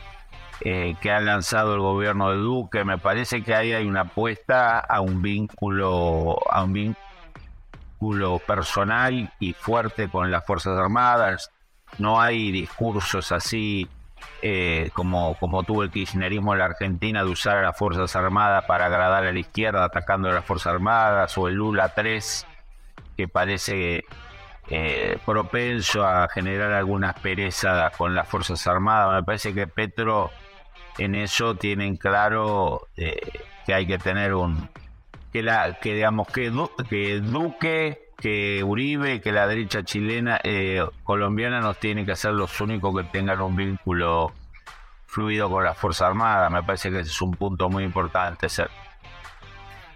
eh, 0.62 0.96
que 1.02 1.12
ha 1.12 1.20
lanzado 1.20 1.76
el 1.76 1.82
gobierno 1.82 2.32
de 2.32 2.38
Duque. 2.38 2.84
Me 2.84 2.98
parece 2.98 3.44
que 3.44 3.54
ahí 3.54 3.74
hay 3.74 3.86
una 3.86 4.02
apuesta 4.02 4.80
a 4.80 5.02
un 5.02 5.22
vínculo, 5.22 6.38
a 6.50 6.64
un 6.64 6.74
vínculo 6.74 8.40
personal 8.40 9.32
y 9.40 9.54
fuerte 9.54 10.10
con 10.10 10.32
las 10.32 10.46
Fuerzas 10.46 10.78
Armadas. 10.78 11.52
No 11.98 12.22
hay 12.22 12.52
discursos 12.52 13.32
así 13.32 13.88
eh, 14.42 14.92
como, 14.94 15.36
como 15.40 15.64
tuvo 15.64 15.84
el 15.84 15.92
kirchnerismo 15.92 16.54
en 16.54 16.60
la 16.60 16.66
Argentina 16.66 17.24
de 17.24 17.32
usar 17.32 17.58
a 17.58 17.62
las 17.64 17.78
Fuerzas 17.78 18.16
Armadas 18.16 18.66
para 18.66 18.86
agradar 18.86 19.26
a 19.26 19.32
la 19.32 19.40
izquierda 19.40 19.84
atacando 19.84 20.30
a 20.30 20.34
las 20.34 20.46
Fuerzas 20.46 20.74
Armadas, 20.74 21.38
o 21.38 21.48
el 21.48 21.56
Lula 21.56 21.90
3, 21.90 22.46
que 23.18 23.28
parece 23.28 24.06
eh, 24.70 25.18
propenso 25.26 26.06
a 26.06 26.28
generar 26.28 26.74
alguna 26.74 27.10
aspereza 27.10 27.92
con 27.98 28.14
las 28.16 28.28
Fuerzas 28.28 28.66
Armadas. 28.68 29.16
Me 29.16 29.24
parece 29.24 29.54
que 29.54 29.68
Petro 29.68 30.32
en 30.98 31.16
eso 31.16 31.56
tienen 31.56 31.98
claro 31.98 32.88
eh, 32.98 33.20
que 33.66 33.74
hay 33.74 33.88
que 33.88 33.98
tener 33.98 34.34
un... 34.34 34.70
que, 35.32 35.44
la, 35.44 35.78
que 35.80 35.94
digamos 35.94 36.28
que, 36.28 36.52
que 36.90 37.20
Duque 37.20 38.06
que 38.18 38.64
Uribe, 38.64 39.22
que 39.22 39.32
la 39.32 39.48
derecha 39.48 39.84
chilena, 39.84 40.40
eh, 40.44 40.86
colombiana 41.04 41.60
nos 41.60 41.80
tiene 41.80 42.06
que 42.06 42.16
ser 42.16 42.34
los 42.34 42.60
únicos 42.62 42.96
que 42.96 43.04
tengan 43.10 43.42
un 43.42 43.56
vínculo 43.56 44.34
fluido 45.06 45.50
con 45.50 45.64
la 45.64 45.74
Fuerza 45.74 46.08
Armada. 46.08 46.50
Me 46.50 46.64
parece 46.64 46.90
que 46.92 47.00
ese 47.00 47.12
es 47.12 47.22
un 47.22 47.32
punto 47.32 47.70
muy 47.70 47.84
importante. 47.84 48.50
Ser. 48.50 48.70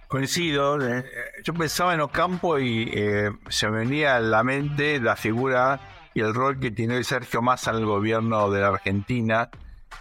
Coincido. 0.08 0.82
Eh, 0.82 1.06
yo 1.44 1.54
pensaba 1.54 1.94
en 1.94 2.02
Ocampo 2.02 2.60
y 2.60 2.90
eh, 2.94 3.32
se 3.48 3.70
me 3.70 3.80
venía 3.80 4.16
a 4.16 4.20
la 4.20 4.44
mente 4.44 5.00
la 5.00 5.16
figura 5.16 5.80
y 6.14 6.22
el 6.22 6.34
rol 6.34 6.60
que 6.60 6.72
tiene 6.72 7.04
Sergio 7.04 7.42
Massa 7.42 7.72
en 7.72 7.78
el 7.78 7.86
gobierno 7.86 8.50
de 8.50 8.62
la 8.62 8.70
Argentina, 8.70 9.50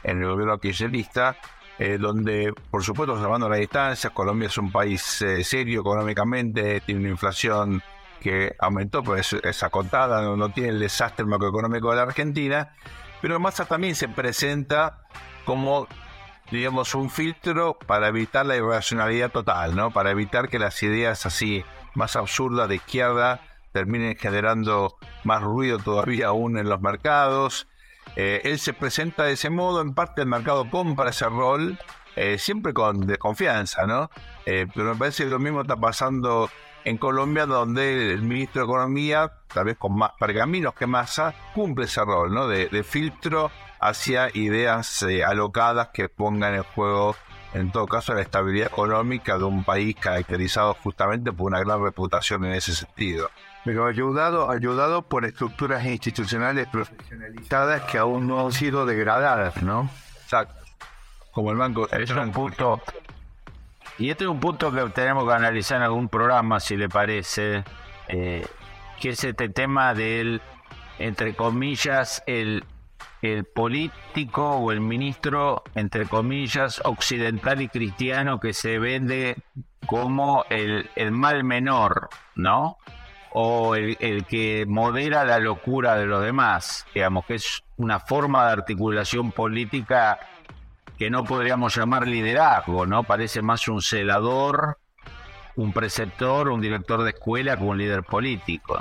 en 0.02 0.22
el 0.22 0.28
gobierno 0.28 0.58
kirchnerista, 0.58 1.36
donde, 2.00 2.52
por 2.72 2.82
supuesto, 2.82 3.16
salvando 3.20 3.48
la 3.48 3.56
distancia, 3.56 4.10
Colombia 4.10 4.48
es 4.48 4.58
un 4.58 4.72
país 4.72 5.00
serio 5.42 5.80
económicamente, 5.80 6.80
tiene 6.80 7.02
una 7.02 7.10
inflación 7.10 7.80
que 8.20 8.56
aumentó, 8.58 9.04
pues 9.04 9.32
es 9.32 9.62
acotada, 9.62 10.20
no, 10.22 10.36
no 10.36 10.48
tiene 10.48 10.70
el 10.70 10.80
desastre 10.80 11.24
macroeconómico 11.24 11.90
de 11.90 11.96
la 11.96 12.02
Argentina, 12.02 12.74
pero 13.22 13.38
Massa 13.38 13.64
también 13.64 13.94
se 13.94 14.08
presenta 14.08 15.02
como 15.44 15.86
digamos, 16.50 16.94
un 16.94 17.10
filtro 17.10 17.78
para 17.78 18.08
evitar 18.08 18.46
la 18.46 18.56
irracionalidad 18.56 19.30
total, 19.30 19.76
¿no? 19.76 19.90
Para 19.90 20.10
evitar 20.10 20.48
que 20.48 20.58
las 20.58 20.82
ideas 20.82 21.26
así 21.26 21.64
más 21.94 22.16
absurdas 22.16 22.68
de 22.68 22.76
izquierda 22.76 23.40
terminen 23.72 24.16
generando 24.16 24.96
más 25.24 25.42
ruido 25.42 25.78
todavía 25.78 26.28
aún 26.28 26.58
en 26.58 26.68
los 26.68 26.80
mercados. 26.80 27.68
Eh, 28.16 28.40
él 28.44 28.58
se 28.58 28.72
presenta 28.72 29.24
de 29.24 29.32
ese 29.32 29.50
modo, 29.50 29.80
en 29.80 29.94
parte 29.94 30.22
el 30.22 30.28
mercado 30.28 30.68
compra 30.70 31.10
ese 31.10 31.26
rol, 31.26 31.78
eh, 32.16 32.36
siempre 32.38 32.72
con 32.72 33.06
desconfianza, 33.06 33.86
¿no? 33.86 34.10
Eh, 34.44 34.66
pero 34.74 34.92
me 34.92 34.98
parece 34.98 35.24
que 35.24 35.30
lo 35.30 35.38
mismo 35.38 35.60
está 35.60 35.76
pasando 35.76 36.50
en 36.84 36.96
Colombia, 36.96 37.46
donde 37.46 38.12
el 38.12 38.22
ministro 38.22 38.62
de 38.62 38.66
Economía, 38.66 39.32
tal 39.46 39.66
vez 39.66 39.76
con 39.76 39.96
más 39.96 40.12
pergaminos 40.18 40.74
que 40.74 40.86
masa, 40.86 41.34
cumple 41.54 41.84
ese 41.84 42.04
rol 42.04 42.32
¿no? 42.32 42.48
de, 42.48 42.82
filtro 42.82 43.50
hacia 43.80 44.30
ideas 44.34 45.02
eh, 45.02 45.22
alocadas 45.24 45.88
que 45.88 46.08
pongan 46.08 46.54
en 46.54 46.62
juego, 46.62 47.14
en 47.54 47.70
todo 47.70 47.86
caso, 47.86 48.14
la 48.14 48.22
estabilidad 48.22 48.68
económica 48.68 49.38
de 49.38 49.44
un 49.44 49.64
país 49.64 49.94
caracterizado 49.94 50.74
justamente 50.74 51.32
por 51.32 51.46
una 51.46 51.60
gran 51.60 51.82
reputación 51.82 52.44
en 52.46 52.54
ese 52.54 52.74
sentido. 52.74 53.30
Pero 53.68 53.86
ayudado, 53.86 54.50
ayudado 54.50 55.02
por 55.02 55.26
estructuras 55.26 55.84
institucionales 55.84 56.66
profesionalizadas 56.68 57.82
que 57.82 57.98
aún 57.98 58.26
no 58.26 58.46
han 58.46 58.52
sido 58.52 58.86
degradadas, 58.86 59.62
¿no? 59.62 59.90
Exacto. 60.22 60.54
Como 61.32 61.50
el 61.50 61.58
Banco 61.58 61.86
Es 61.90 62.08
un 62.12 62.32
punto 62.32 62.80
y 63.98 64.08
este 64.08 64.24
es 64.24 64.30
un 64.30 64.40
punto 64.40 64.72
que 64.72 64.80
tenemos 64.94 65.26
que 65.26 65.34
analizar 65.34 65.76
en 65.76 65.82
algún 65.82 66.08
programa, 66.08 66.60
si 66.60 66.78
le 66.78 66.88
parece, 66.88 67.62
eh, 68.08 68.46
que 68.98 69.10
es 69.10 69.22
este 69.22 69.50
tema 69.50 69.92
del, 69.92 70.40
entre 70.98 71.34
comillas, 71.34 72.22
el, 72.26 72.64
el 73.20 73.44
político 73.44 74.50
o 74.50 74.72
el 74.72 74.80
ministro, 74.80 75.62
entre 75.74 76.06
comillas, 76.06 76.80
occidental 76.86 77.60
y 77.60 77.68
cristiano 77.68 78.40
que 78.40 78.54
se 78.54 78.78
vende 78.78 79.36
como 79.84 80.46
el, 80.48 80.88
el 80.96 81.10
mal 81.10 81.44
menor, 81.44 82.08
¿no? 82.34 82.78
O 83.32 83.74
el, 83.74 84.24
que 84.26 84.64
modera 84.66 85.24
la 85.24 85.38
locura 85.38 85.96
de 85.96 86.06
los 86.06 86.22
demás, 86.22 86.86
digamos 86.94 87.26
que 87.26 87.34
es 87.34 87.62
una 87.76 88.00
forma 88.00 88.46
de 88.46 88.52
articulación 88.52 89.32
política 89.32 90.18
que 90.98 91.10
no 91.10 91.24
podríamos 91.24 91.76
llamar 91.76 92.08
liderazgo, 92.08 92.86
¿no? 92.86 93.04
Parece 93.04 93.42
más 93.42 93.68
un 93.68 93.82
celador, 93.82 94.78
un 95.56 95.72
preceptor, 95.72 96.48
un 96.48 96.60
director 96.60 97.02
de 97.02 97.10
escuela 97.10 97.56
como 97.56 97.70
un 97.70 97.78
líder 97.78 98.02
político, 98.02 98.80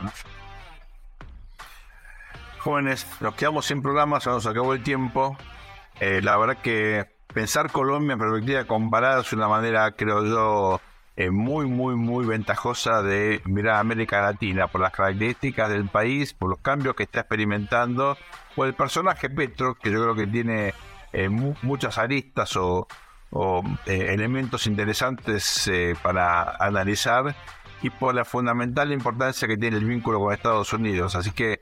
Jóvenes, 2.60 3.08
nos 3.22 3.36
quedamos 3.36 3.66
sin 3.66 3.82
programas, 3.82 4.24
se 4.24 4.30
nos 4.30 4.46
acabó 4.46 4.74
el 4.74 4.84
tiempo. 4.84 5.38
Eh, 6.02 6.22
la 6.22 6.36
verdad 6.38 6.58
que 6.58 7.06
pensar 7.34 7.72
Colombia 7.72 8.14
en 8.14 8.20
perspectiva 8.20 8.66
comparada 8.66 9.22
es 9.22 9.32
una 9.32 9.48
manera, 9.48 9.92
creo 9.92 10.26
yo, 10.26 10.82
eh, 11.18 11.32
muy, 11.32 11.66
muy, 11.66 11.96
muy 11.96 12.26
ventajosa 12.26 13.02
de 13.02 13.42
mirar 13.46 13.76
América 13.76 14.22
Latina 14.22 14.68
por 14.68 14.82
las 14.82 14.92
características 14.92 15.70
del 15.70 15.90
país, 15.90 16.34
por 16.34 16.50
los 16.50 16.60
cambios 16.60 16.96
que 16.96 17.04
está 17.04 17.22
experimentando, 17.22 18.18
por 18.56 18.68
el 18.68 18.76
personaje 18.76 19.30
Petro, 19.30 19.76
que 19.76 19.92
yo 19.92 20.02
creo 20.02 20.16
que 20.16 20.28
tiene 20.28 20.74
eh, 21.14 21.30
muchas 21.30 21.98
aristas 21.98 22.56
o, 22.58 22.88
eh, 23.86 24.14
elementos 24.14 24.68
interesantes 24.68 25.68
eh, 25.68 25.96
para 26.02 26.56
analizar 26.58 27.36
y 27.82 27.90
por 27.90 28.14
la 28.14 28.24
fundamental 28.24 28.92
importancia 28.92 29.48
que 29.48 29.58
tiene 29.58 29.78
el 29.78 29.86
vínculo 29.86 30.20
con 30.20 30.34
Estados 30.34 30.72
Unidos. 30.74 31.16
Así 31.16 31.32
que 31.32 31.62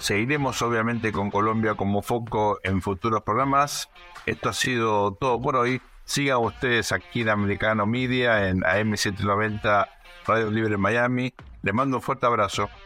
seguiremos 0.00 0.60
obviamente 0.62 1.12
con 1.12 1.30
Colombia 1.30 1.74
como 1.74 2.02
foco 2.02 2.58
en 2.64 2.82
futuros 2.82 3.22
programas. 3.22 3.88
Esto 4.26 4.48
ha 4.48 4.52
sido 4.52 5.14
todo 5.14 5.40
por 5.40 5.56
hoy. 5.56 5.80
Sigan 6.04 6.38
ustedes 6.38 6.92
aquí 6.92 7.22
en 7.22 7.30
Americano 7.30 7.86
Media 7.86 8.48
en 8.48 8.60
AM790 8.60 9.88
Radio 10.26 10.50
Libre 10.50 10.76
Miami. 10.76 11.32
Les 11.62 11.74
mando 11.74 11.96
un 11.96 12.02
fuerte 12.02 12.26
abrazo. 12.26 12.68